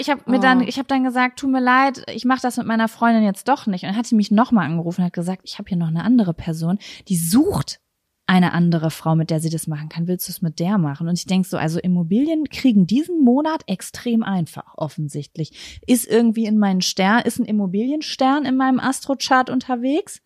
Ich 0.00 0.10
habe 0.10 0.22
mir 0.26 0.38
Oh. 0.38 0.40
dann, 0.40 0.60
ich 0.62 0.78
habe 0.78 0.88
dann 0.88 1.04
gesagt, 1.04 1.38
tut 1.38 1.50
mir 1.50 1.60
leid, 1.60 2.02
ich 2.12 2.24
mache 2.24 2.40
das 2.42 2.56
mit 2.56 2.66
meiner 2.66 2.88
Freundin 2.88 3.22
jetzt 3.24 3.48
doch 3.48 3.66
nicht. 3.66 3.82
Und 3.84 3.90
dann 3.90 3.96
hat 3.96 4.06
sie 4.06 4.14
mich 4.14 4.30
nochmal 4.30 4.66
angerufen 4.66 5.00
und 5.02 5.06
hat 5.06 5.12
gesagt, 5.12 5.42
ich 5.44 5.58
habe 5.58 5.68
hier 5.68 5.78
noch 5.78 5.88
eine 5.88 6.04
andere 6.04 6.34
Person, 6.34 6.78
die 7.08 7.16
sucht 7.16 7.80
eine 8.26 8.52
andere 8.52 8.90
Frau, 8.90 9.14
mit 9.14 9.30
der 9.30 9.40
sie 9.40 9.50
das 9.50 9.66
machen 9.68 9.88
kann. 9.88 10.08
Willst 10.08 10.28
du 10.28 10.32
es 10.32 10.42
mit 10.42 10.58
der 10.58 10.78
machen? 10.78 11.08
Und 11.08 11.16
ich 11.18 11.26
denk 11.26 11.46
so, 11.46 11.56
also 11.56 11.78
Immobilien 11.78 12.48
kriegen 12.48 12.86
diesen 12.86 13.22
Monat 13.22 13.62
extrem 13.66 14.22
einfach, 14.24 14.74
offensichtlich. 14.76 15.80
Ist 15.86 16.06
irgendwie 16.08 16.46
in 16.46 16.58
meinen 16.58 16.82
Stern, 16.82 17.22
ist 17.22 17.38
ein 17.38 17.44
Immobilienstern 17.44 18.44
in 18.44 18.56
meinem 18.56 18.80
Astrochart 18.80 19.48
unterwegs? 19.48 20.20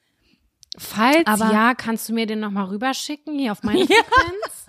Falls 0.78 1.26
Aber- 1.26 1.52
ja, 1.52 1.74
kannst 1.74 2.08
du 2.08 2.14
mir 2.14 2.26
den 2.26 2.40
nochmal 2.40 2.66
rüberschicken 2.66 3.38
hier 3.38 3.52
auf 3.52 3.62
meine. 3.62 3.80
Frequenz? 3.86 4.66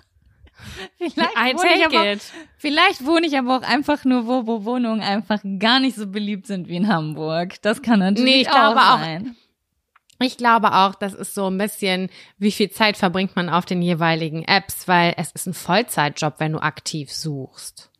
Vielleicht 0.98 1.58
wohne, 1.58 1.76
ich 1.76 1.84
aber, 1.84 2.12
it. 2.12 2.22
vielleicht 2.56 3.04
wohne 3.04 3.26
ich 3.26 3.36
aber 3.36 3.56
auch 3.58 3.62
einfach 3.62 4.04
nur 4.04 4.26
wo, 4.26 4.46
wo 4.46 4.64
Wohnungen 4.64 5.00
einfach 5.00 5.40
gar 5.58 5.80
nicht 5.80 5.96
so 5.96 6.06
beliebt 6.06 6.46
sind 6.46 6.68
wie 6.68 6.76
in 6.76 6.86
Hamburg. 6.86 7.60
Das 7.62 7.82
kann 7.82 7.98
natürlich 7.98 8.24
Nee, 8.24 8.40
ich 8.42 8.48
glaube 8.48 8.80
auch. 8.80 9.00
Ich 10.22 10.36
glaube 10.36 10.72
auch, 10.72 10.94
das 10.94 11.14
ist 11.14 11.34
so 11.34 11.48
ein 11.48 11.58
bisschen, 11.58 12.08
wie 12.38 12.52
viel 12.52 12.70
Zeit 12.70 12.96
verbringt 12.96 13.36
man 13.36 13.48
auf 13.48 13.64
den 13.64 13.82
jeweiligen 13.82 14.44
Apps, 14.44 14.88
weil 14.88 15.14
es 15.16 15.32
ist 15.32 15.46
ein 15.46 15.54
Vollzeitjob, 15.54 16.34
wenn 16.38 16.52
du 16.52 16.58
aktiv 16.62 17.12
suchst. 17.12 17.90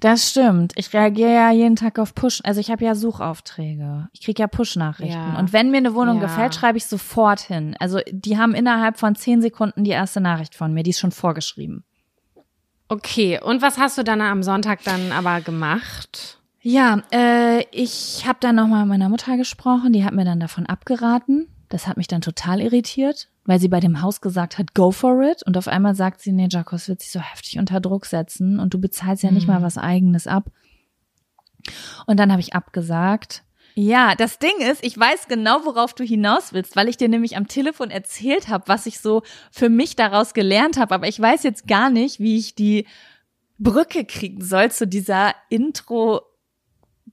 Das 0.00 0.30
stimmt. 0.30 0.72
Ich 0.76 0.92
reagiere 0.94 1.32
ja 1.34 1.50
jeden 1.50 1.74
Tag 1.74 1.98
auf 1.98 2.14
Push. 2.14 2.40
Also 2.44 2.60
ich 2.60 2.70
habe 2.70 2.84
ja 2.84 2.94
Suchaufträge. 2.94 4.08
Ich 4.12 4.20
kriege 4.22 4.40
ja 4.42 4.46
Push-Nachrichten. 4.46 5.12
Ja. 5.32 5.36
Und 5.38 5.52
wenn 5.52 5.72
mir 5.72 5.78
eine 5.78 5.94
Wohnung 5.94 6.16
Ja. 6.20 6.22
gefällt, 6.22 6.54
schreibe 6.54 6.78
ich 6.78 6.86
sofort 6.86 7.40
hin. 7.40 7.74
Also 7.80 7.98
die 8.08 8.38
haben 8.38 8.54
innerhalb 8.54 8.98
von 9.00 9.16
zehn 9.16 9.42
Sekunden 9.42 9.82
die 9.82 9.90
erste 9.90 10.20
Nachricht 10.20 10.54
von 10.54 10.72
mir. 10.72 10.84
Die 10.84 10.90
ist 10.90 11.00
schon 11.00 11.10
vorgeschrieben. 11.10 11.82
Okay, 12.88 13.40
und 13.42 13.60
was 13.60 13.78
hast 13.78 13.98
du 13.98 14.04
dann 14.04 14.20
am 14.20 14.42
Sonntag 14.42 14.82
dann 14.84 15.10
aber 15.12 15.40
gemacht? 15.40 16.38
Ja, 16.62 17.02
äh, 17.12 17.64
ich 17.70 18.24
habe 18.26 18.38
dann 18.40 18.56
nochmal 18.56 18.80
mit 18.80 18.90
meiner 18.90 19.08
Mutter 19.08 19.36
gesprochen. 19.36 19.92
Die 19.92 20.04
hat 20.04 20.14
mir 20.14 20.24
dann 20.24 20.40
davon 20.40 20.66
abgeraten. 20.66 21.48
Das 21.68 21.86
hat 21.86 21.96
mich 21.96 22.08
dann 22.08 22.20
total 22.20 22.60
irritiert, 22.60 23.28
weil 23.44 23.60
sie 23.60 23.68
bei 23.68 23.80
dem 23.80 24.00
Haus 24.00 24.20
gesagt 24.20 24.58
hat, 24.58 24.74
go 24.74 24.90
for 24.90 25.22
it. 25.22 25.42
Und 25.42 25.56
auf 25.56 25.68
einmal 25.68 25.94
sagt 25.94 26.20
sie, 26.20 26.32
nee, 26.32 26.48
Jacques 26.50 26.88
wird 26.88 27.00
sich 27.00 27.10
so 27.10 27.20
heftig 27.20 27.58
unter 27.58 27.80
Druck 27.80 28.06
setzen 28.06 28.58
und 28.58 28.72
du 28.72 28.80
bezahlst 28.80 29.22
ja 29.22 29.30
nicht 29.30 29.46
mal 29.46 29.62
was 29.62 29.76
eigenes 29.76 30.26
ab. 30.26 30.50
Und 32.06 32.18
dann 32.18 32.30
habe 32.30 32.40
ich 32.40 32.54
abgesagt. 32.54 33.42
Ja, 33.74 34.14
das 34.16 34.38
Ding 34.38 34.58
ist, 34.58 34.82
ich 34.82 34.98
weiß 34.98 35.28
genau, 35.28 35.64
worauf 35.64 35.94
du 35.94 36.02
hinaus 36.02 36.52
willst, 36.52 36.74
weil 36.74 36.88
ich 36.88 36.96
dir 36.96 37.08
nämlich 37.08 37.36
am 37.36 37.46
Telefon 37.46 37.90
erzählt 37.90 38.48
habe, 38.48 38.64
was 38.66 38.86
ich 38.86 38.98
so 38.98 39.22
für 39.52 39.68
mich 39.68 39.94
daraus 39.94 40.34
gelernt 40.34 40.78
habe. 40.78 40.94
Aber 40.94 41.06
ich 41.06 41.20
weiß 41.20 41.44
jetzt 41.44 41.68
gar 41.68 41.90
nicht, 41.90 42.18
wie 42.18 42.38
ich 42.38 42.54
die 42.54 42.86
Brücke 43.58 44.04
kriegen 44.04 44.42
soll 44.42 44.70
zu 44.70 44.86
dieser 44.86 45.34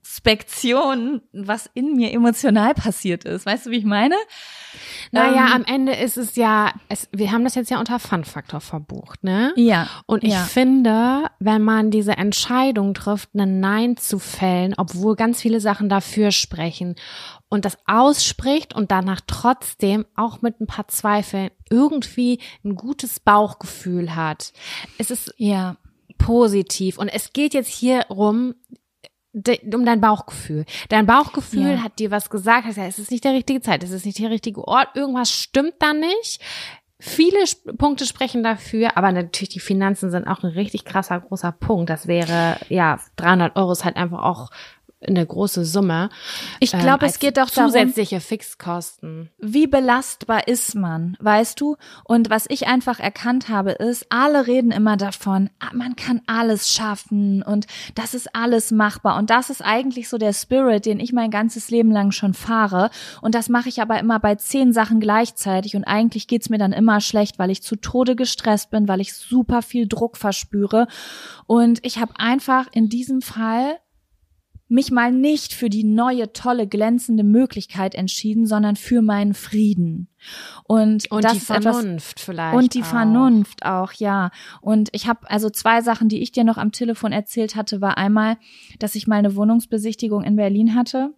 Introspektion, 0.06 1.20
was 1.32 1.68
in 1.74 1.94
mir 1.96 2.12
emotional 2.12 2.74
passiert 2.74 3.24
ist. 3.24 3.44
Weißt 3.46 3.66
du, 3.66 3.70
wie 3.70 3.78
ich 3.78 3.84
meine? 3.84 4.14
Naja, 5.12 5.46
Ähm, 5.46 5.52
am 5.52 5.64
Ende 5.64 5.94
ist 5.94 6.16
es 6.16 6.36
ja, 6.36 6.72
es, 6.88 7.08
wir 7.12 7.32
haben 7.32 7.44
das 7.44 7.54
jetzt 7.54 7.70
ja 7.70 7.78
unter 7.78 7.98
Fun-Faktor 7.98 8.60
verbucht, 8.60 9.24
ne? 9.24 9.52
Ja. 9.56 9.88
Und 10.06 10.24
ich 10.24 10.32
ja. 10.32 10.42
finde, 10.44 11.26
wenn 11.38 11.62
man 11.62 11.90
diese 11.90 12.12
Entscheidung 12.16 12.94
trifft, 12.94 13.34
ein 13.34 13.60
Nein 13.60 13.96
zu 13.96 14.18
fällen, 14.18 14.74
obwohl 14.76 15.16
ganz 15.16 15.40
viele 15.40 15.60
Sachen 15.60 15.88
dafür 15.88 16.30
sprechen 16.30 16.94
und 17.48 17.64
das 17.64 17.78
ausspricht 17.86 18.74
und 18.74 18.90
danach 18.90 19.20
trotzdem 19.26 20.06
auch 20.14 20.42
mit 20.42 20.60
ein 20.60 20.66
paar 20.66 20.88
Zweifeln 20.88 21.50
irgendwie 21.70 22.40
ein 22.64 22.74
gutes 22.74 23.20
Bauchgefühl 23.20 24.14
hat. 24.14 24.52
Es 24.98 25.10
ist 25.10 25.34
Ja. 25.36 25.76
positiv 26.18 26.98
und 26.98 27.08
es 27.08 27.32
geht 27.32 27.54
jetzt 27.54 27.68
hier 27.70 28.06
rum, 28.08 28.54
um 29.72 29.84
dein 29.84 30.00
Bauchgefühl. 30.00 30.64
Dein 30.88 31.06
Bauchgefühl 31.06 31.72
Ja. 31.74 31.82
hat 31.82 31.98
dir 31.98 32.10
was 32.10 32.30
gesagt, 32.30 32.64
hat 32.64 32.70
gesagt, 32.74 32.88
es 32.88 32.98
ist 32.98 33.10
nicht 33.10 33.24
der 33.24 33.32
richtige 33.34 33.60
Zeit, 33.60 33.82
es 33.84 33.90
ist 33.90 34.06
nicht 34.06 34.18
der 34.18 34.30
richtige 34.30 34.66
Ort, 34.66 34.88
irgendwas 34.94 35.30
stimmt 35.30 35.74
da 35.78 35.92
nicht. 35.92 36.40
Viele 36.98 37.38
Punkte 37.76 38.06
sprechen 38.06 38.42
dafür, 38.42 38.96
aber 38.96 39.12
natürlich 39.12 39.50
die 39.50 39.60
Finanzen 39.60 40.10
sind 40.10 40.26
auch 40.26 40.42
ein 40.42 40.50
richtig 40.52 40.86
krasser 40.86 41.20
großer 41.20 41.52
Punkt. 41.52 41.90
Das 41.90 42.06
wäre, 42.06 42.56
ja, 42.70 42.98
300 43.16 43.54
Euro 43.56 43.72
ist 43.72 43.84
halt 43.84 43.96
einfach 43.96 44.22
auch 44.22 44.48
eine 45.06 45.26
große 45.26 45.64
Summe. 45.64 46.08
Ich 46.58 46.72
ähm, 46.72 46.80
glaube, 46.80 47.04
es 47.04 47.12
als 47.12 47.18
geht 47.18 47.36
doch 47.36 47.50
darum, 47.50 47.70
zusätzliche 47.70 48.20
Fixkosten. 48.20 49.30
wie 49.38 49.66
belastbar 49.66 50.48
ist 50.48 50.74
man, 50.74 51.16
weißt 51.20 51.60
du? 51.60 51.76
Und 52.04 52.30
was 52.30 52.46
ich 52.48 52.66
einfach 52.66 52.98
erkannt 52.98 53.48
habe, 53.48 53.72
ist, 53.72 54.06
alle 54.08 54.46
reden 54.46 54.70
immer 54.70 54.96
davon, 54.96 55.50
ah, 55.58 55.74
man 55.74 55.96
kann 55.96 56.22
alles 56.26 56.72
schaffen 56.72 57.42
und 57.42 57.66
das 57.94 58.14
ist 58.14 58.34
alles 58.34 58.70
machbar. 58.70 59.18
Und 59.18 59.28
das 59.28 59.50
ist 59.50 59.62
eigentlich 59.62 60.08
so 60.08 60.16
der 60.16 60.32
Spirit, 60.32 60.86
den 60.86 60.98
ich 60.98 61.12
mein 61.12 61.30
ganzes 61.30 61.70
Leben 61.70 61.90
lang 61.90 62.10
schon 62.10 62.32
fahre. 62.32 62.90
Und 63.20 63.34
das 63.34 63.48
mache 63.48 63.68
ich 63.68 63.82
aber 63.82 63.98
immer 63.98 64.18
bei 64.18 64.34
zehn 64.36 64.72
Sachen 64.72 65.00
gleichzeitig. 65.00 65.76
Und 65.76 65.84
eigentlich 65.84 66.26
geht's 66.26 66.48
mir 66.48 66.58
dann 66.58 66.72
immer 66.72 67.00
schlecht, 67.00 67.38
weil 67.38 67.50
ich 67.50 67.62
zu 67.62 67.76
Tode 67.76 68.16
gestresst 68.16 68.70
bin, 68.70 68.88
weil 68.88 69.00
ich 69.02 69.14
super 69.14 69.60
viel 69.60 69.86
Druck 69.86 70.16
verspüre. 70.16 70.86
Und 71.46 71.84
ich 71.84 71.98
habe 71.98 72.14
einfach 72.16 72.66
in 72.72 72.88
diesem 72.88 73.20
Fall 73.20 73.78
mich 74.68 74.90
mal 74.90 75.12
nicht 75.12 75.52
für 75.52 75.70
die 75.70 75.84
neue, 75.84 76.32
tolle, 76.32 76.66
glänzende 76.66 77.22
Möglichkeit 77.22 77.94
entschieden, 77.94 78.46
sondern 78.46 78.76
für 78.76 79.00
meinen 79.00 79.34
Frieden. 79.34 80.08
Und, 80.64 81.10
Und 81.10 81.24
das 81.24 81.32
die 81.32 81.38
ist 81.38 81.50
etwas, 81.50 81.76
Vernunft 81.76 82.20
vielleicht. 82.20 82.56
und 82.56 82.74
die 82.74 82.82
auch. 82.82 82.86
Vernunft 82.86 83.64
auch, 83.64 83.92
ja. 83.92 84.30
Und 84.60 84.88
ich 84.92 85.06
habe 85.06 85.30
also 85.30 85.50
zwei 85.50 85.82
Sachen, 85.82 86.08
die 86.08 86.20
ich 86.20 86.32
dir 86.32 86.44
noch 86.44 86.58
am 86.58 86.72
Telefon 86.72 87.12
erzählt 87.12 87.54
hatte, 87.54 87.80
war 87.80 87.96
einmal, 87.96 88.36
dass 88.78 88.96
ich 88.96 89.06
mal 89.06 89.16
eine 89.16 89.36
Wohnungsbesichtigung 89.36 90.22
in 90.24 90.36
Berlin 90.36 90.74
hatte 90.74 91.14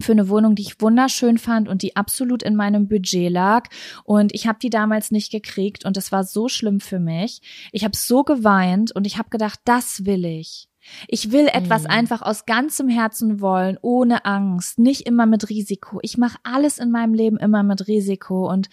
für 0.00 0.12
eine 0.12 0.28
Wohnung, 0.28 0.54
die 0.54 0.62
ich 0.62 0.80
wunderschön 0.80 1.38
fand 1.38 1.68
und 1.68 1.82
die 1.82 1.96
absolut 1.96 2.42
in 2.42 2.56
meinem 2.56 2.88
Budget 2.88 3.30
lag. 3.30 3.68
Und 4.04 4.34
ich 4.34 4.46
habe 4.46 4.58
die 4.60 4.70
damals 4.70 5.10
nicht 5.10 5.30
gekriegt 5.30 5.84
und 5.84 5.96
es 5.96 6.10
war 6.10 6.24
so 6.24 6.48
schlimm 6.48 6.80
für 6.80 6.98
mich. 6.98 7.42
Ich 7.72 7.84
habe 7.84 7.96
so 7.96 8.22
geweint 8.22 8.92
und 8.94 9.06
ich 9.06 9.18
habe 9.18 9.28
gedacht, 9.28 9.60
das 9.64 10.06
will 10.06 10.24
ich. 10.24 10.69
Ich 11.08 11.32
will 11.32 11.48
etwas 11.52 11.84
Mhm. 11.84 11.90
einfach 11.90 12.22
aus 12.22 12.46
ganzem 12.46 12.88
Herzen 12.88 13.40
wollen, 13.40 13.78
ohne 13.82 14.24
Angst, 14.24 14.78
nicht 14.78 15.06
immer 15.06 15.26
mit 15.26 15.48
Risiko. 15.48 15.98
Ich 16.02 16.18
mache 16.18 16.38
alles 16.42 16.78
in 16.78 16.90
meinem 16.90 17.14
Leben 17.14 17.36
immer 17.38 17.62
mit 17.62 17.86
Risiko 17.88 18.50
und 18.50 18.68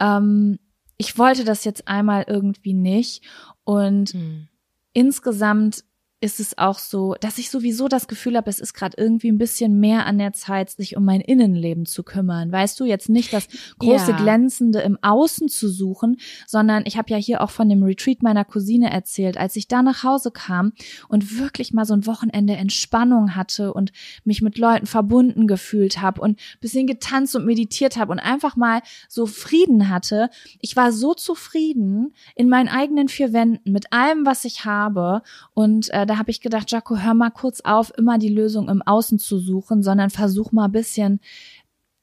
ähm, 0.00 0.58
ich 0.96 1.18
wollte 1.18 1.44
das 1.44 1.64
jetzt 1.64 1.88
einmal 1.88 2.24
irgendwie 2.28 2.74
nicht. 2.74 3.22
Und 3.64 4.10
Hm. 4.12 4.48
insgesamt 4.92 5.84
ist 6.22 6.38
es 6.38 6.56
auch 6.56 6.78
so, 6.78 7.16
dass 7.20 7.38
ich 7.38 7.50
sowieso 7.50 7.88
das 7.88 8.06
Gefühl 8.06 8.36
habe, 8.36 8.48
es 8.48 8.60
ist 8.60 8.74
gerade 8.74 8.96
irgendwie 8.96 9.28
ein 9.28 9.38
bisschen 9.38 9.80
mehr 9.80 10.06
an 10.06 10.18
der 10.18 10.32
Zeit, 10.32 10.70
sich 10.70 10.96
um 10.96 11.04
mein 11.04 11.20
Innenleben 11.20 11.84
zu 11.84 12.04
kümmern. 12.04 12.52
Weißt 12.52 12.78
du, 12.78 12.84
jetzt 12.84 13.08
nicht 13.08 13.32
das 13.32 13.48
große 13.78 14.12
Ja. 14.12 14.16
Glänzende 14.16 14.80
im 14.80 14.96
Außen 15.02 15.48
zu 15.48 15.68
suchen, 15.68 16.18
sondern 16.46 16.84
ich 16.86 16.96
habe 16.96 17.10
ja 17.10 17.16
hier 17.16 17.40
auch 17.40 17.50
von 17.50 17.68
dem 17.68 17.82
Retreat 17.82 18.22
meiner 18.22 18.44
Cousine 18.44 18.92
erzählt, 18.92 19.36
als 19.36 19.56
ich 19.56 19.66
da 19.66 19.82
nach 19.82 20.04
Hause 20.04 20.30
kam 20.30 20.72
und 21.08 21.38
wirklich 21.38 21.72
mal 21.72 21.84
so 21.84 21.94
ein 21.94 22.06
Wochenende 22.06 22.54
Entspannung 22.54 23.34
hatte 23.34 23.72
und 23.74 23.90
mich 24.24 24.42
mit 24.42 24.58
Leuten 24.58 24.86
verbunden 24.86 25.48
gefühlt 25.48 26.00
habe 26.00 26.20
und 26.20 26.38
bisschen 26.60 26.86
getanzt 26.86 27.34
und 27.34 27.46
meditiert 27.46 27.96
habe 27.96 28.12
und 28.12 28.20
einfach 28.20 28.54
mal 28.54 28.80
so 29.08 29.26
Frieden 29.26 29.88
hatte. 29.88 30.30
Ich 30.60 30.76
war 30.76 30.92
so 30.92 31.14
zufrieden 31.14 32.14
in 32.36 32.48
meinen 32.48 32.68
eigenen 32.68 33.08
vier 33.08 33.32
Wänden 33.32 33.72
mit 33.72 33.92
allem, 33.92 34.24
was 34.24 34.44
ich 34.44 34.64
habe 34.64 35.22
und 35.54 35.90
äh, 35.92 36.06
da 36.12 36.18
habe 36.18 36.30
ich 36.30 36.42
gedacht, 36.42 36.70
Jaco, 36.70 36.98
hör 36.98 37.14
mal 37.14 37.30
kurz 37.30 37.62
auf, 37.62 37.90
immer 37.96 38.18
die 38.18 38.28
Lösung 38.28 38.68
im 38.68 38.82
Außen 38.82 39.18
zu 39.18 39.38
suchen, 39.38 39.82
sondern 39.82 40.10
versuch 40.10 40.52
mal 40.52 40.66
ein 40.66 40.72
bisschen 40.72 41.20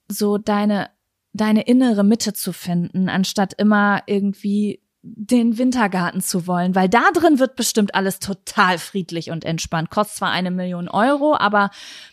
so 0.07 0.39
deine, 0.39 0.89
deine 1.31 1.61
innere 1.61 2.03
Mitte 2.03 2.33
zu 2.33 2.51
finden, 2.51 3.07
anstatt 3.07 3.53
immer 3.53 4.01
irgendwie 4.07 4.81
den 5.03 5.59
Wintergarten 5.59 6.21
zu 6.21 6.47
wollen, 6.47 6.73
weil 6.73 6.89
da 6.89 7.11
drin 7.13 7.37
wird 7.37 7.55
bestimmt 7.55 7.93
alles 7.93 8.17
total 8.17 8.79
friedlich 8.79 9.29
und 9.29 9.45
entspannt. 9.45 9.91
Kostet 9.91 10.17
zwar 10.17 10.31
eine 10.31 10.49
Million 10.49 10.89
Euro, 10.89 11.35
aber 11.37 11.69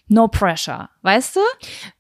no 0.06 0.28
pressure, 0.28 0.90
weißt 1.00 1.36
du? 1.36 1.40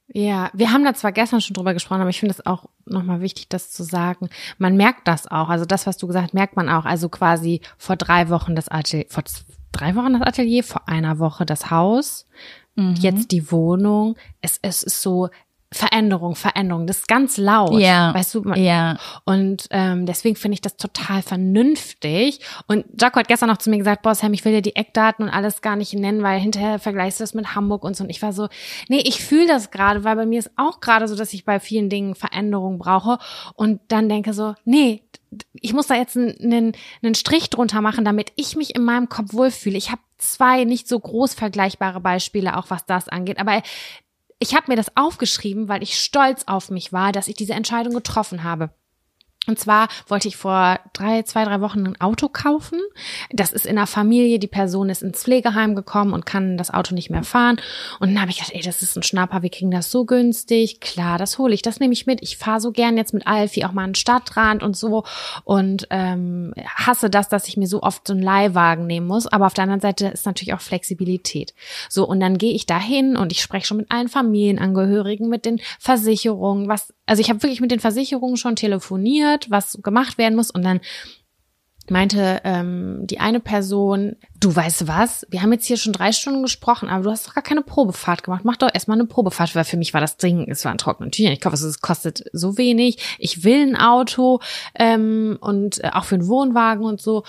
Ja, 0.08 0.50
wir 0.52 0.72
haben 0.72 0.84
da 0.84 0.92
zwar 0.92 1.12
gestern 1.12 1.40
schon 1.40 1.54
drüber 1.54 1.72
gesprochen, 1.72 2.02
aber 2.02 2.10
ich 2.10 2.20
finde 2.20 2.34
es 2.34 2.44
auch 2.44 2.66
nochmal 2.84 3.22
wichtig, 3.22 3.48
das 3.48 3.72
zu 3.72 3.82
sagen. 3.82 4.28
Man 4.58 4.76
merkt 4.76 5.08
das 5.08 5.26
auch. 5.26 5.48
Also 5.48 5.64
das, 5.64 5.86
was 5.86 5.96
du 5.96 6.06
gesagt 6.06 6.26
hast, 6.26 6.34
merkt 6.34 6.54
man 6.54 6.68
auch. 6.68 6.84
Also 6.84 7.08
quasi 7.08 7.62
vor 7.78 7.96
drei 7.96 8.28
Wochen 8.28 8.54
das 8.54 8.68
Atelier, 8.68 9.06
vor 9.08 9.24
drei 9.72 9.94
Wochen 9.94 10.14
das 10.14 10.22
Atelier, 10.22 10.64
vor 10.64 10.88
einer 10.88 11.18
Woche 11.18 11.46
das 11.46 11.70
Haus, 11.70 12.26
jetzt 13.00 13.32
die 13.32 13.50
Wohnung. 13.50 14.16
Es, 14.40 14.58
es 14.62 14.82
ist 14.82 15.00
so 15.00 15.30
Veränderung, 15.76 16.34
Veränderung. 16.34 16.86
Das 16.86 16.98
ist 16.98 17.08
ganz 17.08 17.36
laut. 17.36 17.78
Ja. 17.78 18.14
Weißt 18.14 18.34
du, 18.34 18.42
man, 18.42 18.62
Ja. 18.62 18.96
und 19.24 19.66
ähm, 19.70 20.06
deswegen 20.06 20.36
finde 20.36 20.54
ich 20.54 20.60
das 20.60 20.76
total 20.76 21.22
vernünftig. 21.22 22.40
Und 22.66 22.84
Jaco 23.00 23.18
hat 23.18 23.28
gestern 23.28 23.48
noch 23.48 23.58
zu 23.58 23.70
mir 23.70 23.78
gesagt, 23.78 24.02
boah, 24.02 24.14
Sam, 24.14 24.32
ich 24.32 24.44
will 24.44 24.52
dir 24.52 24.62
die 24.62 24.76
Eckdaten 24.76 25.24
und 25.26 25.30
alles 25.30 25.60
gar 25.62 25.76
nicht 25.76 25.92
nennen, 25.94 26.22
weil 26.22 26.40
hinterher 26.40 26.78
vergleichst 26.78 27.20
du 27.20 27.24
das 27.24 27.34
mit 27.34 27.54
Hamburg 27.54 27.84
und 27.84 27.96
so. 27.96 28.04
Und 28.04 28.10
ich 28.10 28.22
war 28.22 28.32
so, 28.32 28.48
nee, 28.88 29.00
ich 29.04 29.22
fühle 29.22 29.46
das 29.46 29.70
gerade, 29.70 30.04
weil 30.04 30.16
bei 30.16 30.26
mir 30.26 30.38
ist 30.38 30.50
auch 30.56 30.80
gerade 30.80 31.08
so, 31.08 31.16
dass 31.16 31.32
ich 31.32 31.44
bei 31.44 31.60
vielen 31.60 31.90
Dingen 31.90 32.14
Veränderung 32.14 32.78
brauche. 32.78 33.18
Und 33.54 33.80
dann 33.88 34.08
denke 34.08 34.32
so, 34.32 34.54
nee, 34.64 35.02
ich 35.60 35.72
muss 35.74 35.88
da 35.88 35.94
jetzt 35.96 36.16
einen, 36.16 36.36
einen, 36.40 36.72
einen 37.02 37.14
Strich 37.14 37.50
drunter 37.50 37.80
machen, 37.80 38.04
damit 38.04 38.32
ich 38.36 38.56
mich 38.56 38.74
in 38.74 38.84
meinem 38.84 39.08
Kopf 39.08 39.32
wohlfühle. 39.34 39.76
Ich 39.76 39.90
habe 39.90 40.00
zwei 40.18 40.64
nicht 40.64 40.88
so 40.88 40.98
groß 40.98 41.34
vergleichbare 41.34 42.00
Beispiele, 42.00 42.56
auch 42.56 42.66
was 42.70 42.86
das 42.86 43.08
angeht. 43.08 43.38
Aber 43.38 43.60
ich 44.38 44.54
habe 44.54 44.66
mir 44.68 44.76
das 44.76 44.96
aufgeschrieben, 44.96 45.68
weil 45.68 45.82
ich 45.82 46.00
stolz 46.00 46.44
auf 46.46 46.70
mich 46.70 46.92
war, 46.92 47.12
dass 47.12 47.28
ich 47.28 47.36
diese 47.36 47.54
Entscheidung 47.54 47.94
getroffen 47.94 48.44
habe. 48.44 48.70
Und 49.46 49.58
zwar 49.58 49.88
wollte 50.08 50.28
ich 50.28 50.36
vor 50.36 50.80
drei, 50.92 51.22
zwei, 51.22 51.44
drei 51.44 51.60
Wochen 51.60 51.86
ein 51.86 52.00
Auto 52.00 52.28
kaufen. 52.28 52.80
Das 53.30 53.52
ist 53.52 53.66
in 53.66 53.76
der 53.76 53.86
Familie. 53.86 54.38
Die 54.38 54.46
Person 54.46 54.90
ist 54.90 55.02
ins 55.02 55.22
Pflegeheim 55.22 55.74
gekommen 55.74 56.12
und 56.12 56.26
kann 56.26 56.56
das 56.56 56.72
Auto 56.72 56.94
nicht 56.94 57.10
mehr 57.10 57.22
fahren. 57.22 57.60
Und 58.00 58.10
dann 58.10 58.20
habe 58.20 58.30
ich 58.30 58.38
gedacht, 58.38 58.54
ey, 58.54 58.62
das 58.62 58.82
ist 58.82 58.96
ein 58.96 59.02
Schnapper. 59.02 59.42
Wir 59.42 59.50
kriegen 59.50 59.70
das 59.70 59.90
so 59.90 60.04
günstig. 60.04 60.80
Klar, 60.80 61.18
das 61.18 61.38
hole 61.38 61.54
ich. 61.54 61.62
Das 61.62 61.80
nehme 61.80 61.92
ich 61.92 62.06
mit. 62.06 62.22
Ich 62.22 62.36
fahre 62.36 62.60
so 62.60 62.72
gern 62.72 62.96
jetzt 62.96 63.14
mit 63.14 63.26
Alfie 63.26 63.64
auch 63.64 63.72
mal 63.72 63.84
an 63.84 63.90
den 63.90 63.94
Stadtrand 63.96 64.62
und 64.62 64.76
so. 64.76 65.04
Und 65.44 65.86
ähm, 65.90 66.52
hasse 66.74 67.10
das, 67.10 67.28
dass 67.28 67.48
ich 67.48 67.56
mir 67.56 67.66
so 67.66 67.82
oft 67.82 68.06
so 68.06 68.14
einen 68.14 68.22
Leihwagen 68.22 68.86
nehmen 68.86 69.06
muss. 69.06 69.26
Aber 69.26 69.46
auf 69.46 69.54
der 69.54 69.64
anderen 69.64 69.80
Seite 69.80 70.08
ist 70.08 70.26
natürlich 70.26 70.54
auch 70.54 70.60
Flexibilität. 70.60 71.54
So, 71.88 72.06
und 72.06 72.20
dann 72.20 72.38
gehe 72.38 72.52
ich 72.52 72.66
da 72.66 72.78
hin 72.78 73.16
und 73.16 73.32
ich 73.32 73.42
spreche 73.42 73.66
schon 73.66 73.78
mit 73.78 73.90
allen 73.90 74.08
Familienangehörigen, 74.08 75.28
mit 75.28 75.44
den 75.44 75.60
Versicherungen, 75.78 76.68
was, 76.68 76.92
also 77.06 77.20
ich 77.20 77.28
habe 77.28 77.42
wirklich 77.42 77.60
mit 77.60 77.70
den 77.70 77.80
Versicherungen 77.80 78.36
schon 78.36 78.56
telefoniert, 78.56 79.35
was 79.50 79.78
gemacht 79.82 80.18
werden 80.18 80.36
muss. 80.36 80.50
Und 80.50 80.64
dann 80.64 80.80
meinte 81.90 82.40
ähm, 82.44 83.06
die 83.06 83.20
eine 83.20 83.40
Person, 83.40 84.16
du 84.40 84.54
weißt 84.54 84.88
was, 84.88 85.26
wir 85.30 85.42
haben 85.42 85.52
jetzt 85.52 85.66
hier 85.66 85.76
schon 85.76 85.92
drei 85.92 86.12
Stunden 86.12 86.42
gesprochen, 86.42 86.88
aber 86.88 87.04
du 87.04 87.10
hast 87.10 87.26
doch 87.28 87.34
gar 87.34 87.44
keine 87.44 87.62
Probefahrt 87.62 88.22
gemacht. 88.22 88.44
Mach 88.44 88.56
doch 88.56 88.70
erstmal 88.72 88.98
eine 88.98 89.06
Probefahrt, 89.06 89.54
weil 89.54 89.64
für 89.64 89.76
mich 89.76 89.94
war 89.94 90.00
das 90.00 90.16
Ding, 90.16 90.50
es 90.50 90.64
war 90.64 90.72
ein 90.72 90.78
trockenen 90.78 91.12
Tüchern. 91.12 91.32
Ich 91.32 91.40
glaube, 91.40 91.56
es 91.56 91.80
kostet 91.80 92.24
so 92.32 92.58
wenig. 92.58 93.16
Ich 93.18 93.44
will 93.44 93.62
ein 93.62 93.76
Auto 93.76 94.40
ähm, 94.74 95.38
und 95.40 95.82
äh, 95.84 95.90
auch 95.92 96.04
für 96.04 96.16
einen 96.16 96.28
Wohnwagen 96.28 96.84
und 96.84 97.00
so. 97.00 97.24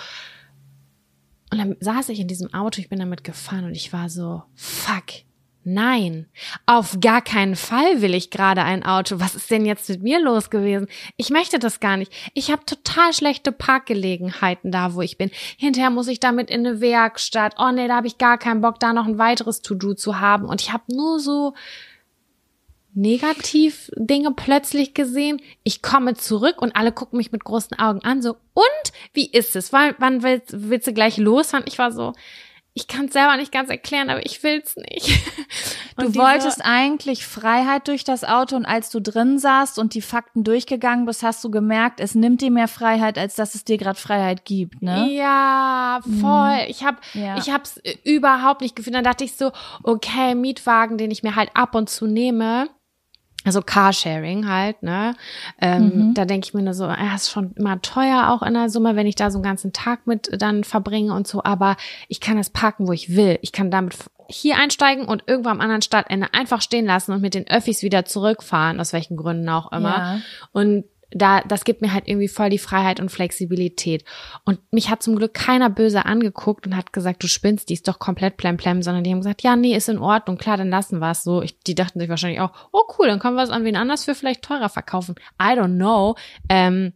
Und 1.50 1.58
dann 1.58 1.76
saß 1.80 2.10
ich 2.10 2.20
in 2.20 2.28
diesem 2.28 2.52
Auto, 2.52 2.80
ich 2.80 2.88
bin 2.88 2.98
damit 2.98 3.24
gefahren 3.24 3.64
und 3.64 3.74
ich 3.74 3.92
war 3.92 4.10
so, 4.10 4.42
fuck, 4.54 5.04
nein, 5.68 6.26
auf 6.66 6.98
gar 7.00 7.22
keinen 7.22 7.56
Fall 7.56 8.02
will 8.02 8.14
ich 8.14 8.30
gerade 8.30 8.62
ein 8.62 8.84
Auto. 8.84 9.20
Was 9.20 9.34
ist 9.34 9.50
denn 9.50 9.66
jetzt 9.66 9.88
mit 9.88 10.02
mir 10.02 10.20
los 10.20 10.50
gewesen? 10.50 10.88
Ich 11.16 11.30
möchte 11.30 11.58
das 11.58 11.80
gar 11.80 11.96
nicht. 11.96 12.12
Ich 12.34 12.50
habe 12.50 12.64
total 12.64 13.12
schlechte 13.12 13.52
Parkgelegenheiten 13.52 14.72
da, 14.72 14.94
wo 14.94 15.02
ich 15.02 15.18
bin. 15.18 15.30
Hinterher 15.56 15.90
muss 15.90 16.08
ich 16.08 16.20
damit 16.20 16.50
in 16.50 16.66
eine 16.66 16.80
Werkstatt. 16.80 17.54
Oh 17.58 17.70
nee, 17.70 17.88
da 17.88 17.96
habe 17.96 18.06
ich 18.06 18.18
gar 18.18 18.38
keinen 18.38 18.60
Bock, 18.60 18.80
da 18.80 18.92
noch 18.92 19.06
ein 19.06 19.18
weiteres 19.18 19.62
To-Do 19.62 19.94
zu 19.94 20.20
haben. 20.20 20.46
Und 20.46 20.60
ich 20.60 20.72
habe 20.72 20.84
nur 20.88 21.20
so 21.20 21.54
negativ 22.94 23.90
Dinge 23.96 24.32
plötzlich 24.32 24.92
gesehen. 24.92 25.40
Ich 25.62 25.82
komme 25.82 26.14
zurück 26.14 26.60
und 26.60 26.74
alle 26.74 26.92
gucken 26.92 27.16
mich 27.16 27.32
mit 27.32 27.44
großen 27.44 27.78
Augen 27.78 28.00
an, 28.02 28.22
so, 28.22 28.36
und 28.54 28.92
wie 29.12 29.30
ist 29.30 29.54
es? 29.54 29.72
Wann, 29.72 30.22
willst, 30.22 30.48
willst 30.68 30.86
du 30.88 30.92
gleich 30.92 31.16
losfahren? 31.16 31.66
Ich 31.68 31.78
war 31.78 31.92
so, 31.92 32.12
ich 32.78 32.86
kann 32.86 33.06
es 33.06 33.12
selber 33.12 33.36
nicht 33.36 33.50
ganz 33.50 33.70
erklären, 33.70 34.08
aber 34.08 34.24
ich 34.24 34.40
will's 34.44 34.76
nicht. 34.76 35.20
Du 35.96 36.14
wolltest 36.14 36.64
eigentlich 36.64 37.26
Freiheit 37.26 37.88
durch 37.88 38.04
das 38.04 38.22
Auto 38.22 38.54
und 38.54 38.64
als 38.66 38.90
du 38.90 39.00
drin 39.00 39.40
saßt 39.40 39.80
und 39.80 39.94
die 39.94 40.00
Fakten 40.00 40.44
durchgegangen 40.44 41.04
bist, 41.04 41.24
hast 41.24 41.42
du 41.42 41.50
gemerkt, 41.50 41.98
es 41.98 42.14
nimmt 42.14 42.40
dir 42.40 42.52
mehr 42.52 42.68
Freiheit, 42.68 43.18
als 43.18 43.34
dass 43.34 43.56
es 43.56 43.64
dir 43.64 43.78
gerade 43.78 43.98
Freiheit 43.98 44.44
gibt, 44.44 44.80
ne? 44.80 45.08
Ja, 45.10 45.98
voll. 46.20 46.58
Ich 46.68 46.84
habe 46.84 46.98
Ja. 47.14 47.36
ich 47.36 47.50
hab's 47.50 47.80
überhaupt 48.04 48.60
nicht 48.60 48.76
gefühlt. 48.76 48.94
Dann 48.94 49.02
dachte 49.02 49.24
ich 49.24 49.34
so, 49.34 49.50
okay, 49.82 50.36
Mietwagen, 50.36 50.98
den 50.98 51.10
ich 51.10 51.24
mir 51.24 51.34
halt 51.34 51.50
ab 51.54 51.74
und 51.74 51.90
zu 51.90 52.06
nehme. 52.06 52.68
Also 53.48 53.62
Carsharing 53.62 54.46
halt, 54.46 54.82
ne? 54.82 55.14
Ähm, 55.58 56.12
Da 56.12 56.26
denke 56.26 56.46
ich 56.46 56.52
mir 56.52 56.60
nur 56.60 56.74
so, 56.74 56.84
ja, 56.84 57.14
ist 57.14 57.30
schon 57.30 57.52
immer 57.52 57.80
teuer 57.80 58.28
auch 58.28 58.42
in 58.42 58.52
der 58.52 58.68
Summe, 58.68 58.94
wenn 58.94 59.06
ich 59.06 59.14
da 59.14 59.30
so 59.30 59.38
einen 59.38 59.42
ganzen 59.42 59.72
Tag 59.72 60.06
mit 60.06 60.28
dann 60.38 60.64
verbringe 60.64 61.14
und 61.14 61.26
so. 61.26 61.42
Aber 61.42 61.78
ich 62.08 62.20
kann 62.20 62.36
das 62.36 62.50
parken, 62.50 62.86
wo 62.86 62.92
ich 62.92 63.16
will. 63.16 63.38
Ich 63.40 63.52
kann 63.52 63.70
damit 63.70 63.96
hier 64.28 64.58
einsteigen 64.58 65.06
und 65.06 65.22
irgendwo 65.26 65.48
am 65.48 65.62
anderen 65.62 65.80
Stadtende 65.80 66.34
einfach 66.34 66.60
stehen 66.60 66.84
lassen 66.84 67.12
und 67.12 67.22
mit 67.22 67.32
den 67.32 67.48
Öffis 67.48 67.82
wieder 67.82 68.04
zurückfahren, 68.04 68.80
aus 68.80 68.92
welchen 68.92 69.16
Gründen 69.16 69.48
auch 69.48 69.72
immer. 69.72 69.96
Ja. 69.96 70.20
Und 70.52 70.84
da, 71.10 71.40
das 71.40 71.64
gibt 71.64 71.80
mir 71.80 71.92
halt 71.92 72.06
irgendwie 72.06 72.28
voll 72.28 72.50
die 72.50 72.58
Freiheit 72.58 73.00
und 73.00 73.10
Flexibilität. 73.10 74.04
Und 74.44 74.60
mich 74.72 74.90
hat 74.90 75.02
zum 75.02 75.16
Glück 75.16 75.34
keiner 75.34 75.70
böse 75.70 76.04
angeguckt 76.04 76.66
und 76.66 76.76
hat 76.76 76.92
gesagt, 76.92 77.22
du 77.22 77.28
spinnst, 77.28 77.68
die 77.68 77.74
ist 77.74 77.88
doch 77.88 77.98
komplett 77.98 78.36
plemplem, 78.36 78.82
sondern 78.82 79.04
die 79.04 79.10
haben 79.10 79.20
gesagt, 79.20 79.42
ja, 79.42 79.56
nee, 79.56 79.74
ist 79.74 79.88
in 79.88 79.98
Ordnung, 79.98 80.36
klar, 80.36 80.56
dann 80.56 80.70
lassen 80.70 80.98
wir 80.98 81.10
es 81.10 81.22
so. 81.22 81.42
Ich, 81.42 81.58
die 81.60 81.74
dachten 81.74 81.98
sich 81.98 82.08
wahrscheinlich 82.08 82.40
auch, 82.40 82.52
oh 82.72 82.82
cool, 82.98 83.06
dann 83.06 83.18
können 83.18 83.36
wir 83.36 83.42
es 83.42 83.50
an 83.50 83.64
wen 83.64 83.76
anders 83.76 84.04
für 84.04 84.14
vielleicht 84.14 84.42
teurer 84.42 84.68
verkaufen. 84.68 85.14
I 85.40 85.52
don't 85.58 85.76
know. 85.76 86.14
Ähm, 86.48 86.92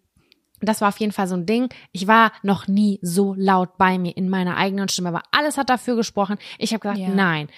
das 0.61 0.81
war 0.81 0.89
auf 0.89 1.01
jeden 1.01 1.13
Fall 1.13 1.27
so 1.27 1.35
ein 1.35 1.47
Ding. 1.47 1.69
Ich 1.91 2.07
war 2.07 2.33
noch 2.43 2.69
nie 2.69 3.01
so 3.03 3.35
laut 3.37 3.77
bei 3.79 3.99
mir 3.99 4.17
in 4.17 4.29
meiner 4.29 4.57
eigenen 4.57 4.89
Stimme, 4.89 5.09
aber 5.09 5.23
alles 5.33 5.59
hat 5.59 5.71
dafür 5.71 5.97
gesprochen. 5.97 6.39
Ich 6.59 6.73
habe 6.73 6.81
gesagt, 6.81 6.99
Ja. 7.01 7.09
nein, 7.09 7.49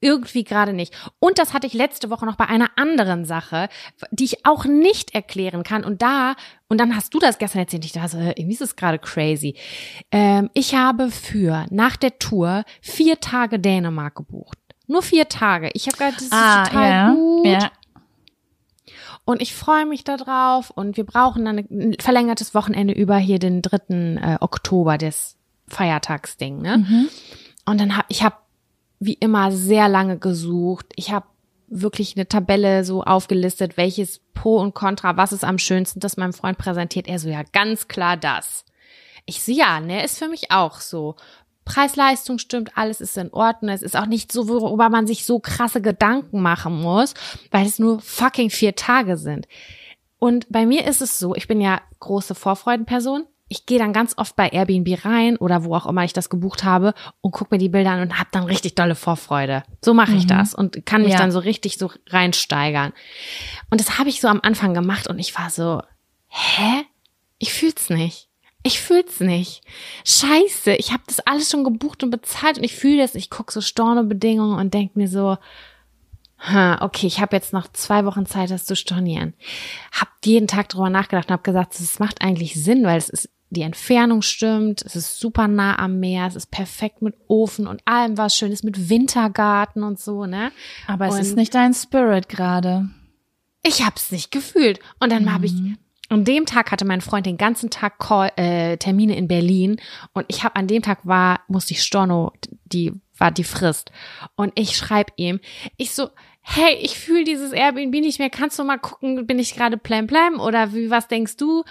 irgendwie 0.00 0.44
gerade 0.44 0.72
nicht. 0.72 0.94
Und 1.18 1.38
das 1.38 1.52
hatte 1.52 1.66
ich 1.66 1.74
letzte 1.74 2.10
Woche 2.10 2.26
noch 2.26 2.36
bei 2.36 2.46
einer 2.46 2.70
anderen 2.76 3.24
Sache, 3.24 3.68
die 4.10 4.24
ich 4.24 4.46
auch 4.46 4.64
nicht 4.64 5.14
erklären 5.14 5.62
kann. 5.62 5.84
Und 5.84 6.02
da, 6.02 6.34
und 6.68 6.78
dann 6.78 6.96
hast 6.96 7.14
du 7.14 7.18
das 7.18 7.38
gestern 7.38 7.60
erzählt, 7.60 7.84
ich 7.84 7.92
dachte, 7.92 8.34
irgendwie 8.36 8.54
ist 8.54 8.62
es 8.62 8.76
gerade 8.76 8.98
crazy. 8.98 9.54
Ähm, 10.10 10.50
ich 10.54 10.74
habe 10.74 11.10
für 11.10 11.66
nach 11.70 11.96
der 11.96 12.18
Tour 12.18 12.64
vier 12.80 13.20
Tage 13.20 13.58
Dänemark 13.58 14.14
gebucht. 14.14 14.58
Nur 14.86 15.02
vier 15.02 15.28
Tage. 15.28 15.70
Ich 15.74 15.86
habe 15.86 15.96
gedacht, 15.96 16.16
das 16.16 16.22
ist 16.24 16.30
total 16.30 16.90
ja. 16.90 17.12
gut. 17.12 17.46
ja. 17.46 17.70
Und 19.24 19.42
ich 19.42 19.54
freue 19.54 19.86
mich 19.86 20.02
darauf. 20.02 20.70
Und 20.70 20.96
wir 20.96 21.04
brauchen 21.04 21.44
dann 21.44 21.58
ein 21.58 21.94
verlängertes 22.00 22.54
Wochenende 22.54 22.94
über 22.94 23.16
hier 23.16 23.38
den 23.38 23.62
3. 23.62 23.78
Äh, 24.16 24.38
Oktober, 24.40 24.98
das 24.98 25.36
Feiertagsding. 25.68 26.60
Ne? 26.60 26.78
Mhm. 26.78 27.08
Und 27.66 27.80
dann 27.80 27.96
habe 27.96 28.06
ich 28.08 28.24
habe 28.24 28.34
wie 29.00 29.14
immer 29.14 29.50
sehr 29.50 29.88
lange 29.88 30.18
gesucht. 30.18 30.86
Ich 30.94 31.10
habe 31.10 31.26
wirklich 31.68 32.16
eine 32.16 32.28
Tabelle 32.28 32.84
so 32.84 33.02
aufgelistet, 33.02 33.76
welches 33.76 34.20
Pro 34.34 34.58
und 34.58 34.74
Contra, 34.74 35.16
was 35.16 35.32
ist 35.32 35.44
am 35.44 35.58
schönsten, 35.58 36.00
das 36.00 36.16
meinem 36.16 36.32
Freund 36.32 36.58
präsentiert. 36.58 37.08
Er 37.08 37.18
so, 37.18 37.28
ja, 37.28 37.42
ganz 37.52 37.88
klar 37.88 38.16
das. 38.16 38.64
Ich 39.24 39.42
so, 39.42 39.52
ja, 39.52 39.80
ne, 39.80 40.04
ist 40.04 40.18
für 40.18 40.28
mich 40.28 40.50
auch 40.50 40.80
so. 40.80 41.16
Preis-Leistung 41.64 42.38
stimmt, 42.38 42.76
alles 42.76 43.00
ist 43.00 43.16
in 43.16 43.32
Ordnung. 43.32 43.70
Es 43.70 43.82
ist 43.82 43.96
auch 43.96 44.06
nicht 44.06 44.32
so, 44.32 44.48
worüber 44.48 44.88
man 44.88 45.06
sich 45.06 45.24
so 45.24 45.38
krasse 45.38 45.80
Gedanken 45.80 46.42
machen 46.42 46.80
muss, 46.80 47.14
weil 47.50 47.66
es 47.66 47.78
nur 47.78 48.00
fucking 48.00 48.50
vier 48.50 48.74
Tage 48.74 49.16
sind. 49.16 49.46
Und 50.18 50.46
bei 50.50 50.66
mir 50.66 50.86
ist 50.86 51.00
es 51.00 51.18
so, 51.18 51.34
ich 51.34 51.46
bin 51.48 51.60
ja 51.60 51.80
große 52.00 52.34
Vorfreudenperson. 52.34 53.24
Ich 53.52 53.66
gehe 53.66 53.80
dann 53.80 53.92
ganz 53.92 54.14
oft 54.16 54.36
bei 54.36 54.48
Airbnb 54.48 55.04
rein 55.04 55.36
oder 55.36 55.64
wo 55.64 55.74
auch 55.74 55.86
immer 55.86 56.04
ich 56.04 56.12
das 56.12 56.30
gebucht 56.30 56.62
habe 56.62 56.94
und 57.20 57.32
gucke 57.32 57.52
mir 57.52 57.58
die 57.58 57.68
Bilder 57.68 57.90
an 57.90 58.00
und 58.02 58.16
habe 58.16 58.28
dann 58.30 58.44
richtig 58.44 58.76
dolle 58.76 58.94
Vorfreude. 58.94 59.64
So 59.84 59.92
mache 59.92 60.14
ich 60.14 60.28
das 60.28 60.54
und 60.54 60.86
kann 60.86 61.02
mich 61.02 61.14
Ja. 61.14 61.18
dann 61.18 61.32
so 61.32 61.40
richtig 61.40 61.76
so 61.76 61.90
reinsteigern. 62.10 62.92
Und 63.68 63.80
das 63.80 63.98
habe 63.98 64.08
ich 64.08 64.20
so 64.20 64.28
am 64.28 64.38
Anfang 64.44 64.72
gemacht 64.72 65.08
und 65.08 65.18
ich 65.18 65.36
war 65.36 65.50
so, 65.50 65.82
hä? 66.28 66.84
Ich 67.38 67.52
fühl's 67.52 67.90
nicht. 67.90 68.28
Ich 68.62 68.80
fühl's 68.80 69.18
nicht. 69.18 69.62
Scheiße, 70.04 70.74
ich 70.74 70.92
habe 70.92 71.02
das 71.08 71.18
alles 71.18 71.50
schon 71.50 71.64
gebucht 71.64 72.04
und 72.04 72.10
bezahlt 72.10 72.58
und 72.58 72.62
ich 72.62 72.76
fühle 72.76 72.98
das. 72.98 73.16
Ich 73.16 73.30
gucke 73.30 73.52
so 73.52 73.60
Stornobedingungen 73.60 74.58
und 74.60 74.74
denk 74.74 74.94
mir 74.94 75.08
so, 75.08 75.38
ha, 76.38 76.78
okay, 76.84 77.08
ich 77.08 77.20
habe 77.20 77.34
jetzt 77.34 77.52
noch 77.52 77.66
zwei 77.72 78.04
Wochen 78.04 78.26
Zeit, 78.26 78.50
das 78.52 78.64
zu 78.64 78.76
stornieren. 78.76 79.34
Hab 79.90 80.08
jeden 80.24 80.46
Tag 80.46 80.68
drüber 80.68 80.88
nachgedacht 80.88 81.26
und 81.28 81.32
habe 81.32 81.42
gesagt, 81.42 81.74
es 81.80 81.98
macht 81.98 82.22
eigentlich 82.22 82.54
Sinn, 82.62 82.84
weil 82.84 82.96
es 82.98 83.08
ist 83.08 83.28
die 83.50 83.62
Entfernung 83.62 84.22
stimmt, 84.22 84.82
es 84.82 84.94
ist 84.96 85.18
super 85.18 85.48
nah 85.48 85.78
am 85.78 85.98
Meer, 86.00 86.26
es 86.26 86.36
ist 86.36 86.50
perfekt 86.50 87.02
mit 87.02 87.14
Ofen 87.28 87.66
und 87.66 87.82
allem 87.84 88.16
was 88.16 88.36
Schönes 88.36 88.62
mit 88.62 88.88
Wintergarten 88.88 89.82
und 89.82 89.98
so, 89.98 90.24
ne? 90.26 90.52
Aber 90.86 91.06
es 91.08 91.14
Und- 91.14 91.20
ist 91.20 91.36
nicht 91.36 91.54
dein 91.54 91.74
Spirit 91.74 92.28
gerade. 92.28 92.88
ich 93.62 93.84
hab's 93.84 94.10
nicht 94.12 94.30
gefühlt. 94.30 94.78
Und 95.00 95.12
dann 95.12 95.32
habe 95.34 95.46
ich, 95.46 95.52
an 96.08 96.24
dem 96.24 96.46
Tag 96.46 96.70
hatte 96.72 96.84
mein 96.86 97.00
Freund 97.02 97.26
den 97.26 97.36
ganzen 97.36 97.70
Tag 97.70 97.98
Call, 97.98 98.32
äh, 98.36 98.76
Termine 98.78 99.16
in 99.16 99.28
Berlin 99.28 99.80
und 100.14 100.24
ich 100.28 100.44
habe 100.44 100.56
an 100.56 100.66
dem 100.66 100.82
Tag 100.82 101.00
war, 101.06 101.40
musste 101.48 101.74
ich 101.74 101.82
Storno, 101.82 102.32
die 102.64 102.92
war 103.18 103.30
die 103.30 103.44
Frist. 103.44 103.92
Und 104.34 104.52
ich 104.58 104.76
schreib 104.76 105.12
ihm, 105.16 105.40
ich 105.76 105.90
so, 105.92 106.08
hey, 106.40 106.74
ich 106.80 106.98
fühle 106.98 107.24
dieses 107.24 107.52
Airbnb 107.52 107.92
nicht 108.00 108.18
mehr, 108.18 108.30
kannst 108.30 108.58
du 108.58 108.64
mal 108.64 108.78
gucken, 108.78 109.26
bin 109.26 109.38
ich 109.38 109.54
gerade 109.54 109.76
plan 109.76 110.06
plan 110.06 110.36
oder 110.36 110.72
wie, 110.72 110.88
was 110.88 111.06
denkst 111.06 111.36
du? 111.36 111.64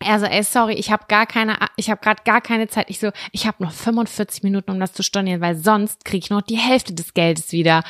Er 0.00 0.20
so, 0.20 0.26
ey, 0.26 0.42
sorry, 0.42 0.74
ich 0.74 0.92
habe 0.92 1.04
gar 1.08 1.26
keine, 1.26 1.56
ich 1.76 1.90
habe 1.90 2.00
gerade 2.00 2.22
gar 2.24 2.40
keine 2.40 2.68
Zeit. 2.68 2.88
Ich 2.88 3.00
so, 3.00 3.10
ich 3.32 3.46
habe 3.46 3.62
noch 3.62 3.72
45 3.72 4.42
Minuten, 4.42 4.70
um 4.70 4.80
das 4.80 4.92
zu 4.92 5.02
stornieren, 5.02 5.40
weil 5.40 5.56
sonst 5.56 6.04
krieg 6.04 6.24
ich 6.24 6.30
noch 6.30 6.42
die 6.42 6.58
Hälfte 6.58 6.94
des 6.94 7.14
Geldes 7.14 7.52
wieder. 7.52 7.82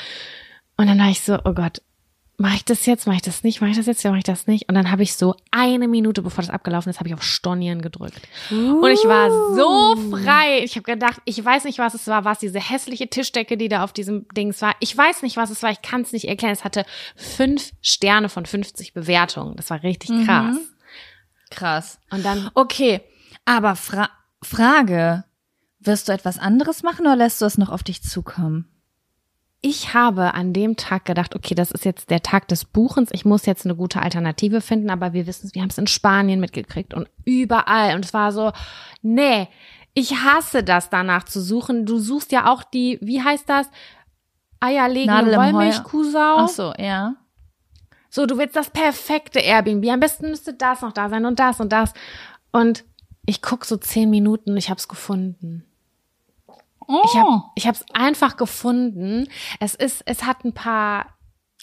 Und 0.77 0.87
dann 0.87 0.99
war 0.99 1.11
ich 1.11 1.21
so, 1.21 1.39
oh 1.45 1.53
Gott, 1.53 1.83
mache 2.41 2.55
ich 2.55 2.65
das 2.65 2.87
jetzt, 2.87 3.07
mache 3.07 3.17
ich 3.17 3.23
das 3.23 3.43
nicht, 3.43 3.61
mache 3.61 3.73
ich 3.73 3.77
das 3.77 3.87
jetzt, 3.87 4.05
mache 4.05 4.19
ich 4.19 4.25
das 4.25 4.47
nicht. 4.47 4.69
Und 4.69 4.77
dann 4.77 4.93
habe 4.93 5.03
ich 5.03 5.15
so 5.15 5.35
eine 5.51 5.89
Minute, 5.89 6.23
bevor 6.23 6.43
das 6.43 6.51
abgelaufen 6.51 6.89
ist, 6.89 7.01
habe 7.01 7.09
ich 7.09 7.15
auf 7.15 7.23
Stornieren 7.23 7.83
gedrückt. 7.83 8.21
Und 8.81 8.91
ich 8.91 9.05
war 9.05 9.29
so 9.57 9.97
frei. 10.11 10.63
Ich 10.63 10.77
habe 10.77 10.85
gedacht, 10.85 11.21
ich 11.25 11.45
weiß 11.45 11.65
nicht, 11.65 11.81
was 11.81 11.95
es 11.95 12.07
war. 12.07 12.25
War 12.25 12.33
es 12.33 12.39
diese 12.39 12.61
hässliche 12.61 13.09
Tischdecke, 13.09 13.57
die 13.57 13.69
da 13.69 13.83
auf 13.83 13.93
diesem 13.93 14.27
Dings 14.29 14.63
war? 14.63 14.75
Ich 14.79 14.97
weiß 14.97 15.23
nicht, 15.23 15.37
was 15.37 15.51
es 15.51 15.63
war. 15.65 15.73
Ich 15.73 15.83
kann 15.83 16.03
es 16.03 16.13
nicht 16.13 16.29
erklären. 16.29 16.53
Es 16.53 16.63
hatte 16.65 16.85
fünf 17.17 17.73
Sterne 17.83 18.29
von 18.29 18.47
50 18.47 18.95
Bewertungen. 18.95 19.57
Das 19.57 19.71
war 19.71 19.83
richtig 19.83 20.11
krass. 20.25 20.57
Krass. 21.51 21.99
Und 22.11 22.25
dann 22.25 22.51
Okay, 22.55 23.01
aber 23.45 23.77
Fra 23.77 24.11
Frage, 24.43 25.25
wirst 25.81 26.09
du 26.09 26.13
etwas 26.13 26.39
anderes 26.39 26.83
machen 26.83 27.07
oder 27.07 27.17
lässt 27.17 27.41
du 27.41 27.45
es 27.47 27.59
noch 27.59 27.71
auf 27.71 27.83
dich 27.83 28.03
zukommen? 28.03 28.69
ich 29.61 29.93
habe 29.93 30.35
an 30.35 30.53
dem 30.53 30.77
Tag 30.77 31.05
gedacht, 31.05 31.35
okay, 31.35 31.55
das 31.55 31.73
ist 31.73 31.85
jetzt 31.85 32.11
der 32.11 32.23
Tag 32.23 32.47
des 32.49 32.65
Buchens. 32.65 33.11
Ich 33.13 33.25
muss 33.25 33.47
jetzt 33.47 33.65
eine 33.65 33.75
gute 33.75 34.01
Alternative 34.01 34.61
finden, 34.61 34.91
aber 34.91 35.13
wir 35.13 35.27
wissen 35.27 35.47
es, 35.47 35.55
wir 35.55 35.63
haben 35.63 35.71
es 35.71 35.79
in 35.79 35.89
Spanien 35.89 36.39
mitgekriegt 36.39 36.95
und 36.95 37.09
überall. 37.25 37.97
Und 37.97 38.05
es 38.05 38.15
war 38.15 38.31
so, 38.31 38.53
nee, 39.03 39.49
ich 39.95 40.15
hasse 40.23 40.63
das 40.63 40.91
danach 40.91 41.25
zu 41.25 41.41
suchen. 41.41 41.87
Du 41.87 41.99
suchst 41.99 42.31
ja 42.31 42.53
auch 42.53 42.63
die, 42.63 42.99
wie 43.03 43.23
heißt 43.23 43.49
das? 43.49 43.69
Eierlegende 44.61 45.37
Heuer. 45.37 45.53
Wollmilchkuhsau. 45.53 46.37
Ach 46.39 46.49
so, 46.49 46.73
ja. 46.79 47.15
So, 48.11 48.27
du 48.27 48.39
willst 48.39 48.57
das 48.57 48.71
perfekte 48.71 49.39
Airbnb. 49.41 49.87
Am 49.91 50.01
besten 50.01 50.31
müsste 50.31 50.55
das 50.55 50.81
noch 50.83 50.93
da 50.93 51.09
sein 51.09 51.25
und 51.27 51.39
das 51.39 51.61
und 51.61 51.73
das. 51.73 51.93
Und 52.53 52.85
ich 53.27 53.43
guck 53.43 53.65
so 53.65 53.77
zehn 53.77 54.09
Minuten 54.11 54.53
und 54.53 54.57
ich 54.57 54.71
hab's 54.71 54.89
gefunden. 54.89 55.65
Ich 56.49 56.55
Oh. 56.91 57.15
hab, 57.19 57.51
ich 57.55 57.67
hab's 57.67 57.85
einfach 57.93 58.37
gefunden. 58.39 59.29
Es 59.61 59.75
ist, 59.75 60.03
es 60.07 60.25
hat 60.25 60.45
ein 60.45 60.55
paar 60.55 61.07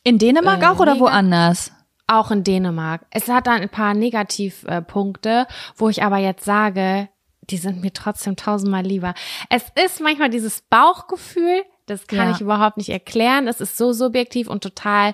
In 0.03 0.19
Dänemark 0.19 0.61
Äh, 0.61 0.67
auch 0.67 0.79
oder 0.79 0.99
woanders? 0.99 1.71
auch 2.05 2.29
in 2.29 2.43
Dänemark. 2.43 3.07
Es 3.09 3.27
hat 3.27 3.47
dann 3.47 3.61
ein 3.61 3.69
paar 3.69 3.95
Negativpunkte, 3.95 5.47
wo 5.75 5.89
ich 5.89 6.03
aber 6.03 6.17
jetzt 6.17 6.45
sage, 6.45 7.09
die 7.49 7.57
sind 7.57 7.81
mir 7.81 7.91
trotzdem 7.93 8.35
tausendmal 8.35 8.83
lieber. 8.83 9.15
Es 9.49 9.63
ist 9.83 9.99
manchmal 10.01 10.29
dieses 10.29 10.61
Bauchgefühl, 10.61 11.63
das 11.87 12.05
kann 12.05 12.29
Ja. 12.29 12.31
ich 12.35 12.41
überhaupt 12.41 12.77
nicht 12.77 12.89
erklären. 12.89 13.47
Es 13.47 13.61
ist 13.61 13.77
so 13.77 13.93
subjektiv 13.93 14.47
und 14.47 14.61
total 14.63 15.13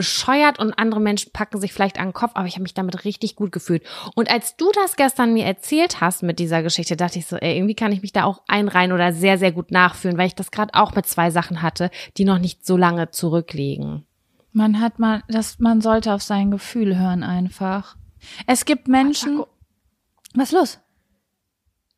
bescheuert 0.00 0.58
und 0.58 0.72
andere 0.78 0.98
Menschen 0.98 1.30
packen 1.30 1.60
sich 1.60 1.74
vielleicht 1.74 1.98
an 1.98 2.08
den 2.08 2.12
Kopf, 2.14 2.30
aber 2.32 2.46
ich 2.46 2.54
habe 2.54 2.62
mich 2.62 2.72
damit 2.72 3.04
richtig 3.04 3.36
gut 3.36 3.52
gefühlt. 3.52 3.82
Und 4.14 4.30
als 4.30 4.56
du 4.56 4.72
das 4.72 4.96
gestern 4.96 5.34
mir 5.34 5.44
erzählt 5.44 6.00
hast 6.00 6.22
mit 6.22 6.38
dieser 6.38 6.62
Geschichte, 6.62 6.96
dachte 6.96 7.18
ich 7.18 7.26
so, 7.26 7.36
ey, 7.36 7.54
irgendwie 7.54 7.74
kann 7.74 7.92
ich 7.92 8.00
mich 8.00 8.14
da 8.14 8.24
auch 8.24 8.40
einreihen 8.48 8.92
oder 8.92 9.12
sehr, 9.12 9.36
sehr 9.36 9.52
gut 9.52 9.70
nachfühlen, 9.70 10.16
weil 10.16 10.28
ich 10.28 10.34
das 10.34 10.50
gerade 10.50 10.72
auch 10.72 10.94
mit 10.94 11.04
zwei 11.04 11.30
Sachen 11.30 11.60
hatte, 11.60 11.90
die 12.16 12.24
noch 12.24 12.38
nicht 12.38 12.64
so 12.64 12.78
lange 12.78 13.10
zurückliegen. 13.10 14.06
Man 14.52 14.80
hat 14.80 14.98
mal, 14.98 15.22
das, 15.28 15.58
man 15.58 15.82
sollte 15.82 16.14
auf 16.14 16.22
sein 16.22 16.50
Gefühl 16.50 16.98
hören 16.98 17.22
einfach. 17.22 17.96
Es 18.46 18.64
gibt 18.64 18.88
Menschen. 18.88 19.44
Was 20.32 20.48
ist 20.48 20.58
los? 20.58 20.80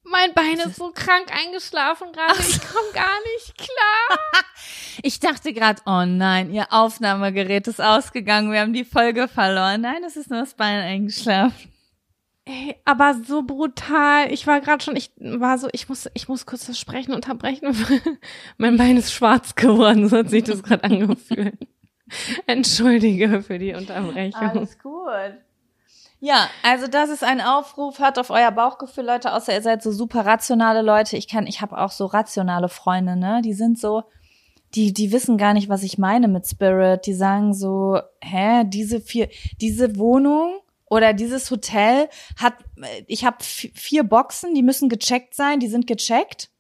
Mein 0.05 0.35
Bein 0.35 0.59
ist 0.59 0.77
so 0.77 0.91
krank 0.93 1.27
eingeschlafen 1.33 2.13
gerade. 2.13 2.41
Ich 2.41 2.61
komme 2.61 2.93
gar 2.93 3.19
nicht 3.35 3.57
klar. 3.57 4.19
Ich 5.03 5.19
dachte 5.19 5.53
gerade, 5.53 5.81
oh 5.87 6.05
nein, 6.05 6.53
ihr 6.53 6.67
Aufnahmegerät 6.71 7.67
ist 7.67 7.81
ausgegangen, 7.81 8.53
wir 8.53 8.61
haben 8.61 8.75
die 8.75 8.85
Folge 8.85 9.27
verloren. 9.27 9.81
Nein, 9.81 10.05
es 10.05 10.17
ist 10.17 10.31
nur 10.31 10.41
das 10.41 10.55
Bein 10.55 10.81
eingeschlafen. 10.81 11.73
Ey, 12.45 12.77
aber 12.85 13.15
so 13.15 13.43
brutal. 13.43 14.33
Ich 14.33 14.47
war 14.47 14.61
gerade 14.61 14.85
schon, 14.85 14.95
ich 14.95 15.11
war 15.17 15.59
so, 15.59 15.69
ich 15.73 15.89
muss, 15.89 16.09
ich 16.15 16.29
muss 16.29 16.45
kurz 16.45 16.67
das 16.67 16.79
Sprechen 16.79 17.15
unterbrechen. 17.15 17.75
mein 18.59 18.77
Bein 18.77 18.97
ist 18.97 19.13
schwarz 19.13 19.55
geworden, 19.55 20.09
so 20.09 20.19
hat 20.19 20.31
sich 20.31 20.45
das 20.45 20.63
gerade 20.63 20.85
angefühlt. 20.85 21.57
Entschuldige 22.47 23.43
für 23.43 23.59
die 23.59 23.75
Unterbrechung. 23.75 24.69
gut. 24.83 25.35
Ja, 26.25 26.49
also 26.63 26.87
das 26.87 27.11
ist 27.11 27.25
ein 27.25 27.41
Aufruf, 27.41 27.99
hört 27.99 28.17
auf 28.17 28.31
euer 28.31 28.53
Bauchgefühl, 28.53 29.05
Leute, 29.05 29.33
außer 29.35 29.55
ihr 29.55 29.61
seid 29.61 29.83
so 29.83 29.91
super 29.91 30.25
rationale 30.25 30.81
Leute. 30.81 31.17
Ich 31.17 31.27
kann, 31.27 31.49
ich 31.49 31.61
habe 31.61 31.77
auch 31.77 31.91
so 31.91 32.07
rationale 32.07 32.69
Freunde, 32.69 33.17
ne? 33.17 33.43
Die 33.45 33.55
sind 33.55 33.77
so, 33.77 34.05
die, 34.77 34.93
die 34.93 35.11
wissen 35.11 35.37
gar 35.37 35.53
nicht, 35.53 35.69
was 35.69 35.83
ich 35.83 35.99
meine 35.99 36.29
mit 36.29 36.47
Spirit. 36.47 37.07
Die 37.07 37.13
sagen 37.13 37.55
so, 37.55 37.99
hä, 38.21 38.63
diese 38.67 39.01
vier, 39.01 39.31
diese 39.61 39.97
Wohnung 39.99 40.61
oder 40.89 41.13
dieses 41.13 41.51
Hotel 41.51 42.09
hat, 42.37 42.55
ich 43.09 43.25
habe 43.25 43.39
vier 43.41 44.05
Boxen, 44.05 44.55
die 44.55 44.63
müssen 44.63 44.89
gecheckt 44.89 45.35
sein, 45.35 45.59
die 45.59 45.67
sind 45.67 45.89
gecheckt. 45.89 46.52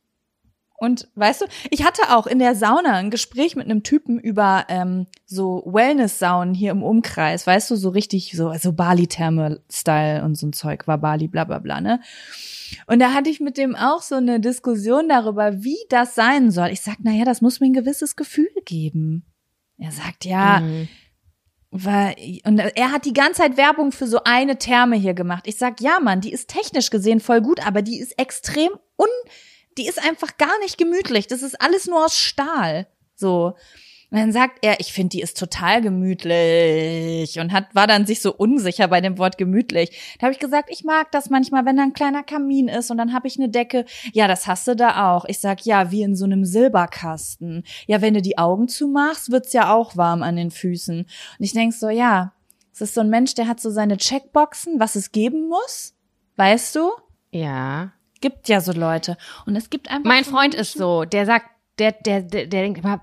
Und 0.82 1.06
weißt 1.14 1.42
du, 1.42 1.44
ich 1.70 1.84
hatte 1.84 2.02
auch 2.10 2.26
in 2.26 2.40
der 2.40 2.56
Sauna 2.56 2.94
ein 2.94 3.12
Gespräch 3.12 3.54
mit 3.54 3.66
einem 3.66 3.84
Typen 3.84 4.18
über 4.18 4.64
ähm, 4.68 5.06
so 5.26 5.62
Wellness-Saunen 5.64 6.54
hier 6.54 6.72
im 6.72 6.82
Umkreis, 6.82 7.46
weißt 7.46 7.70
du, 7.70 7.76
so 7.76 7.90
richtig 7.90 8.32
so, 8.36 8.52
so 8.54 8.72
Bali-Thermal-Style 8.72 10.24
und 10.24 10.34
so 10.34 10.48
ein 10.48 10.52
Zeug 10.52 10.88
war 10.88 10.98
Bali, 10.98 11.28
bla 11.28 11.44
bla 11.44 11.60
bla, 11.60 11.80
ne? 11.80 12.00
Und 12.88 12.98
da 12.98 13.12
hatte 13.14 13.30
ich 13.30 13.38
mit 13.38 13.58
dem 13.58 13.76
auch 13.76 14.02
so 14.02 14.16
eine 14.16 14.40
Diskussion 14.40 15.08
darüber, 15.08 15.62
wie 15.62 15.78
das 15.88 16.16
sein 16.16 16.50
soll. 16.50 16.70
Ich 16.70 16.80
sag, 16.80 16.96
na 17.00 17.12
ja, 17.12 17.24
das 17.24 17.42
muss 17.42 17.60
mir 17.60 17.66
ein 17.66 17.74
gewisses 17.74 18.16
Gefühl 18.16 18.50
geben. 18.64 19.24
Er 19.78 19.92
sagt, 19.92 20.24
ja, 20.24 20.58
Mhm. 20.58 20.88
weil, 21.70 22.16
und 22.44 22.58
er 22.58 22.90
hat 22.90 23.04
die 23.04 23.12
ganze 23.12 23.42
Zeit 23.42 23.56
Werbung 23.56 23.92
für 23.92 24.08
so 24.08 24.24
eine 24.24 24.58
Therme 24.58 24.96
hier 24.96 25.14
gemacht. 25.14 25.44
Ich 25.46 25.58
sag, 25.58 25.80
ja, 25.80 26.00
Mann, 26.00 26.20
die 26.20 26.32
ist 26.32 26.48
technisch 26.48 26.90
gesehen 26.90 27.20
voll 27.20 27.40
gut, 27.40 27.64
aber 27.64 27.82
die 27.82 28.00
ist 28.00 28.18
extrem 28.18 28.72
un, 28.98 29.06
die 29.78 29.86
ist 29.86 30.02
einfach 30.02 30.36
gar 30.36 30.58
nicht 30.60 30.78
gemütlich. 30.78 31.26
Das 31.26 31.42
ist 31.42 31.60
alles 31.60 31.86
nur 31.86 32.04
aus 32.04 32.16
Stahl. 32.16 32.86
So. 33.14 33.54
Und 34.12 34.18
dann 34.18 34.32
sagt 34.32 34.58
er, 34.60 34.78
ich 34.78 34.92
finde, 34.92 35.08
die 35.16 35.22
ist 35.22 35.38
total 35.38 35.80
gemütlich 35.80 37.38
und 37.40 37.50
hat 37.50 37.74
war 37.74 37.86
dann 37.86 38.04
sich 38.04 38.20
so 38.20 38.34
unsicher 38.34 38.88
bei 38.88 39.00
dem 39.00 39.16
Wort 39.16 39.38
gemütlich. 39.38 40.16
Da 40.18 40.26
habe 40.26 40.34
ich 40.34 40.38
gesagt, 40.38 40.68
ich 40.70 40.84
mag 40.84 41.10
das 41.12 41.30
manchmal, 41.30 41.64
wenn 41.64 41.78
da 41.78 41.82
ein 41.84 41.94
kleiner 41.94 42.22
Kamin 42.22 42.68
ist 42.68 42.90
und 42.90 42.98
dann 42.98 43.14
habe 43.14 43.26
ich 43.26 43.38
eine 43.38 43.48
Decke. 43.48 43.86
Ja, 44.12 44.28
das 44.28 44.46
hast 44.46 44.68
du 44.68 44.76
da 44.76 45.10
auch. 45.14 45.24
Ich 45.24 45.38
sag, 45.38 45.64
ja, 45.64 45.90
wie 45.90 46.02
in 46.02 46.14
so 46.14 46.26
einem 46.26 46.44
Silberkasten. 46.44 47.64
Ja, 47.86 48.02
wenn 48.02 48.12
du 48.12 48.20
die 48.20 48.36
Augen 48.36 48.68
zumachst, 48.68 49.30
wird's 49.30 49.54
ja 49.54 49.72
auch 49.72 49.96
warm 49.96 50.22
an 50.22 50.36
den 50.36 50.50
Füßen. 50.50 50.98
Und 50.98 51.08
ich 51.38 51.54
denk 51.54 51.72
so, 51.72 51.88
ja, 51.88 52.34
es 52.70 52.82
ist 52.82 52.92
so 52.92 53.00
ein 53.00 53.08
Mensch, 53.08 53.32
der 53.34 53.48
hat 53.48 53.60
so 53.60 53.70
seine 53.70 53.96
Checkboxen, 53.96 54.78
was 54.78 54.94
es 54.94 55.12
geben 55.12 55.48
muss. 55.48 55.94
Weißt 56.36 56.76
du? 56.76 56.90
Ja. 57.30 57.92
Gibt 58.22 58.48
ja 58.48 58.62
so 58.62 58.72
Leute. 58.72 59.18
Und 59.44 59.54
es 59.56 59.68
gibt 59.68 59.90
einfach. 59.90 60.04
Mein 60.08 60.24
so 60.24 60.30
Freund 60.30 60.54
Menschen- 60.54 60.60
ist 60.60 60.78
so, 60.78 61.04
der 61.04 61.26
sagt, 61.26 61.46
der, 61.78 61.92
der, 61.92 62.22
der, 62.22 62.46
der 62.46 62.62
denkt 62.62 62.78
immer, 62.78 63.02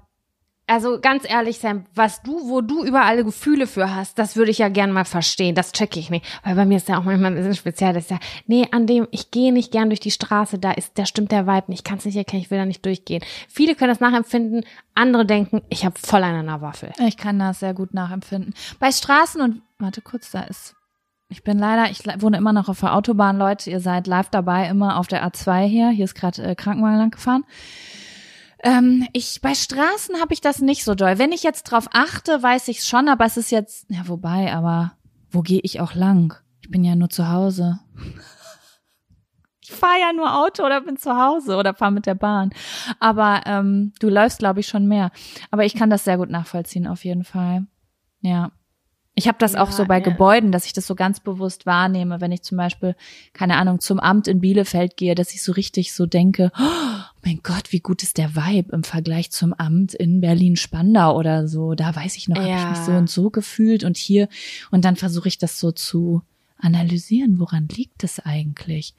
also 0.65 0.99
ganz 1.01 1.28
ehrlich, 1.28 1.57
Sam, 1.57 1.86
was 1.95 2.22
du, 2.22 2.47
wo 2.47 2.61
du 2.61 2.84
über 2.86 3.01
alle 3.01 3.26
Gefühle 3.26 3.65
für 3.65 3.95
hast, 3.95 4.20
das 4.20 4.36
würde 4.36 4.51
ich 4.51 4.59
ja 4.59 4.70
gern 4.70 4.91
mal 4.91 5.03
verstehen. 5.03 5.55
Das 5.55 5.72
checke 5.72 5.99
ich 5.99 6.11
nicht. 6.11 6.24
Weil 6.43 6.53
bei 6.53 6.65
mir 6.65 6.78
ist 6.78 6.88
ja 6.88 6.99
auch 6.99 7.03
manchmal 7.03 7.32
ein 7.32 7.36
bisschen 7.38 7.55
speziell, 7.55 7.91
dass 7.93 8.03
ich 8.03 8.09
sage, 8.09 8.22
nee, 8.45 8.67
an 8.72 8.86
dem, 8.86 9.07
ich 9.09 9.32
gehe 9.32 9.51
nicht 9.51 9.72
gern 9.72 9.89
durch 9.89 9.99
die 9.99 10.11
Straße, 10.11 10.59
da 10.59 10.72
ist, 10.72 10.91
da 10.99 11.07
stimmt 11.07 11.32
der 11.32 11.47
Vibe 11.47 11.65
nicht, 11.70 11.80
ich 11.80 11.84
kann 11.84 11.97
es 11.97 12.05
nicht 12.05 12.15
erkennen, 12.17 12.43
ich 12.43 12.51
will 12.51 12.59
da 12.59 12.65
nicht 12.65 12.86
durchgehen. 12.86 13.24
Viele 13.47 13.74
können 13.74 13.89
das 13.89 13.99
nachempfinden, 13.99 14.63
andere 14.93 15.26
denken, 15.26 15.63
ich 15.70 15.86
habe 15.86 15.97
voll 15.97 16.24
einen 16.24 16.41
an 16.41 16.45
der 16.45 16.61
Waffel. 16.61 16.93
Ich 17.07 17.17
kann 17.17 17.39
das 17.39 17.61
sehr 17.61 17.74
gut 17.74 17.95
nachempfinden. 17.95 18.53
Bei 18.80 18.91
Straßen 18.91 19.41
und 19.41 19.63
warte 19.80 20.01
kurz, 20.01 20.30
da 20.30 20.41
ist 20.41 20.76
Ich 21.32 21.43
bin 21.43 21.59
leider, 21.59 21.91
ich 21.91 22.03
wohne 22.21 22.38
immer 22.38 22.53
noch 22.53 22.69
auf 22.69 22.80
der 22.80 22.95
Autobahn, 22.95 23.38
Leute. 23.38 23.69
Ihr 23.69 23.80
seid 23.80 24.07
live 24.07 24.30
dabei, 24.30 24.67
immer 24.67 24.97
auf 24.97 25.07
der 25.07 25.23
A2 25.23 25.65
hier. 25.65 25.89
Hier 25.89 26.05
ist 26.05 26.15
gerade 26.15 26.41
äh, 26.41 26.55
Krankenwagen 26.55 26.97
lang 26.97 27.11
gefahren. 27.11 27.45
Ähm, 28.63 29.07
ich 29.13 29.39
bei 29.41 29.53
Straßen 29.53 30.19
habe 30.19 30.34
ich 30.34 30.41
das 30.41 30.59
nicht 30.59 30.84
so 30.84 30.95
doll. 30.95 31.19
Wenn 31.19 31.32
ich 31.32 31.43
jetzt 31.43 31.63
drauf 31.63 31.88
achte, 31.93 32.41
weiß 32.41 32.67
ich 32.69 32.84
schon, 32.84 33.07
aber 33.07 33.25
es 33.25 33.38
ist 33.38 33.51
jetzt, 33.51 33.86
ja 33.89 34.07
wobei, 34.07 34.51
aber 34.51 34.93
wo 35.30 35.41
gehe 35.41 35.61
ich 35.61 35.80
auch 35.80 35.93
lang? 35.93 36.34
Ich 36.61 36.71
bin 36.71 36.84
ja 36.84 36.95
nur 36.95 37.09
zu 37.09 37.30
Hause. 37.30 37.80
Ich 39.61 39.71
fahre 39.71 39.99
ja 39.99 40.13
nur 40.13 40.36
Auto 40.36 40.65
oder 40.65 40.82
bin 40.82 40.97
zu 40.97 41.15
Hause 41.15 41.57
oder 41.57 41.75
fahre 41.75 41.91
mit 41.91 42.07
der 42.07 42.15
Bahn. 42.15 42.49
Aber 42.99 43.43
ähm, 43.45 43.93
du 43.99 44.09
läufst, 44.09 44.39
glaube 44.39 44.61
ich, 44.61 44.67
schon 44.67 44.88
mehr. 44.88 45.11
Aber 45.51 45.63
ich 45.63 45.75
kann 45.75 45.91
das 45.91 46.05
sehr 46.05 46.17
gut 46.17 46.32
nachvollziehen, 46.32 46.88
auf 46.88 47.05
jeden 47.05 47.23
Fall. 47.23 47.67
Ja. 48.21 48.51
Ich 49.20 49.28
habe 49.28 49.38
das 49.38 49.53
Ja, 49.53 49.61
auch 49.63 49.72
so 49.72 49.86
bei 49.86 49.97
ja. 49.97 50.03
Gebäuden, 50.03 50.51
dass 50.51 50.65
ich 50.65 50.74
das 50.74 50.88
so 50.88 50.95
ganz 50.95 51.20
bewusst 51.20 51.65
wahrnehme, 51.65 52.22
wenn 52.22 52.32
ich 52.32 52.41
zum 52.41 52.57
Beispiel, 52.57 52.95
keine 53.34 53.57
Ahnung, 53.57 53.80
zum 53.80 53.99
Amt 53.99 54.28
in 54.28 54.39
Bielefeld 54.39 54.95
gehe, 54.97 55.13
dass 55.13 55.34
ich 55.34 55.43
so 55.43 55.51
richtig 55.51 55.93
so 55.93 56.05
denke, 56.05 56.51
oh 56.57 57.01
mein 57.26 57.41
Gott, 57.43 57.72
wie 57.72 57.82
gut 57.82 58.01
ist 58.01 58.17
der 58.17 58.36
Vibe 58.36 58.72
im 58.74 58.84
Vergleich 58.84 59.30
zum 59.32 59.53
Amt 59.53 59.93
in 59.93 60.22
Berlin-Spandau 60.22 61.17
oder 61.17 61.47
so. 61.47 61.76
Da 61.76 61.95
weiß 61.95 62.15
ich 62.15 62.30
noch, 62.30 62.38
habe 62.38 62.47
ich 62.55 62.63
Ja. 62.63 62.70
mich 62.70 62.80
so 62.80 62.93
und 62.93 63.09
so 63.09 63.30
gefühlt 63.30 63.84
und 63.84 63.97
hier. 63.97 64.30
Und 64.72 64.86
dann 64.86 64.95
versuche 64.95 65.28
ich 65.28 65.38
das 65.38 65.59
so 65.59 65.72
zu 65.72 66.22
analysieren, 66.57 67.39
woran 67.39 67.67
liegt 67.67 68.03
es 68.03 68.20
eigentlich? 68.20 68.93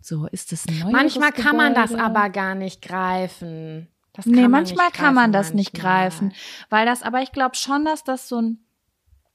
So, 0.00 0.26
ist 0.26 0.52
es 0.52 0.66
ein 0.68 0.78
neues 0.80 0.92
Manchmal 0.92 1.32
kann 1.32 1.56
man 1.56 1.74
das 1.74 1.90
Gebäude? 1.90 2.04
aber 2.04 2.30
gar 2.30 2.54
nicht 2.54 2.80
greifen. 2.82 3.88
Das 4.12 4.24
Nee, 4.26 4.42
man 4.42 4.50
manchmal 4.52 4.86
nicht 4.86 4.96
kann 4.96 5.14
man 5.14 5.32
das 5.32 5.52
nicht 5.52 5.72
manchmal. 5.74 5.92
greifen, 6.08 6.32
weil 6.70 6.86
das, 6.86 7.02
aber 7.02 7.22
ich 7.22 7.32
glaube 7.32 7.54
schon, 7.56 7.84
dass 7.84 8.02
das 8.04 8.28
so 8.28 8.40
ein, 8.40 8.58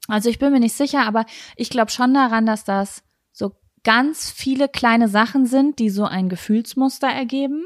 also 0.08 0.28
ich 0.28 0.38
bin 0.38 0.52
mir 0.52 0.60
nicht 0.60 0.76
sicher, 0.76 1.06
aber 1.06 1.24
ich 1.56 1.70
glaube 1.70 1.90
schon 1.90 2.14
daran, 2.14 2.46
dass 2.46 2.64
das 2.64 3.02
so 3.32 3.52
ganz 3.84 4.30
viele 4.30 4.68
kleine 4.68 5.08
Sachen 5.08 5.46
sind, 5.46 5.78
die 5.78 5.90
so 5.90 6.04
ein 6.04 6.28
Gefühlsmuster 6.28 7.08
ergeben. 7.08 7.64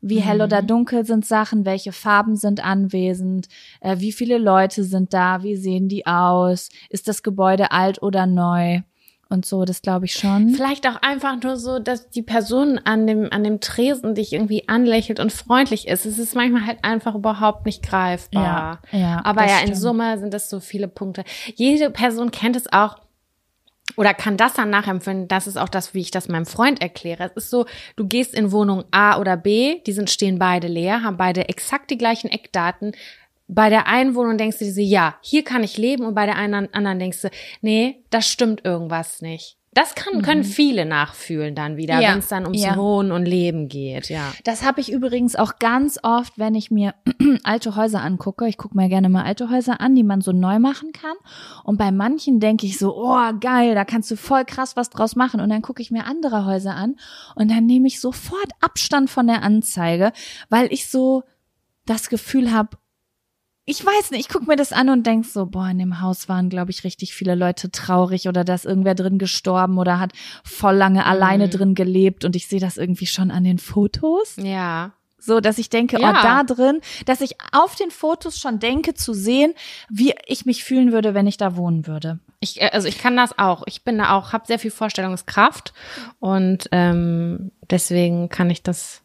Wie 0.00 0.20
hell 0.20 0.36
Mhm. 0.36 0.42
oder 0.42 0.62
dunkel 0.62 1.04
sind 1.06 1.24
Sachen, 1.24 1.64
welche 1.64 1.92
Farben 1.92 2.36
sind 2.36 2.64
anwesend, 2.64 3.48
äh, 3.80 3.98
wie 3.98 4.12
viele 4.12 4.38
Leute 4.38 4.84
sind 4.84 5.14
da, 5.14 5.42
wie 5.42 5.56
sehen 5.56 5.88
die 5.88 6.06
aus, 6.06 6.68
ist 6.90 7.08
das 7.08 7.22
Gebäude 7.22 7.72
alt 7.72 8.02
oder 8.02 8.26
neu 8.26 8.82
und 9.32 9.44
so, 9.44 9.64
das 9.64 9.82
glaube 9.82 10.04
ich 10.04 10.14
schon. 10.14 10.50
Vielleicht 10.50 10.86
auch 10.86 11.02
einfach 11.02 11.42
nur 11.42 11.56
so, 11.56 11.78
dass 11.78 12.10
die 12.10 12.22
Person 12.22 12.78
an 12.84 13.06
dem, 13.06 13.28
an 13.32 13.42
dem 13.42 13.60
Tresen 13.60 14.14
dich 14.14 14.32
irgendwie 14.32 14.68
anlächelt 14.68 15.18
und 15.18 15.32
freundlich 15.32 15.88
ist. 15.88 16.06
Es 16.06 16.18
ist 16.18 16.36
manchmal 16.36 16.66
halt 16.66 16.78
einfach 16.82 17.14
überhaupt 17.14 17.66
nicht 17.66 17.82
greifbar. 17.82 18.80
Ja, 18.92 18.98
ja, 18.98 19.20
Aber 19.24 19.46
ja, 19.46 19.58
in 19.58 19.68
stimmt. 19.68 19.78
Summe 19.78 20.18
sind 20.18 20.34
das 20.34 20.48
so 20.48 20.60
viele 20.60 20.86
Punkte. 20.86 21.24
Jede 21.54 21.90
Person 21.90 22.30
kennt 22.30 22.54
es 22.56 22.72
auch 22.72 22.98
oder 23.96 24.14
kann 24.14 24.36
das 24.36 24.54
dann 24.54 24.70
nachempfinden. 24.70 25.28
Das 25.28 25.46
ist 25.46 25.58
auch 25.58 25.68
das, 25.68 25.94
wie 25.94 26.00
ich 26.00 26.10
das 26.10 26.28
meinem 26.28 26.46
Freund 26.46 26.80
erkläre. 26.80 27.24
Es 27.24 27.44
ist 27.44 27.50
so, 27.50 27.66
du 27.96 28.06
gehst 28.06 28.34
in 28.34 28.52
Wohnung 28.52 28.84
A 28.90 29.18
oder 29.18 29.36
B, 29.36 29.80
die 29.86 29.92
sind, 29.92 30.10
stehen 30.10 30.38
beide 30.38 30.68
leer, 30.68 31.02
haben 31.02 31.16
beide 31.16 31.48
exakt 31.48 31.90
die 31.90 31.98
gleichen 31.98 32.28
Eckdaten. 32.28 32.92
Bei 33.54 33.68
der 33.68 33.86
einen 33.86 34.14
Wohnung 34.14 34.38
denkst 34.38 34.58
du 34.58 34.64
dir 34.64 34.72
so, 34.72 34.80
ja, 34.80 35.16
hier 35.20 35.44
kann 35.44 35.62
ich 35.62 35.76
leben 35.76 36.04
und 36.04 36.14
bei 36.14 36.26
der 36.26 36.36
anderen, 36.36 36.72
anderen 36.72 36.98
denkst 36.98 37.22
du, 37.22 37.28
nee, 37.60 38.04
das 38.10 38.28
stimmt 38.28 38.64
irgendwas 38.64 39.20
nicht. 39.20 39.58
Das 39.74 39.94
kann, 39.94 40.20
können 40.20 40.44
viele 40.44 40.84
nachfühlen 40.84 41.54
dann 41.54 41.78
wieder, 41.78 41.96
Mhm. 41.96 42.00
Ja, 42.02 42.12
wenn 42.12 42.18
es 42.18 42.28
dann 42.28 42.42
ums 42.44 42.62
ja. 42.62 42.76
Wohnen 42.76 43.10
und 43.10 43.24
Leben 43.24 43.68
geht, 43.68 44.10
ja. 44.10 44.30
Das 44.44 44.64
habe 44.64 44.82
ich 44.82 44.92
übrigens 44.92 45.34
auch 45.34 45.58
ganz 45.58 45.98
oft, 46.02 46.38
wenn 46.38 46.54
ich 46.54 46.70
mir 46.70 46.94
alte 47.42 47.74
Häuser 47.74 48.02
angucke. 48.02 48.46
Ich 48.48 48.58
gucke 48.58 48.76
mir 48.76 48.90
gerne 48.90 49.08
mal 49.08 49.24
alte 49.24 49.48
Häuser 49.48 49.80
an, 49.80 49.94
die 49.94 50.02
man 50.02 50.20
so 50.20 50.32
neu 50.32 50.58
machen 50.58 50.92
kann. 50.92 51.16
Und 51.64 51.78
bei 51.78 51.90
manchen 51.90 52.38
denke 52.38 52.66
ich 52.66 52.78
so, 52.78 52.94
oh 52.94 53.32
geil, 53.40 53.74
da 53.74 53.86
kannst 53.86 54.10
du 54.10 54.16
voll 54.16 54.44
krass 54.44 54.76
was 54.76 54.90
draus 54.90 55.16
machen. 55.16 55.40
Und 55.40 55.48
dann 55.48 55.62
gucke 55.62 55.80
ich 55.80 55.90
mir 55.90 56.04
andere 56.04 56.44
Häuser 56.44 56.74
an 56.74 56.96
und 57.34 57.50
dann 57.50 57.64
nehme 57.64 57.88
ich 57.88 57.98
sofort 57.98 58.50
Abstand 58.60 59.08
von 59.08 59.26
der 59.26 59.42
Anzeige, 59.42 60.12
weil 60.50 60.70
ich 60.70 60.86
so 60.88 61.22
das 61.86 62.10
Gefühl 62.10 62.52
habe, 62.52 62.76
ich 63.64 63.84
weiß 63.84 64.10
nicht, 64.10 64.20
ich 64.20 64.28
gucke 64.28 64.46
mir 64.46 64.56
das 64.56 64.72
an 64.72 64.88
und 64.88 65.06
denk 65.06 65.24
so, 65.24 65.46
boah, 65.46 65.68
in 65.68 65.78
dem 65.78 66.00
Haus 66.00 66.28
waren, 66.28 66.48
glaube 66.48 66.72
ich, 66.72 66.82
richtig 66.82 67.14
viele 67.14 67.34
Leute 67.36 67.70
traurig 67.70 68.28
oder 68.28 68.42
da 68.44 68.54
ist 68.54 68.64
irgendwer 68.64 68.94
drin 68.96 69.18
gestorben 69.18 69.78
oder 69.78 70.00
hat 70.00 70.12
voll 70.44 70.74
lange 70.74 71.06
alleine 71.06 71.48
drin 71.48 71.74
gelebt 71.74 72.24
und 72.24 72.34
ich 72.34 72.48
sehe 72.48 72.60
das 72.60 72.76
irgendwie 72.76 73.06
schon 73.06 73.30
an 73.30 73.44
den 73.44 73.58
Fotos. 73.58 74.36
Ja. 74.36 74.92
So, 75.24 75.38
dass 75.38 75.58
ich 75.58 75.70
denke, 75.70 76.00
Ja. 76.00 76.10
oh, 76.10 76.22
da 76.22 76.42
drin, 76.42 76.80
dass 77.06 77.20
ich 77.20 77.36
auf 77.52 77.76
den 77.76 77.92
Fotos 77.92 78.40
schon 78.40 78.58
denke 78.58 78.94
zu 78.94 79.14
sehen, 79.14 79.54
wie 79.88 80.12
ich 80.26 80.44
mich 80.46 80.64
fühlen 80.64 80.90
würde, 80.90 81.14
wenn 81.14 81.28
ich 81.28 81.36
da 81.36 81.54
wohnen 81.54 81.86
würde. 81.86 82.18
Ich, 82.40 82.60
äh, 82.60 82.70
also 82.72 82.88
ich 82.88 82.98
kann 82.98 83.16
das 83.16 83.38
auch. 83.38 83.62
Ich 83.66 83.84
bin 83.84 83.98
da 83.98 84.16
auch, 84.16 84.32
habe 84.32 84.48
sehr 84.48 84.58
viel 84.58 84.72
Vorstellungskraft 84.72 85.72
und 86.18 86.68
ähm, 86.72 87.52
deswegen 87.70 88.28
kann 88.28 88.50
ich 88.50 88.64
das 88.64 89.01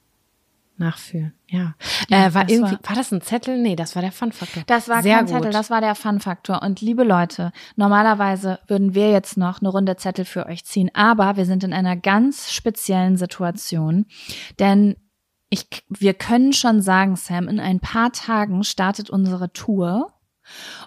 nachfühlen. 0.80 1.34
Ja. 1.48 1.76
Ja, 2.10 2.28
äh, 2.28 2.34
war 2.34 2.44
das 2.46 2.52
irgendwie, 2.54 2.72
war- 2.74 2.80
war, 2.90 2.96
das 2.96 3.12
ein 3.12 3.22
Zettel? 3.22 3.58
Nee, 3.62 3.76
das 3.76 3.96
war 3.96 4.02
der 4.02 4.12
Fun-Faktor. 4.12 4.64
Das 4.68 4.88
war 4.90 5.02
sehr 5.04 5.16
kein 5.18 5.26
gut. 5.26 5.36
Zettel, 5.36 5.52
das 5.52 5.70
war 5.70 5.82
der 5.82 5.96
Fun-Faktor. 5.96 6.62
Und 6.62 6.82
liebe 6.82 7.04
Leute, 7.04 7.52
normalerweise 7.76 8.60
würden 8.68 8.94
wir 8.94 9.12
jetzt 9.12 9.38
noch 9.38 9.60
eine 9.62 9.70
Runde 9.70 9.96
Zettel 9.98 10.26
für 10.26 10.46
euch 10.46 10.66
ziehen, 10.66 10.92
aber 10.94 11.38
wir 11.38 11.46
sind 11.46 11.64
in 11.64 11.74
einer 11.74 11.96
ganz 11.96 12.52
speziellen 12.52 13.18
Situation, 13.18 14.06
denn 14.60 14.96
ich, 15.50 15.66
wir 15.90 16.14
können 16.14 16.52
schon 16.54 16.82
sagen, 16.82 17.16
Sam, 17.16 17.48
in 17.48 17.60
ein 17.62 17.80
paar 17.80 18.12
Tagen 18.12 18.64
startet 18.64 19.10
unsere 19.10 19.54
Tour. 19.54 20.12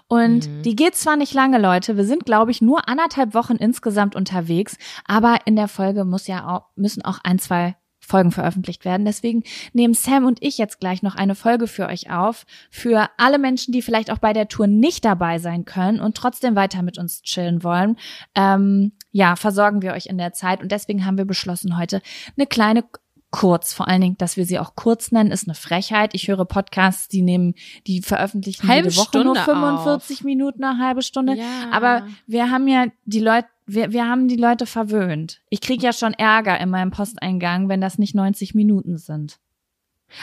Und 0.07 0.47
Mhm. 0.47 0.61
die 0.63 0.75
geht 0.75 0.95
zwar 0.95 1.15
nicht 1.17 1.33
lange, 1.35 1.59
Leute. 1.59 1.95
Wir 1.97 2.03
sind, 2.05 2.25
glaube 2.25 2.49
ich, 2.51 2.61
nur 2.61 2.87
anderthalb 2.89 3.33
Wochen 3.35 3.55
insgesamt 3.57 4.15
unterwegs, 4.15 4.77
aber 5.07 5.37
in 5.45 5.55
der 5.55 5.67
Folge 5.67 6.03
muss 6.05 6.25
ja 6.27 6.47
auch, 6.47 6.69
müssen 6.75 7.03
auch 7.05 7.19
ein, 7.23 7.37
zwei 7.39 7.75
Folgen 8.01 8.31
veröffentlicht 8.31 8.83
werden. 8.83 9.05
Deswegen 9.05 9.43
nehmen 9.73 9.93
Sam 9.93 10.25
und 10.25 10.41
ich 10.41 10.57
jetzt 10.57 10.79
gleich 10.79 11.03
noch 11.03 11.15
eine 11.15 11.35
Folge 11.35 11.67
für 11.67 11.87
euch 11.87 12.11
auf. 12.11 12.45
Für 12.69 13.09
alle 13.17 13.37
Menschen, 13.37 13.71
die 13.71 13.81
vielleicht 13.81 14.11
auch 14.11 14.17
bei 14.17 14.33
der 14.33 14.47
Tour 14.47 14.67
nicht 14.67 15.05
dabei 15.05 15.39
sein 15.39 15.65
können 15.65 16.01
und 16.01 16.17
trotzdem 16.17 16.55
weiter 16.55 16.81
mit 16.81 16.97
uns 16.97 17.21
chillen 17.21 17.63
wollen. 17.63 17.97
Ähm, 18.35 18.93
ja, 19.11 19.35
versorgen 19.35 19.81
wir 19.81 19.93
euch 19.93 20.07
in 20.07 20.17
der 20.17 20.33
Zeit. 20.33 20.61
Und 20.61 20.71
deswegen 20.71 21.05
haben 21.05 21.17
wir 21.17 21.25
beschlossen, 21.25 21.77
heute 21.77 22.01
eine 22.37 22.47
kleine 22.47 22.83
kurz, 23.31 23.73
vor 23.73 23.87
allen 23.87 24.01
Dingen, 24.01 24.17
dass 24.17 24.37
wir 24.37 24.45
sie 24.45 24.59
auch 24.59 24.75
kurz 24.75 25.11
nennen, 25.11 25.31
ist 25.31 25.47
eine 25.47 25.55
Frechheit. 25.55 26.13
Ich 26.13 26.27
höre 26.27 26.45
Podcasts, 26.45 27.07
die 27.07 27.21
nehmen, 27.21 27.55
die 27.87 28.01
veröffentlichen 28.01 28.67
Halbe 28.67 28.89
jede 28.89 28.97
Woche 28.97 29.23
nur 29.23 29.35
Stunde 29.35 29.41
45 29.43 30.23
Minuten, 30.23 30.63
eine 30.63 30.85
halbe 30.85 31.01
Stunde. 31.01 31.35
Ja. 31.35 31.71
Aber 31.71 32.05
wir 32.27 32.51
haben 32.51 32.67
ja 32.67 32.87
die 33.05 33.21
Leute, 33.21 33.47
wir, 33.65 33.91
wir 33.93 34.07
haben 34.07 34.27
die 34.27 34.35
Leute 34.35 34.65
verwöhnt. 34.65 35.41
Ich 35.49 35.61
krieg 35.61 35.81
ja 35.81 35.93
schon 35.93 36.13
Ärger 36.13 36.59
in 36.59 36.69
meinem 36.69 36.91
Posteingang, 36.91 37.69
wenn 37.69 37.81
das 37.81 37.97
nicht 37.97 38.13
90 38.13 38.53
Minuten 38.53 38.97
sind. 38.97 39.39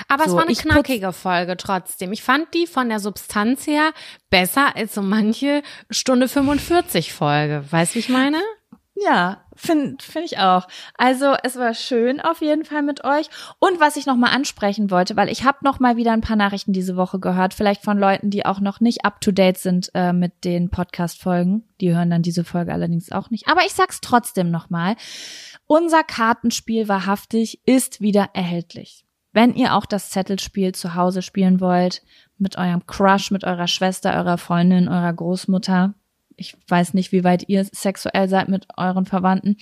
Aber 0.07 0.25
es 0.25 0.31
So, 0.31 0.37
war 0.37 0.45
eine 0.45 0.55
knackige 0.55 1.13
Folge 1.13 1.57
trotzdem. 1.57 2.13
Ich 2.13 2.23
fand 2.23 2.53
die 2.53 2.67
von 2.67 2.91
der 2.91 3.01
Substanz 3.01 3.67
her 3.67 3.93
besser 4.29 4.77
als 4.77 4.95
so 4.95 5.03
manche 5.03 5.63
Stunde 5.91 6.29
45 6.29 7.13
Folge. 7.13 7.65
Weißt 7.71 7.93
du, 7.93 7.95
wie 7.97 8.01
ich 8.01 8.09
meine? 8.11 8.39
Ja, 9.01 9.45
finde 9.55 10.03
find 10.03 10.25
ich 10.25 10.39
auch. 10.39 10.67
Also 10.97 11.35
es 11.45 11.57
war 11.57 11.75
schön 11.75 12.21
auf 12.21 12.41
jeden 12.41 12.65
Fall 12.65 12.83
mit 12.83 13.05
euch. 13.05 13.29
Und 13.61 13.79
was 13.79 13.97
ich 13.97 14.07
noch 14.07 14.17
mal 14.17 14.31
ansprechen 14.33 14.91
wollte, 14.91 15.15
weil 15.15 15.29
ich 15.29 15.45
habe 15.45 15.59
noch 15.63 15.79
mal 15.79 15.97
wieder 15.97 16.13
ein 16.13 16.21
paar 16.21 16.37
Nachrichten 16.37 16.73
diese 16.73 16.97
Woche 16.97 17.21
gehört, 17.21 17.55
vielleicht 17.55 17.83
von 17.83 17.99
Leuten, 17.99 18.31
die 18.31 18.45
auch 18.45 18.61
noch 18.61 18.81
nicht 18.81 19.05
up 19.05 19.21
to 19.21 19.31
date 19.31 19.59
sind 19.59 19.91
äh, 19.95 20.13
mit 20.13 20.45
den 20.45 20.71
Podcast-Folgen. 20.71 21.65
Die 21.81 21.95
hören 21.95 22.11
dann 22.11 22.23
diese 22.23 22.45
Folge 22.45 22.73
allerdings 22.73 23.13
auch 23.13 23.31
nicht. 23.31 23.47
Aber 23.47 23.61
ich 23.65 23.73
sag's 23.73 24.01
trotzdem 24.01 24.51
noch 24.51 24.69
mal: 24.69 24.97
Unser 25.67 26.03
Kartenspiel 26.03 26.89
wahrhaftig 26.89 27.61
ist 27.67 28.01
wieder 28.01 28.31
erhältlich. 28.33 29.05
Wenn 29.33 29.55
ihr 29.55 29.75
auch 29.75 29.87
das 29.87 30.11
Zettelspiel 30.11 30.75
zu 30.75 30.95
Hause 30.95 31.23
spielen 31.23 31.61
wollt, 31.61 32.03
mit 32.39 32.57
eurem 32.57 32.87
Crush, 32.87 33.31
mit 33.31 33.45
eurer 33.45 33.69
Schwester, 33.69 34.15
eurer 34.15 34.39
Freundin, 34.39 34.89
eurer 34.89 35.13
Großmutter, 35.13 35.95
ich 36.39 36.57
weiß 36.69 36.95
nicht, 36.95 37.13
wie 37.13 37.25
weit 37.25 37.45
ihr 37.49 37.65
sexuell 37.65 38.29
seid 38.29 38.49
mit 38.49 38.67
euren 38.77 39.05
Verwandten. 39.07 39.57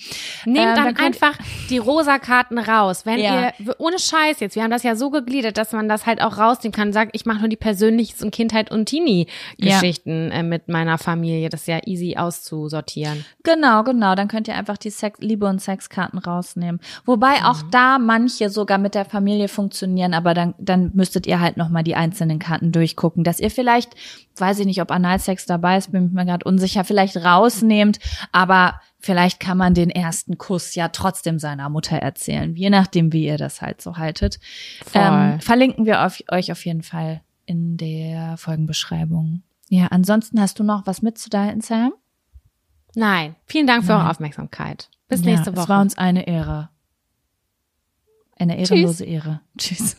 Nehmt 0.45 0.57
Ähm, 0.57 0.75
dann, 0.75 0.95
dann 0.95 0.97
einfach 0.97 1.37
die 1.69 1.77
rosa 1.77 2.19
Karten 2.19 2.57
raus. 2.57 3.05
Wenn 3.05 3.19
Ja. 3.19 3.51
ihr, 3.59 3.75
ohne 3.79 3.99
Scheiß 3.99 4.39
jetzt, 4.39 4.55
wir 4.55 4.63
haben 4.63 4.71
das 4.71 4.83
ja 4.83 4.95
so 4.95 5.09
gegliedert, 5.09 5.57
dass 5.57 5.71
man 5.71 5.89
das 5.89 6.05
halt 6.05 6.21
auch 6.21 6.37
rausnehmen 6.37 6.73
kann, 6.73 6.93
sagt, 6.93 7.11
ich 7.13 7.25
mache 7.25 7.39
nur 7.39 7.49
die 7.49 7.55
Persönliches- 7.57 8.23
und 8.23 8.31
Kindheit- 8.31 8.71
und 8.71 8.85
Teenie-Geschichten 8.85 10.31
äh, 10.31 10.43
mit 10.43 10.67
meiner 10.69 10.97
Familie. 10.97 11.49
Das 11.49 11.61
ist 11.61 11.67
ja 11.67 11.79
easy 11.85 12.15
auszusortieren. 12.17 13.25
Genau, 13.43 13.83
genau. 13.83 14.15
Dann 14.15 14.27
könnt 14.27 14.47
ihr 14.47 14.55
einfach 14.55 14.77
die 14.77 14.89
Sex 14.89 15.19
Liebe- 15.19 15.47
und 15.47 15.61
Sexkarten 15.61 16.19
rausnehmen. 16.19 16.79
Wobei 17.05 17.43
auch 17.45 17.61
da 17.71 17.97
manche 17.99 18.49
sogar 18.49 18.77
mit 18.77 18.95
der 18.95 19.05
Familie 19.05 19.47
funktionieren, 19.47 20.13
aber 20.13 20.33
dann, 20.33 20.53
dann 20.57 20.91
müsstet 20.93 21.27
ihr 21.27 21.39
halt 21.39 21.57
nochmal 21.57 21.83
die 21.83 21.95
einzelnen 21.95 22.39
Karten 22.39 22.71
durchgucken, 22.71 23.23
dass 23.23 23.39
ihr 23.39 23.49
vielleicht, 23.51 23.95
weiß 24.37 24.59
ich 24.59 24.65
nicht, 24.65 24.81
ob 24.81 24.91
Analsex 24.91 25.45
dabei 25.45 25.77
ist, 25.77 25.91
bin 25.91 26.07
ich 26.07 26.11
mir 26.13 26.25
gerade 26.25 26.45
unsicher, 26.45 26.66
vielleicht 26.67 27.17
rausnehmt, 27.17 27.99
aber 28.31 28.79
vielleicht 28.99 29.39
kann 29.39 29.57
man 29.57 29.73
den 29.73 29.89
ersten 29.89 30.37
Kuss 30.37 30.75
ja 30.75 30.89
trotzdem 30.89 31.39
seiner 31.39 31.69
Mutter 31.69 31.97
erzählen, 31.97 32.55
je 32.55 32.69
nachdem, 32.69 33.13
wie 33.13 33.25
ihr 33.25 33.37
das 33.37 33.61
halt 33.61 33.81
so 33.81 33.97
haltet. 33.97 34.39
Ähm, 34.93 35.39
verlinken 35.39 35.85
wir 35.85 36.05
auf, 36.05 36.21
euch 36.31 36.51
auf 36.51 36.65
jeden 36.65 36.83
Fall 36.83 37.21
in 37.45 37.77
der 37.77 38.37
Folgenbeschreibung. 38.37 39.43
Ja, 39.69 39.87
ansonsten 39.87 40.39
hast 40.39 40.59
du 40.59 40.63
noch 40.63 40.85
was 40.87 41.01
mitzuteilen, 41.01 41.61
Sam? 41.61 41.93
Nein. 42.95 43.35
Vielen 43.45 43.67
Dank 43.67 43.83
für 43.85 43.91
Nein. 43.91 44.01
eure 44.01 44.09
Aufmerksamkeit. 44.09 44.89
Bis 45.07 45.21
ja, 45.21 45.31
nächste 45.31 45.51
Es 45.51 45.55
Woche. 45.55 45.69
war 45.69 45.81
uns 45.81 45.97
eine 45.97 46.27
Ehre. 46.27 46.69
Eine 48.37 48.57
ehrenlose 48.57 49.05
Ehre. 49.05 49.41
Tschüss. 49.57 49.97